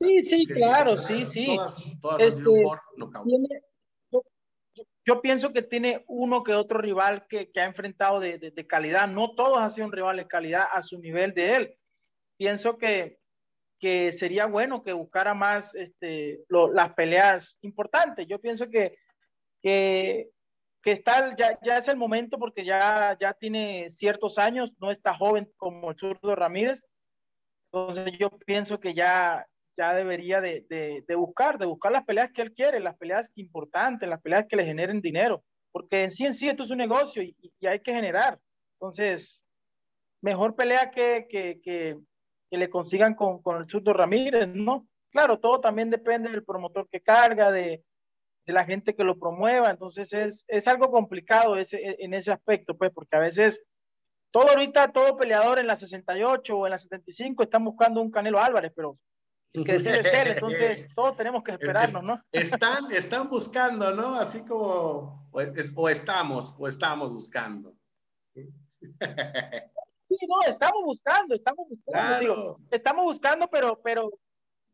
Sí, 0.00 0.24
sí, 0.24 0.46
claro, 0.46 0.96
sí, 0.96 1.24
sí. 1.24 1.46
Todas, 1.54 1.82
todas 2.00 2.22
han 2.22 2.30
sido 2.30 2.56
este, 2.56 2.62
por 2.62 2.80
nocaut. 2.96 3.26
yo, 4.10 4.22
yo, 5.04 5.20
pienso 5.20 5.52
que 5.52 5.62
tiene 5.62 6.04
uno 6.08 6.42
que 6.42 6.54
otro 6.54 6.78
rival 6.78 7.26
que, 7.28 7.50
que 7.50 7.60
ha 7.60 7.66
enfrentado 7.66 8.20
de, 8.20 8.38
de, 8.38 8.52
de, 8.52 8.66
calidad. 8.66 9.06
No 9.06 9.34
todos 9.34 9.58
han 9.58 9.70
sido 9.70 9.86
un 9.88 9.92
rival 9.92 10.16
de 10.16 10.26
calidad 10.26 10.64
a 10.72 10.80
su 10.80 10.98
nivel 10.98 11.34
de 11.34 11.56
él. 11.56 11.78
Pienso 12.38 12.78
que, 12.78 13.18
que 13.78 14.12
sería 14.12 14.46
bueno 14.46 14.82
que 14.82 14.94
buscara 14.94 15.34
más 15.34 15.74
este, 15.74 16.44
lo, 16.48 16.72
las 16.72 16.94
peleas 16.94 17.58
importantes. 17.60 18.26
Yo 18.26 18.40
pienso 18.40 18.70
que, 18.70 18.96
que, 19.60 20.30
que 20.82 20.90
está, 20.90 21.34
ya, 21.36 21.58
ya, 21.62 21.76
es 21.76 21.88
el 21.88 21.96
momento 21.96 22.38
porque 22.38 22.64
ya, 22.64 23.16
ya 23.20 23.32
tiene 23.34 23.88
ciertos 23.88 24.38
años, 24.38 24.72
no 24.80 24.90
está 24.90 25.14
joven 25.14 25.50
como 25.56 25.90
el 25.90 25.98
zurdo 25.98 26.34
Ramírez. 26.34 26.84
Entonces 27.72 28.12
yo 28.18 28.30
pienso 28.30 28.80
que 28.80 28.92
ya, 28.92 29.46
ya 29.76 29.94
debería 29.94 30.40
de, 30.40 30.66
de, 30.68 31.14
buscar, 31.14 31.58
de 31.58 31.66
buscar 31.66 31.92
las 31.92 32.04
peleas 32.04 32.32
que 32.32 32.42
él 32.42 32.52
quiere, 32.52 32.80
las 32.80 32.96
peleas 32.96 33.30
importantes, 33.36 34.08
las 34.08 34.20
peleas 34.20 34.46
que 34.48 34.56
le 34.56 34.64
generen 34.64 35.00
dinero, 35.00 35.44
porque 35.70 36.02
en 36.02 36.10
sí 36.10 36.26
en 36.26 36.34
sí 36.34 36.48
esto 36.48 36.64
es 36.64 36.70
un 36.70 36.78
negocio 36.78 37.22
y, 37.22 37.36
y 37.60 37.66
hay 37.66 37.80
que 37.80 37.94
generar. 37.94 38.38
Entonces, 38.74 39.46
mejor 40.20 40.56
pelea 40.56 40.90
que, 40.90 41.26
que, 41.28 41.60
que, 41.62 41.96
que 42.50 42.56
le 42.56 42.68
consigan 42.68 43.14
con, 43.14 43.40
con 43.40 43.58
el 43.62 43.70
Zurdo 43.70 43.92
Ramírez, 43.92 44.48
¿no? 44.48 44.88
Claro, 45.10 45.38
todo 45.38 45.60
también 45.60 45.90
depende 45.90 46.30
del 46.30 46.44
promotor 46.44 46.88
que 46.88 47.00
carga, 47.00 47.52
de, 47.52 47.84
de 48.46 48.52
la 48.52 48.64
gente 48.64 48.94
que 48.94 49.04
lo 49.04 49.18
promueva, 49.18 49.70
entonces 49.70 50.12
es, 50.12 50.44
es 50.48 50.66
algo 50.68 50.90
complicado 50.90 51.56
ese, 51.56 51.96
en 51.98 52.14
ese 52.14 52.32
aspecto, 52.32 52.76
pues, 52.76 52.90
porque 52.92 53.16
a 53.16 53.20
veces 53.20 53.64
todo 54.32 54.48
ahorita, 54.48 54.92
todo 54.92 55.16
peleador 55.16 55.58
en 55.58 55.66
la 55.66 55.76
68 55.76 56.56
o 56.56 56.66
en 56.66 56.70
la 56.70 56.78
75 56.78 57.42
están 57.42 57.64
buscando 57.64 58.00
un 58.00 58.10
Canelo 58.10 58.40
Álvarez, 58.40 58.72
pero 58.74 58.98
el 59.52 59.64
que 59.64 59.74
decide 59.74 60.02
ser, 60.02 60.28
entonces 60.28 60.88
todos 60.96 61.16
tenemos 61.16 61.44
que 61.44 61.52
esperarnos, 61.52 62.02
¿no? 62.02 62.22
Están, 62.32 62.90
están 62.90 63.28
buscando, 63.28 63.92
¿no? 63.92 64.14
Así 64.14 64.44
como, 64.46 65.28
o, 65.30 65.40
o 65.76 65.88
estamos, 65.88 66.54
o 66.58 66.66
estamos 66.66 67.12
buscando. 67.12 67.74
Sí, 70.02 70.16
no, 70.28 70.48
estamos 70.48 70.82
buscando, 70.84 71.34
estamos 71.34 71.68
buscando, 71.68 72.08
claro. 72.08 72.20
digo, 72.20 72.60
estamos 72.70 73.04
buscando, 73.04 73.48
pero, 73.48 73.80
pero, 73.82 74.10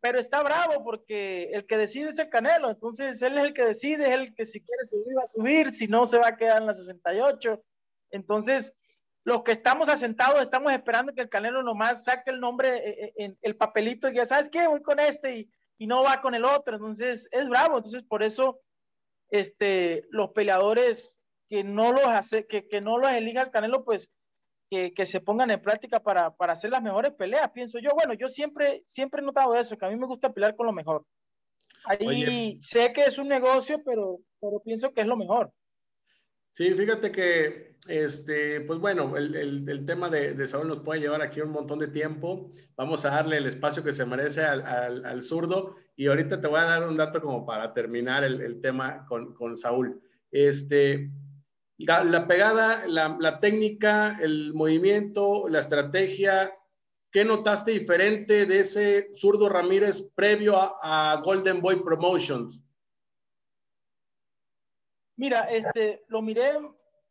pero 0.01 0.19
está 0.19 0.43
bravo 0.43 0.85
porque 0.85 1.51
el 1.53 1.67
que 1.67 1.77
decide 1.77 2.11
es 2.11 2.19
el 2.19 2.29
Canelo, 2.29 2.71
entonces 2.71 3.21
él 3.23 3.39
es 3.39 3.45
el 3.45 3.55
que 3.55 3.65
decide, 3.65 4.09
es 4.09 4.15
el 4.15 4.35
que 4.35 4.45
si 4.45 4.61
quiere 4.61 4.85
subir 4.85 5.17
va 5.17 5.23
a 5.23 5.27
subir, 5.27 5.71
si 5.75 5.89
no 5.89 6.07
se 6.07 6.19
va 6.19 6.29
a 6.29 6.37
quedar 6.37 6.61
en 6.61 6.67
la 6.67 6.75
68. 6.75 7.63
Entonces, 8.11 8.77
los 9.25 9.43
que 9.43 9.53
estamos 9.53 9.89
asentados 9.89 10.41
estamos 10.41 10.73
esperando 10.73 11.15
que 11.15 11.23
el 11.23 11.29
Canelo 11.29 11.63
nomás 11.63 12.05
saque 12.05 12.31
el 12.31 12.41
nombre 12.41 12.69
en, 12.77 13.05
eh, 13.05 13.13
en 13.17 13.39
el 13.43 13.57
papelito 13.57 14.09
y 14.09 14.15
ya 14.15 14.27
sabes 14.27 14.51
qué, 14.51 14.67
voy 14.69 14.83
con 14.83 15.01
este 15.01 15.37
y, 15.37 15.51
y, 15.79 15.87
no 15.87 16.03
va 16.03 16.21
con 16.21 16.35
el 16.35 16.45
otro, 16.45 16.77
entonces 16.77 17.29
es 17.33 17.49
bravo, 17.49 17.79
entonces 17.79 18.03
por 18.05 18.23
eso 18.23 18.61
este, 19.31 20.05
los 20.11 20.31
peleadores 20.31 21.21
que 21.49 21.65
no 21.65 21.93
los 21.93 22.07
hace, 22.07 22.47
que, 22.47 22.69
que 22.69 22.81
no 22.81 22.99
los 22.99 23.11
elija 23.11 23.43
el 23.43 23.51
Canelo, 23.51 23.85
pues 23.85 24.13
que, 24.71 24.93
que, 24.93 25.07
se 25.07 25.21
pongan 25.21 25.51
en 25.51 25.63
práctica 25.63 26.01
para, 26.01 26.31
para, 26.35 26.53
hacer 26.53 26.71
las 26.71 26.83
mejores 26.83 27.13
peleas, 27.13 27.51
pienso 27.53 27.79
yo. 27.79 27.91
Bueno, 27.95 28.15
yo 28.15 28.29
siempre, 28.29 28.83
siempre 28.85 29.21
he 29.21 29.25
notado 29.25 29.55
eso, 29.55 29.77
que 29.77 29.87
a 29.87 29.89
mí 29.89 29.97
me 29.97 30.07
gusta 30.07 30.33
pelear 30.33 30.57
con 30.57 30.67
lo 30.67 30.73
mejor. 30.73 31.05
Ahí 31.85 32.07
Oye. 32.07 32.59
sé 32.61 32.93
que 32.93 33.05
es 33.05 33.19
un 33.19 33.29
negocio, 33.29 33.83
pero, 33.85 34.19
pero 34.41 34.61
pienso 34.65 34.93
que 34.93 35.03
es 35.03 35.07
lo 35.07 35.17
mejor. 35.17 35.53
Sí, 36.53 36.75
fíjate 36.75 37.13
que, 37.13 37.77
este, 37.87 38.61
pues 38.63 38.81
bueno, 38.81 39.17
el, 39.17 39.35
el, 39.37 39.69
el 39.69 39.87
tema 39.87 40.11
de, 40.11 40.35
de, 40.35 40.47
Saúl 40.47 40.67
nos 40.67 40.81
puede 40.81 41.01
llevar 41.01 41.23
aquí 41.23 41.41
un 41.41 41.53
montón 41.53 41.79
de 41.79 41.87
tiempo. 41.87 42.51
Vamos 42.77 43.05
a 43.05 43.11
darle 43.11 43.37
el 43.37 43.47
espacio 43.47 43.85
que 43.85 43.93
se 43.93 44.05
merece 44.05 44.43
al, 44.43 44.67
al, 44.67 45.05
al 45.05 45.23
zurdo 45.23 45.77
y 45.95 46.09
ahorita 46.09 46.41
te 46.41 46.49
voy 46.49 46.59
a 46.61 46.65
dar 46.65 46.89
un 46.89 46.97
dato 46.97 47.21
como 47.21 47.47
para 47.47 47.73
terminar 47.73 48.25
el, 48.25 48.41
el 48.41 48.61
tema 48.61 49.07
con, 49.07 49.35
con 49.35 49.57
Saúl. 49.57 50.03
Este, 50.33 51.11
la, 51.79 52.27
pegada, 52.27 52.87
la, 52.87 53.41
técnica, 53.41 54.19
el 54.21 54.53
movimiento, 54.53 55.49
la 55.49 55.61
estrategia, 55.61 56.53
¿qué 57.13 57.25
notaste 57.25 57.71
diferente 57.71 58.47
de 58.47 58.61
ese 58.61 59.11
zurdo 59.15 59.49
Ramírez 59.49 60.11
previo 60.15 60.57
a, 60.59 61.21
Golden 61.25 61.61
Boy 61.61 61.83
Promotions? 61.83 62.65
Mira, 65.17 65.45
este, 65.51 66.05
lo 66.09 66.23
miré 66.23 66.53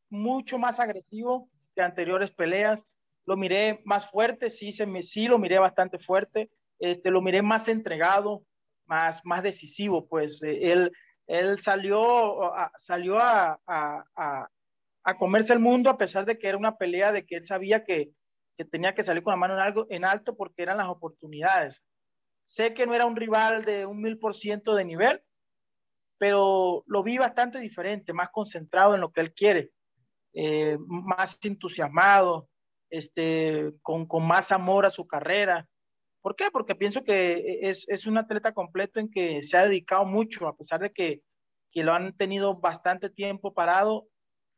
mucho 0.09 0.57
más 0.57 0.79
agresivo 0.79 1.49
que 1.75 1.81
anteriores 1.81 2.31
peleas, 2.31 2.85
lo 3.25 3.35
miré 3.35 3.81
más 3.83 4.09
fuerte, 4.09 4.49
sí, 4.49 4.71
se 4.71 4.85
me, 4.85 5.01
sí 5.01 5.27
lo 5.27 5.37
miré 5.37 5.59
bastante 5.59 5.99
fuerte, 5.99 6.49
este, 6.79 7.11
lo 7.11 7.21
miré 7.21 7.41
más 7.41 7.67
entregado, 7.67 8.43
más, 8.85 9.25
más 9.25 9.43
decisivo, 9.43 10.07
pues 10.07 10.41
eh, 10.43 10.71
él, 10.71 10.91
él 11.27 11.59
salió, 11.59 12.53
salió 12.77 13.19
a, 13.19 13.59
a, 13.67 14.49
a 15.07 15.17
comerse 15.17 15.53
el 15.53 15.59
mundo 15.59 15.89
a 15.89 15.97
pesar 15.97 16.25
de 16.25 16.37
que 16.37 16.49
era 16.49 16.57
una 16.57 16.77
pelea 16.77 17.13
de 17.13 17.25
que 17.25 17.37
él 17.37 17.45
sabía 17.45 17.85
que, 17.85 18.11
que 18.57 18.65
tenía 18.65 18.93
que 18.93 19.05
salir 19.05 19.23
con 19.23 19.31
la 19.31 19.37
mano 19.37 19.53
en, 19.53 19.61
algo, 19.61 19.87
en 19.89 20.03
alto 20.03 20.35
porque 20.35 20.63
eran 20.63 20.79
las 20.79 20.89
oportunidades. 20.89 21.81
Sé 22.43 22.73
que 22.73 22.85
no 22.85 22.93
era 22.93 23.05
un 23.05 23.15
rival 23.15 23.63
de 23.63 23.85
un 23.85 24.01
mil 24.01 24.19
por 24.19 24.33
ciento 24.35 24.75
de 24.75 24.83
nivel, 24.83 25.23
pero 26.17 26.83
lo 26.87 27.03
vi 27.03 27.17
bastante 27.17 27.59
diferente, 27.59 28.11
más 28.11 28.31
concentrado 28.31 28.95
en 28.95 29.01
lo 29.01 29.13
que 29.13 29.21
él 29.21 29.33
quiere, 29.33 29.71
eh, 30.33 30.77
más 30.87 31.39
entusiasmado, 31.41 32.49
este, 32.89 33.75
con, 33.81 34.07
con, 34.07 34.27
más 34.27 34.51
amor 34.51 34.85
a 34.85 34.89
su 34.89 35.07
carrera. 35.07 35.69
¿Por 36.21 36.35
qué? 36.35 36.51
Porque 36.51 36.75
pienso 36.75 37.05
que 37.05 37.59
es, 37.61 37.87
es, 37.87 38.07
un 38.07 38.17
atleta 38.17 38.53
completo 38.53 38.99
en 38.99 39.09
que 39.09 39.41
se 39.41 39.55
ha 39.55 39.63
dedicado 39.63 40.03
mucho, 40.03 40.49
a 40.49 40.57
pesar 40.57 40.81
de 40.81 40.91
que, 40.91 41.21
que 41.71 41.83
lo 41.83 41.93
han 41.93 42.17
tenido 42.17 42.59
bastante 42.59 43.09
tiempo 43.09 43.53
parado, 43.53 44.09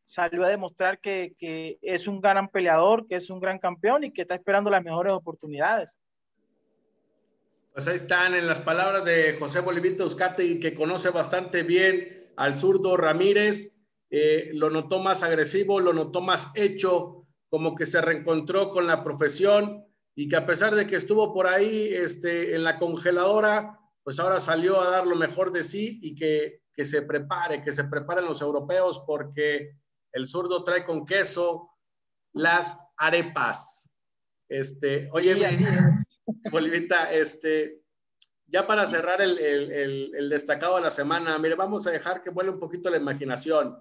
salió 0.10 0.44
a 0.44 0.50
demostrar 0.50 1.00
que, 1.00 1.36
que, 1.38 1.78
es 1.84 2.08
un 2.08 2.20
gran 2.20 2.50
peleador, 2.50 3.06
que 3.06 3.14
es 3.14 3.30
un 3.30 3.40
gran 3.40 3.60
campeón 3.60 4.04
y 4.04 4.12
que 4.12 4.24
está 4.24 4.34
esperando 4.34 4.72
las 4.72 4.84
mejores 4.84 5.14
oportunidades. 5.14 5.96
Pues 7.74 7.88
ahí 7.88 7.96
están 7.96 8.34
en 8.34 8.48
las 8.48 8.60
palabras 8.60 9.06
de 9.06 9.38
José 9.38 9.60
Bolivito 9.60 10.02
Euskate, 10.04 10.60
que 10.60 10.74
conoce 10.74 11.12
bastante 11.12 11.62
bien 11.62 12.28
al 12.38 12.58
zurdo 12.58 12.98
Ramírez. 12.98 13.76
Eh, 14.10 14.50
lo 14.56 14.72
notó 14.72 14.98
más 14.98 15.22
agresivo, 15.22 15.80
lo 15.80 15.94
notó 15.94 16.22
más 16.22 16.50
hecho, 16.56 17.28
como 17.48 17.76
que 17.76 17.86
se 17.86 18.02
reencontró 18.02 18.72
con 18.72 18.88
la 18.88 19.04
profesión 19.04 19.86
y 20.16 20.28
que 20.28 20.38
a 20.38 20.48
pesar 20.48 20.74
de 20.74 20.88
que 20.88 20.96
estuvo 20.96 21.36
por 21.36 21.46
ahí 21.46 21.94
este, 21.94 22.56
en 22.56 22.64
la 22.64 22.80
congeladora, 22.80 23.80
pues 24.04 24.20
ahora 24.20 24.40
salió 24.40 24.82
a 24.82 24.90
dar 24.90 25.06
lo 25.06 25.16
mejor 25.16 25.52
de 25.52 25.64
sí 25.64 26.00
y 26.02 26.16
que, 26.16 26.64
que 26.74 26.86
se 26.86 27.04
prepare, 27.04 27.62
que 27.64 27.72
se 27.72 27.84
preparen 27.84 28.26
los 28.26 28.42
europeos 28.42 29.04
porque 29.06 29.78
el 30.14 30.28
zurdo 30.28 30.64
trae 30.64 30.86
con 30.86 31.06
queso 31.06 31.72
las 32.34 32.78
arepas. 32.98 33.90
Este, 34.48 35.10
oye, 35.12 35.52
sí, 35.52 35.66
Bolivita, 36.52 37.14
este, 37.14 37.82
ya 38.48 38.66
para 38.66 38.88
cerrar 38.88 39.22
el, 39.22 39.38
el, 39.38 40.16
el, 40.16 40.30
destacado 40.30 40.76
de 40.76 40.82
la 40.82 40.92
semana, 40.92 41.38
mire, 41.38 41.56
vamos 41.56 41.86
a 41.86 41.92
dejar 41.92 42.24
que 42.24 42.30
vuele 42.30 42.50
un 42.50 42.60
poquito 42.60 42.90
la 42.90 42.98
imaginación. 42.98 43.78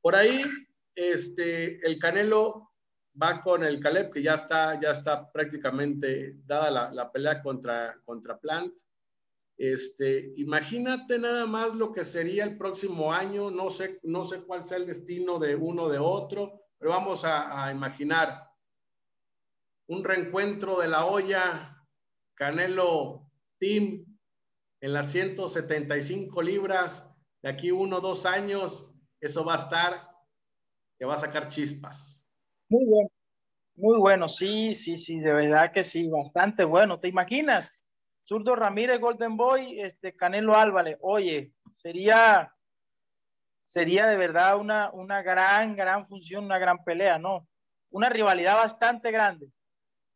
Por 0.00 0.14
ahí, 0.14 0.42
este, 0.94 1.84
el 1.86 1.98
Canelo 1.98 2.72
va 3.20 3.40
con 3.40 3.64
el 3.64 3.80
Caleb, 3.80 4.12
que 4.12 4.22
ya 4.22 4.34
está, 4.34 4.80
ya 4.80 4.92
está 4.92 5.30
prácticamente 5.30 6.36
dada 6.44 6.70
la, 6.70 6.90
la 6.92 7.12
pelea 7.12 7.42
contra, 7.42 8.00
contra 8.04 8.38
Plant. 8.38 8.74
Este, 9.60 10.32
imagínate 10.36 11.18
nada 11.18 11.44
más 11.44 11.74
lo 11.74 11.92
que 11.92 12.02
sería 12.02 12.44
el 12.44 12.56
próximo 12.56 13.12
año, 13.12 13.50
no 13.50 13.68
sé, 13.68 14.00
no 14.02 14.24
sé 14.24 14.40
cuál 14.40 14.66
sea 14.66 14.78
el 14.78 14.86
destino 14.86 15.38
de 15.38 15.54
uno 15.54 15.90
de 15.90 15.98
otro, 15.98 16.62
pero 16.78 16.92
vamos 16.92 17.26
a, 17.26 17.70
imaginar 17.70 18.50
un 19.86 20.02
reencuentro 20.02 20.80
de 20.80 20.88
la 20.88 21.04
olla 21.04 21.76
Canelo 22.36 23.30
Team 23.58 24.06
en 24.80 24.92
las 24.94 25.12
175 25.12 26.40
libras, 26.40 27.14
de 27.42 27.50
aquí 27.50 27.70
uno 27.70 27.98
o 27.98 28.00
dos 28.00 28.24
años, 28.24 28.94
eso 29.20 29.44
va 29.44 29.52
a 29.52 29.56
estar, 29.56 30.08
que 30.98 31.04
va 31.04 31.12
a 31.12 31.18
sacar 31.18 31.50
chispas. 31.50 32.26
Muy 32.70 32.86
bueno, 32.88 33.10
muy 33.74 33.98
bueno, 33.98 34.26
sí, 34.26 34.74
sí, 34.74 34.96
sí, 34.96 35.20
de 35.20 35.34
verdad 35.34 35.70
que 35.70 35.84
sí, 35.84 36.08
bastante 36.08 36.64
bueno. 36.64 36.98
¿Te 36.98 37.08
imaginas? 37.08 37.74
Zurdo 38.30 38.54
Ramírez, 38.54 39.00
Golden 39.00 39.36
Boy, 39.36 39.80
este, 39.80 40.14
Canelo 40.14 40.54
Álvarez. 40.54 40.96
Oye, 41.00 41.52
sería, 41.74 42.54
sería 43.64 44.06
de 44.06 44.16
verdad 44.16 44.56
una, 44.56 44.88
una 44.92 45.20
gran, 45.20 45.74
gran 45.74 46.06
función, 46.06 46.44
una 46.44 46.56
gran 46.60 46.84
pelea, 46.84 47.18
¿no? 47.18 47.48
Una 47.90 48.08
rivalidad 48.08 48.54
bastante 48.54 49.10
grande. 49.10 49.48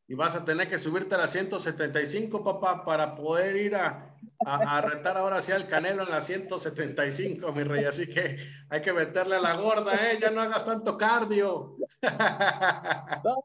y 0.07 0.15
vas 0.15 0.37
a 0.37 0.45
tener 0.45 0.69
que 0.69 0.79
subirte 0.79 1.17
a 1.17 1.19
la 1.19 1.27
175, 1.27 2.45
papá, 2.45 2.85
para 2.85 3.17
poder 3.17 3.57
ir 3.57 3.75
a, 3.75 4.15
a, 4.47 4.81
retar 4.81 5.17
ahora 5.17 5.41
sí 5.41 5.51
al 5.51 5.67
Canelo 5.67 6.05
en 6.05 6.11
la 6.11 6.21
175, 6.21 7.53
mi 7.53 7.65
rey. 7.65 7.85
Así 7.85 8.09
que 8.09 8.37
hay 8.71 8.81
que 8.81 8.93
meterle 8.93 9.35
a 9.35 9.41
la 9.41 9.57
gorda, 9.57 9.93
¿eh? 9.97 10.21
Ya 10.21 10.31
no 10.31 10.41
hagas 10.41 10.65
tanto 10.65 10.97
cardio. 10.97 11.79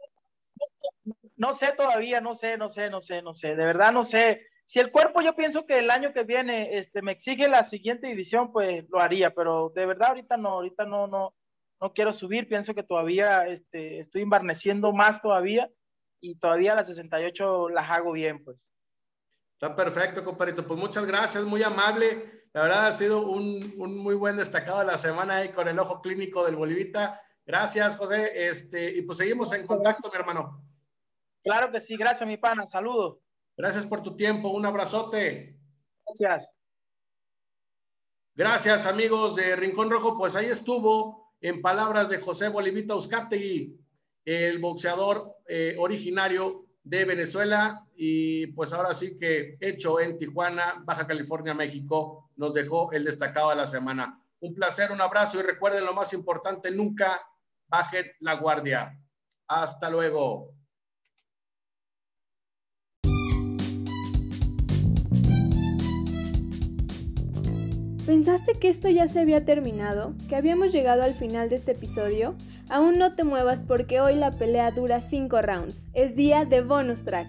No, 1.37 1.53
sé 1.53 1.71
todavía, 1.71 2.19
no 2.19 2.35
sé, 2.35 2.57
no 2.57 2.67
sé, 2.67 2.89
no 2.89 2.99
sé, 2.99 3.21
no 3.21 3.33
sé. 3.33 3.55
De 3.55 3.63
verdad 3.63 3.93
no 3.93 4.03
sé. 4.03 4.48
Si 4.69 4.79
el 4.79 4.91
cuerpo 4.91 5.23
yo 5.23 5.35
pienso 5.35 5.65
que 5.65 5.79
el 5.79 5.89
año 5.89 6.13
que 6.13 6.23
viene 6.25 6.77
este, 6.77 7.01
me 7.01 7.11
exige 7.11 7.49
la 7.49 7.63
siguiente 7.63 8.05
división, 8.05 8.51
pues 8.51 8.87
lo 8.89 8.99
haría, 8.99 9.33
pero 9.33 9.71
de 9.73 9.87
verdad 9.87 10.09
ahorita 10.09 10.37
no, 10.37 10.49
ahorita 10.49 10.85
no, 10.85 11.07
no, 11.07 11.33
no 11.81 11.91
quiero 11.91 12.13
subir. 12.13 12.47
Pienso 12.47 12.75
que 12.75 12.83
todavía 12.83 13.47
este, 13.47 13.97
estoy 13.97 14.21
embarneciendo 14.21 14.93
más 14.93 15.23
todavía 15.23 15.71
y 16.21 16.35
todavía 16.35 16.75
las 16.75 16.85
68 16.85 17.69
las 17.69 17.89
hago 17.89 18.11
bien, 18.11 18.43
pues. 18.43 18.59
Está 19.53 19.75
perfecto, 19.75 20.23
compadrito. 20.23 20.67
Pues 20.67 20.79
muchas 20.79 21.07
gracias, 21.07 21.43
muy 21.45 21.63
amable. 21.63 22.45
La 22.53 22.61
verdad 22.61 22.85
ha 22.89 22.91
sido 22.91 23.27
un, 23.27 23.73
un, 23.75 23.97
muy 23.97 24.13
buen 24.13 24.37
destacado 24.37 24.81
de 24.81 24.85
la 24.85 24.99
semana 24.99 25.37
ahí 25.37 25.49
con 25.49 25.67
el 25.67 25.79
ojo 25.79 25.99
clínico 25.99 26.45
del 26.45 26.57
Bolivita. 26.57 27.19
Gracias, 27.43 27.95
José. 27.95 28.47
Este, 28.47 28.95
y 28.95 29.01
pues 29.01 29.17
seguimos 29.17 29.51
en 29.51 29.65
contacto, 29.65 30.11
mi 30.11 30.15
hermano. 30.15 30.63
Claro 31.43 31.71
que 31.71 31.79
sí, 31.79 31.97
gracias, 31.97 32.29
mi 32.29 32.37
pana. 32.37 32.67
Saludos. 32.67 33.17
Gracias 33.59 33.85
por 33.85 34.01
tu 34.01 34.15
tiempo. 34.15 34.47
Un 34.51 34.65
abrazote. 34.65 35.53
Gracias. 36.05 36.49
Gracias, 38.33 38.85
amigos 38.85 39.35
de 39.35 39.57
Rincón 39.57 39.89
Rojo. 39.89 40.17
Pues 40.17 40.37
ahí 40.37 40.45
estuvo, 40.45 41.33
en 41.41 41.61
palabras 41.61 42.07
de 42.07 42.21
José 42.21 42.47
Bolivita 42.47 42.95
y 43.33 43.77
el 44.23 44.59
boxeador 44.59 45.35
eh, 45.45 45.75
originario 45.77 46.67
de 46.83 47.03
Venezuela 47.03 47.85
y 47.97 48.47
pues 48.47 48.71
ahora 48.71 48.93
sí 48.93 49.17
que 49.17 49.57
hecho 49.59 49.99
en 49.99 50.17
Tijuana, 50.17 50.81
Baja 50.85 51.05
California, 51.05 51.53
México, 51.53 52.29
nos 52.37 52.53
dejó 52.53 52.93
el 52.93 53.03
destacado 53.03 53.49
de 53.49 53.57
la 53.57 53.67
semana. 53.67 54.23
Un 54.39 54.53
placer, 54.53 54.89
un 54.89 55.01
abrazo 55.01 55.37
y 55.37 55.41
recuerden 55.41 55.83
lo 55.83 55.93
más 55.93 56.13
importante, 56.13 56.71
nunca 56.71 57.21
bajen 57.67 58.05
la 58.21 58.35
guardia. 58.35 58.97
Hasta 59.49 59.89
luego. 59.89 60.58
¿Pensaste 68.09 68.53
que 68.53 68.69
esto 68.69 68.89
ya 68.89 69.07
se 69.07 69.19
había 69.19 69.45
terminado? 69.45 70.15
¿Que 70.27 70.35
habíamos 70.35 70.71
llegado 70.71 71.03
al 71.03 71.13
final 71.13 71.47
de 71.47 71.57
este 71.57 71.73
episodio? 71.73 72.33
Aún 72.67 72.97
no 72.97 73.13
te 73.13 73.23
muevas 73.23 73.61
porque 73.61 74.01
hoy 74.01 74.15
la 74.15 74.31
pelea 74.31 74.71
dura 74.71 74.99
5 74.99 75.43
rounds. 75.43 75.85
Es 75.93 76.15
día 76.15 76.43
de 76.43 76.61
bonus 76.61 77.03
track. 77.03 77.27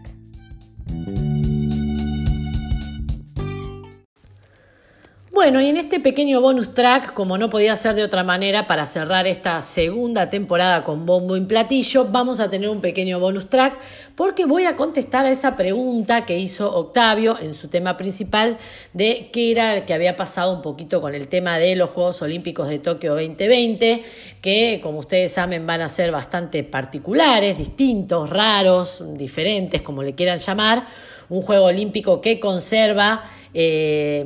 Bueno, 5.40 5.62
y 5.62 5.68
en 5.68 5.78
este 5.78 6.00
pequeño 6.00 6.42
bonus 6.42 6.74
track, 6.74 7.14
como 7.14 7.38
no 7.38 7.48
podía 7.48 7.74
ser 7.74 7.94
de 7.94 8.04
otra 8.04 8.22
manera, 8.22 8.66
para 8.66 8.84
cerrar 8.84 9.26
esta 9.26 9.62
segunda 9.62 10.28
temporada 10.28 10.84
con 10.84 11.06
bombo 11.06 11.34
y 11.34 11.40
platillo, 11.40 12.04
vamos 12.04 12.40
a 12.40 12.50
tener 12.50 12.68
un 12.68 12.82
pequeño 12.82 13.18
bonus 13.18 13.48
track 13.48 13.78
porque 14.14 14.44
voy 14.44 14.66
a 14.66 14.76
contestar 14.76 15.24
a 15.24 15.30
esa 15.30 15.56
pregunta 15.56 16.26
que 16.26 16.38
hizo 16.38 16.70
Octavio 16.70 17.38
en 17.40 17.54
su 17.54 17.68
tema 17.68 17.96
principal 17.96 18.58
de 18.92 19.30
qué 19.32 19.50
era 19.50 19.72
el 19.72 19.86
que 19.86 19.94
había 19.94 20.14
pasado 20.14 20.54
un 20.54 20.60
poquito 20.60 21.00
con 21.00 21.14
el 21.14 21.26
tema 21.28 21.56
de 21.56 21.74
los 21.74 21.88
Juegos 21.88 22.20
Olímpicos 22.20 22.68
de 22.68 22.78
Tokio 22.78 23.14
2020, 23.14 24.04
que 24.42 24.80
como 24.82 24.98
ustedes 24.98 25.32
saben 25.32 25.66
van 25.66 25.80
a 25.80 25.88
ser 25.88 26.12
bastante 26.12 26.64
particulares, 26.64 27.56
distintos, 27.56 28.28
raros, 28.28 29.02
diferentes, 29.14 29.80
como 29.80 30.02
le 30.02 30.14
quieran 30.14 30.38
llamar, 30.38 30.84
un 31.30 31.40
Juego 31.40 31.66
Olímpico 31.66 32.20
que 32.20 32.38
conserva 32.38 33.22
eh, 33.52 34.24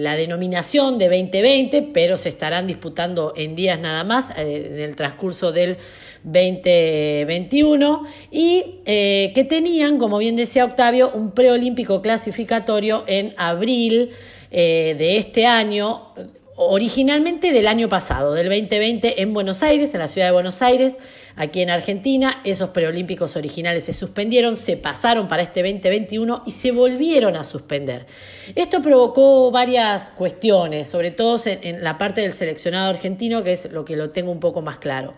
la 0.00 0.14
denominación 0.14 0.98
de 0.98 1.06
2020, 1.06 1.90
pero 1.92 2.16
se 2.16 2.28
estarán 2.28 2.66
disputando 2.66 3.32
en 3.36 3.56
días 3.56 3.80
nada 3.80 4.04
más, 4.04 4.30
eh, 4.38 4.68
en 4.70 4.80
el 4.80 4.94
transcurso 4.94 5.50
del 5.50 5.76
2021, 6.22 8.06
y 8.30 8.80
eh, 8.86 9.32
que 9.34 9.44
tenían, 9.44 9.98
como 9.98 10.18
bien 10.18 10.36
decía 10.36 10.64
Octavio, 10.64 11.10
un 11.12 11.32
preolímpico 11.32 12.00
clasificatorio 12.00 13.04
en 13.06 13.34
abril 13.36 14.10
de 14.50 15.16
este 15.16 15.46
año, 15.46 16.12
originalmente 16.56 17.52
del 17.52 17.68
año 17.68 17.88
pasado, 17.88 18.34
del 18.34 18.48
2020 18.48 19.22
en 19.22 19.32
Buenos 19.32 19.62
Aires, 19.62 19.94
en 19.94 20.00
la 20.00 20.08
ciudad 20.08 20.26
de 20.26 20.32
Buenos 20.32 20.60
Aires, 20.60 20.96
aquí 21.36 21.60
en 21.60 21.70
Argentina. 21.70 22.40
Esos 22.44 22.70
preolímpicos 22.70 23.36
originales 23.36 23.84
se 23.84 23.92
suspendieron, 23.92 24.56
se 24.56 24.76
pasaron 24.76 25.28
para 25.28 25.42
este 25.42 25.62
2021 25.62 26.42
y 26.46 26.50
se 26.52 26.72
volvieron 26.72 27.36
a 27.36 27.44
suspender. 27.44 28.06
Esto 28.54 28.82
provocó 28.82 29.50
varias 29.50 30.10
cuestiones, 30.10 30.88
sobre 30.88 31.10
todo 31.10 31.40
en, 31.44 31.82
la 31.82 31.98
parte 31.98 32.20
del 32.20 32.32
seleccionado 32.32 32.90
argentino, 32.90 33.42
que 33.42 33.52
es 33.52 33.70
lo 33.70 33.84
que 33.84 33.96
lo 33.96 34.10
tengo 34.10 34.30
un 34.32 34.40
poco 34.40 34.62
más 34.62 34.78
claro. 34.78 35.14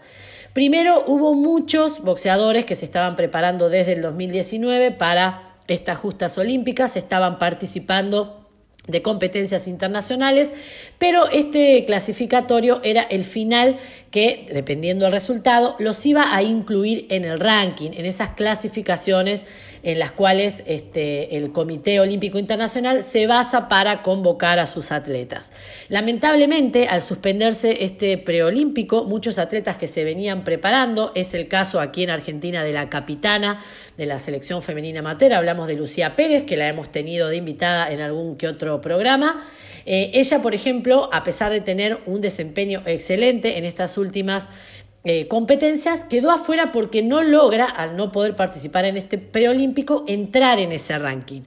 Primero, 0.52 1.04
hubo 1.06 1.34
muchos 1.34 2.00
boxeadores 2.00 2.66
que 2.66 2.74
se 2.74 2.84
estaban 2.84 3.16
preparando 3.16 3.70
desde 3.70 3.92
el 3.92 4.02
2019 4.02 4.90
para 4.90 5.54
estas 5.66 5.96
justas 5.98 6.36
olímpicas, 6.36 6.96
estaban 6.96 7.38
participando 7.38 8.41
de 8.86 9.00
competencias 9.00 9.68
internacionales, 9.68 10.50
pero 10.98 11.30
este 11.30 11.84
clasificatorio 11.84 12.80
era 12.82 13.02
el 13.02 13.24
final 13.24 13.78
que, 14.10 14.46
dependiendo 14.52 15.04
del 15.04 15.12
resultado, 15.12 15.76
los 15.78 16.04
iba 16.04 16.34
a 16.34 16.42
incluir 16.42 17.06
en 17.08 17.24
el 17.24 17.38
ranking, 17.38 17.92
en 17.94 18.06
esas 18.06 18.30
clasificaciones 18.30 19.42
en 19.82 19.98
las 19.98 20.12
cuales 20.12 20.62
este, 20.66 21.36
el 21.36 21.52
Comité 21.52 22.00
Olímpico 22.00 22.38
Internacional 22.38 23.02
se 23.02 23.26
basa 23.26 23.68
para 23.68 24.02
convocar 24.02 24.58
a 24.58 24.66
sus 24.66 24.92
atletas. 24.92 25.52
Lamentablemente, 25.88 26.88
al 26.88 27.02
suspenderse 27.02 27.84
este 27.84 28.18
preolímpico, 28.18 29.04
muchos 29.04 29.38
atletas 29.38 29.76
que 29.76 29.88
se 29.88 30.04
venían 30.04 30.44
preparando, 30.44 31.12
es 31.14 31.34
el 31.34 31.48
caso 31.48 31.80
aquí 31.80 32.04
en 32.04 32.10
Argentina 32.10 32.62
de 32.62 32.72
la 32.72 32.88
capitana 32.88 33.60
de 33.96 34.06
la 34.06 34.18
selección 34.18 34.62
femenina 34.62 35.00
amateur, 35.00 35.32
hablamos 35.32 35.68
de 35.68 35.74
Lucía 35.74 36.16
Pérez, 36.16 36.44
que 36.44 36.56
la 36.56 36.68
hemos 36.68 36.90
tenido 36.90 37.28
de 37.28 37.36
invitada 37.36 37.92
en 37.92 38.00
algún 38.00 38.36
que 38.36 38.48
otro 38.48 38.80
programa. 38.80 39.44
Eh, 39.84 40.12
ella, 40.14 40.40
por 40.40 40.54
ejemplo, 40.54 41.10
a 41.12 41.24
pesar 41.24 41.50
de 41.50 41.60
tener 41.60 41.98
un 42.06 42.20
desempeño 42.20 42.82
excelente 42.86 43.58
en 43.58 43.64
estas 43.64 43.98
últimas 43.98 44.48
eh, 45.04 45.26
competencias, 45.26 46.04
quedó 46.04 46.30
afuera 46.30 46.70
porque 46.70 47.02
no 47.02 47.22
logra, 47.22 47.64
al 47.66 47.96
no 47.96 48.12
poder 48.12 48.36
participar 48.36 48.84
en 48.84 48.96
este 48.96 49.18
preolímpico, 49.18 50.04
entrar 50.06 50.60
en 50.60 50.72
ese 50.72 50.98
ranking. 50.98 51.42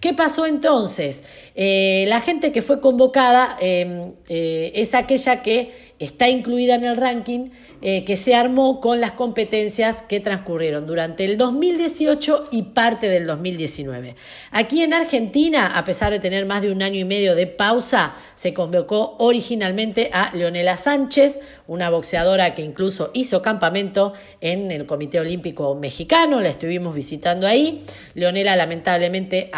¿Qué 0.00 0.14
pasó 0.14 0.46
entonces? 0.46 1.22
Eh, 1.54 2.06
la 2.08 2.20
gente 2.20 2.52
que 2.52 2.62
fue 2.62 2.80
convocada 2.80 3.56
es 3.60 4.94
aquella 4.94 5.42
que 5.42 5.90
está 6.00 6.30
incluida 6.30 6.74
en 6.74 6.84
el 6.84 6.96
ranking 6.96 7.50
eh, 7.82 8.04
que 8.04 8.16
se 8.16 8.34
armó 8.34 8.80
con 8.80 9.00
las 9.00 9.12
competencias 9.12 10.02
que 10.02 10.18
transcurrieron 10.18 10.86
durante 10.86 11.24
el 11.24 11.36
2018 11.36 12.44
y 12.50 12.62
parte 12.62 13.08
del 13.08 13.26
2019. 13.26 14.16
Aquí 14.50 14.82
en 14.82 14.94
Argentina, 14.94 15.78
a 15.78 15.84
pesar 15.84 16.10
de 16.10 16.18
tener 16.18 16.46
más 16.46 16.62
de 16.62 16.72
un 16.72 16.82
año 16.82 16.98
y 16.98 17.04
medio 17.04 17.34
de 17.34 17.46
pausa, 17.46 18.14
se 18.34 18.54
convocó 18.54 19.16
originalmente 19.18 20.10
a 20.12 20.34
Leonela 20.34 20.76
Sánchez, 20.76 21.38
una 21.66 21.90
boxeadora 21.90 22.54
que 22.54 22.62
incluso 22.62 23.10
hizo 23.12 23.42
campamento 23.42 24.14
en 24.40 24.70
el 24.70 24.86
Comité 24.86 25.20
Olímpico 25.20 25.74
Mexicano, 25.74 26.40
la 26.40 26.48
estuvimos 26.48 26.94
visitando 26.94 27.46
ahí. 27.46 27.84
Leonela 28.14 28.56
lamentablemente 28.56 29.50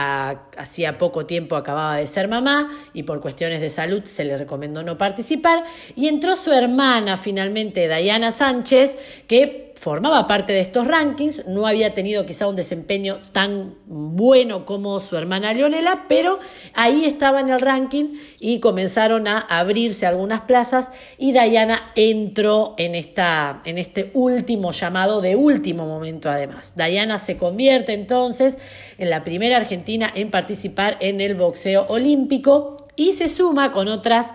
hacía 0.56 0.98
poco 0.98 1.26
tiempo 1.26 1.56
acababa 1.56 1.96
de 1.96 2.06
ser 2.06 2.28
mamá 2.28 2.70
y 2.92 3.02
por 3.02 3.20
cuestiones 3.20 3.60
de 3.60 3.70
salud 3.70 4.04
se 4.04 4.24
le 4.24 4.36
recomendó 4.36 4.82
no 4.82 4.98
participar. 4.98 5.64
Y 5.96 6.08
entró 6.08 6.36
su 6.36 6.52
hermana 6.52 7.16
finalmente, 7.16 7.88
Diana 7.88 8.30
Sánchez, 8.30 8.94
que 9.26 9.71
formaba 9.82 10.28
parte 10.28 10.52
de 10.52 10.60
estos 10.60 10.86
rankings, 10.86 11.44
no 11.48 11.66
había 11.66 11.92
tenido 11.92 12.24
quizá 12.24 12.46
un 12.46 12.54
desempeño 12.54 13.18
tan 13.32 13.74
bueno 13.86 14.64
como 14.64 15.00
su 15.00 15.16
hermana 15.16 15.52
Leonela, 15.52 16.04
pero 16.08 16.38
ahí 16.72 17.04
estaba 17.04 17.40
en 17.40 17.48
el 17.48 17.60
ranking 17.60 18.16
y 18.38 18.60
comenzaron 18.60 19.26
a 19.26 19.40
abrirse 19.40 20.06
algunas 20.06 20.42
plazas 20.42 20.90
y 21.18 21.32
Diana 21.32 21.90
entró 21.96 22.76
en, 22.78 22.94
esta, 22.94 23.60
en 23.64 23.76
este 23.76 24.12
último 24.14 24.70
llamado 24.70 25.20
de 25.20 25.34
último 25.34 25.84
momento 25.84 26.30
además. 26.30 26.74
Diana 26.76 27.18
se 27.18 27.36
convierte 27.36 27.92
entonces 27.92 28.58
en 28.98 29.10
la 29.10 29.24
primera 29.24 29.56
argentina 29.56 30.12
en 30.14 30.30
participar 30.30 30.96
en 31.00 31.20
el 31.20 31.34
boxeo 31.34 31.86
olímpico 31.88 32.76
y 32.94 33.14
se 33.14 33.28
suma 33.28 33.72
con 33.72 33.88
otras 33.88 34.28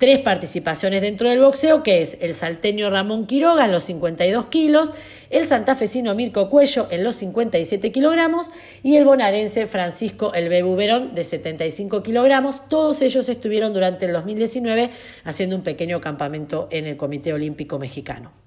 tres 0.00 0.18
participaciones 0.20 1.02
dentro 1.02 1.28
del 1.28 1.40
boxeo, 1.40 1.82
que 1.82 2.00
es 2.00 2.16
el 2.20 2.32
salteño 2.32 2.88
Ramón 2.88 3.26
Quiroga 3.26 3.66
en 3.66 3.70
los 3.70 3.84
52 3.84 4.46
kilos, 4.46 4.90
el 5.28 5.44
santafesino 5.44 6.14
Mirko 6.14 6.48
Cuello 6.48 6.88
en 6.90 7.04
los 7.04 7.16
57 7.16 7.92
kilogramos 7.92 8.46
y 8.82 8.96
el 8.96 9.04
bonaerense 9.04 9.66
Francisco 9.66 10.32
El 10.32 10.48
Bebu 10.48 10.74
Verón 10.74 11.14
de 11.14 11.22
75 11.22 12.02
kilogramos. 12.02 12.66
Todos 12.68 13.02
ellos 13.02 13.28
estuvieron 13.28 13.74
durante 13.74 14.06
el 14.06 14.14
2019 14.14 14.90
haciendo 15.24 15.54
un 15.54 15.62
pequeño 15.62 16.00
campamento 16.00 16.66
en 16.70 16.86
el 16.86 16.96
Comité 16.96 17.34
Olímpico 17.34 17.78
Mexicano. 17.78 18.39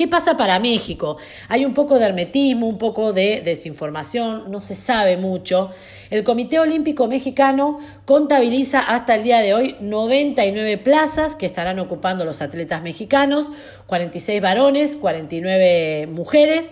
¿Qué 0.00 0.08
pasa 0.08 0.38
para 0.38 0.58
México? 0.58 1.18
Hay 1.50 1.66
un 1.66 1.74
poco 1.74 1.98
de 1.98 2.06
hermetismo, 2.06 2.66
un 2.66 2.78
poco 2.78 3.12
de 3.12 3.42
desinformación, 3.44 4.50
no 4.50 4.62
se 4.62 4.74
sabe 4.74 5.18
mucho. 5.18 5.72
El 6.08 6.24
Comité 6.24 6.58
Olímpico 6.58 7.06
Mexicano 7.06 7.80
contabiliza 8.06 8.80
hasta 8.80 9.16
el 9.16 9.24
día 9.24 9.40
de 9.40 9.52
hoy 9.52 9.76
99 9.78 10.78
plazas 10.78 11.36
que 11.36 11.44
estarán 11.44 11.78
ocupando 11.80 12.24
los 12.24 12.40
atletas 12.40 12.82
mexicanos, 12.82 13.50
46 13.88 14.40
varones, 14.40 14.96
49 14.96 16.08
mujeres, 16.10 16.70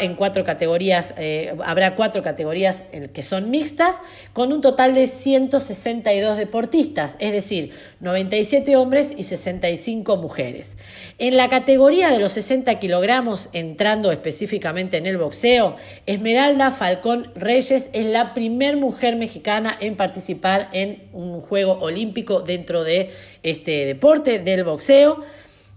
en 0.00 0.14
cuatro 0.14 0.44
categorías, 0.44 1.14
eh, 1.18 1.54
habrá 1.64 1.94
cuatro 1.96 2.22
categorías 2.22 2.84
que 3.12 3.22
son 3.22 3.50
mixtas, 3.50 3.96
con 4.32 4.52
un 4.52 4.60
total 4.60 4.94
de 4.94 5.06
162 5.06 6.36
deportistas, 6.36 7.16
es 7.18 7.32
decir, 7.32 7.72
97 8.00 8.76
hombres 8.76 9.12
y 9.16 9.24
65 9.24 10.16
mujeres. 10.16 10.76
En 11.18 11.36
la 11.36 11.48
categoría 11.48 12.10
de 12.10 12.18
los 12.18 12.32
60 12.32 12.78
kilogramos, 12.78 13.48
entrando 13.52 14.12
específicamente 14.12 14.96
en 14.96 15.06
el 15.06 15.18
boxeo, 15.18 15.76
Esmeralda 16.06 16.70
Falcón 16.70 17.32
Reyes 17.34 17.90
es 17.92 18.06
la 18.06 18.34
primer 18.34 18.76
mujer 18.76 19.16
mexicana 19.16 19.76
en 19.80 19.96
participar 19.96 20.68
en 20.72 21.02
un 21.12 21.40
juego 21.40 21.78
olímpico 21.80 22.40
dentro 22.40 22.84
de 22.84 23.10
este 23.42 23.84
deporte 23.84 24.38
del 24.38 24.64
boxeo. 24.64 25.24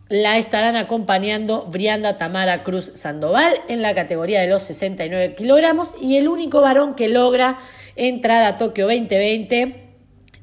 La 0.07 0.37
estarán 0.37 0.75
acompañando 0.75 1.65
Brianda 1.65 2.19
Tamara 2.19 2.61
Cruz 2.61 2.91
Sandoval 2.93 3.55
en 3.67 3.81
la 3.81 3.95
categoría 3.95 4.39
de 4.39 4.47
los 4.47 4.61
69 4.61 5.33
kilogramos 5.33 5.89
y 5.99 6.17
el 6.17 6.27
único 6.27 6.61
varón 6.61 6.93
que 6.93 7.09
logra 7.09 7.57
entrar 7.95 8.43
a 8.43 8.59
Tokio 8.59 8.85
2020 8.85 9.83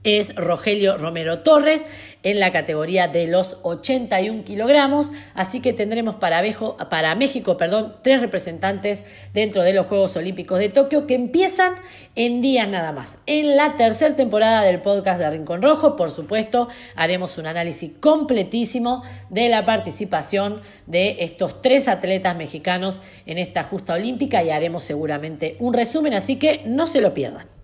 es 0.03 0.35
Rogelio 0.35 0.99
Romero 0.99 1.41
Torres 1.41 1.87
en 2.23 2.41
la 2.41 2.53
categoría 2.53 3.09
de 3.09 3.27
los 3.27 3.59
81 3.63 4.45
kilogramos. 4.45 5.11
Así 5.35 5.61
que 5.61 5.73
tendremos 5.73 6.17
para, 6.17 7.15
México 7.15 7.57
perdón, 7.57 7.97
tres 8.03 8.21
representantes 8.21 9.05
dentro 9.33 9.63
de 9.63 9.73
los 9.73 9.87
Juegos 9.87 10.17
Olímpicos 10.17 10.59
de 10.59 10.69
Tokio 10.69 11.07
que 11.07 11.15
empiezan 11.15 11.75
en 12.15 12.43
días 12.43 12.69
nada 12.69 12.93
más. 12.93 13.19
En 13.27 13.57
la 13.57 13.77
tercera 13.77 14.17
temporada 14.17 14.63
del 14.63 14.81
podcast 14.81 15.19
de 15.19 15.31
Rincón 15.31 15.63
Rojo, 15.63 15.97
por 15.97 16.11
supuesto, 16.11 16.69
haremos 16.97 17.39
un 17.39 17.47
análisis 17.47 17.93
completísimo 18.01 19.03
de 19.31 19.49
la 19.49 19.65
participación 19.65 20.61
de 20.87 21.17
estos 21.21 21.63
tres 21.63 21.89
atletas 21.89 22.37
mexicanos 22.37 23.01
en 23.27 23.39
esta 23.39 23.63
justa 23.63 23.95
olímpica 23.95 24.43
y 24.43 24.51
haremos 24.51 24.85
seguramente 24.85 25.57
un 25.59 25.75
resumen, 25.75 26.15
así 26.15 26.37
que 26.37 26.63
no 26.67 26.87
se 26.87 27.01
lo 27.01 27.15
pierdan. 27.15 27.62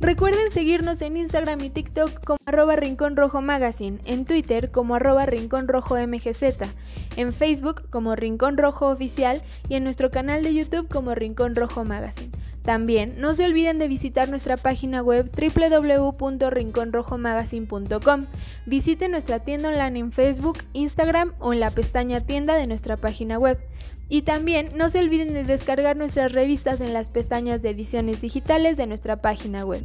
Recuerden 0.00 0.52
seguirnos 0.52 1.02
en 1.02 1.16
Instagram 1.16 1.60
y 1.60 1.70
TikTok 1.70 2.22
como 2.24 2.38
arroba 2.46 2.76
Rincón 2.76 3.16
Rojo 3.16 3.42
Magazine, 3.42 3.98
en 4.04 4.24
Twitter 4.24 4.70
como 4.70 4.94
arroba 4.94 5.26
Rincón 5.26 5.66
Rojo 5.66 5.96
MGZ, 5.96 6.44
en 7.16 7.32
Facebook 7.32 7.90
como 7.90 8.14
Rincón 8.14 8.58
Rojo 8.58 8.86
Oficial 8.86 9.42
y 9.68 9.74
en 9.74 9.82
nuestro 9.82 10.12
canal 10.12 10.44
de 10.44 10.54
YouTube 10.54 10.86
como 10.88 11.16
Rincón 11.16 11.56
Rojo 11.56 11.84
Magazine. 11.84 12.30
También 12.62 13.20
no 13.20 13.34
se 13.34 13.44
olviden 13.44 13.80
de 13.80 13.88
visitar 13.88 14.28
nuestra 14.28 14.56
página 14.56 15.02
web 15.02 15.28
www.rinconrojomagazine.com. 15.32 18.26
Visiten 18.66 19.10
nuestra 19.10 19.40
tienda 19.40 19.70
online 19.70 19.98
en 19.98 20.12
Facebook, 20.12 20.58
Instagram 20.74 21.32
o 21.40 21.52
en 21.52 21.58
la 21.60 21.70
pestaña 21.70 22.20
tienda 22.20 22.54
de 22.54 22.68
nuestra 22.68 22.98
página 22.98 23.36
web. 23.38 23.58
Y 24.08 24.22
también 24.22 24.70
no 24.74 24.88
se 24.88 25.00
olviden 25.00 25.34
de 25.34 25.44
descargar 25.44 25.96
nuestras 25.96 26.32
revistas 26.32 26.80
en 26.80 26.94
las 26.94 27.10
pestañas 27.10 27.60
de 27.60 27.70
ediciones 27.70 28.20
digitales 28.20 28.76
de 28.76 28.86
nuestra 28.86 29.16
página 29.16 29.64
web. 29.64 29.84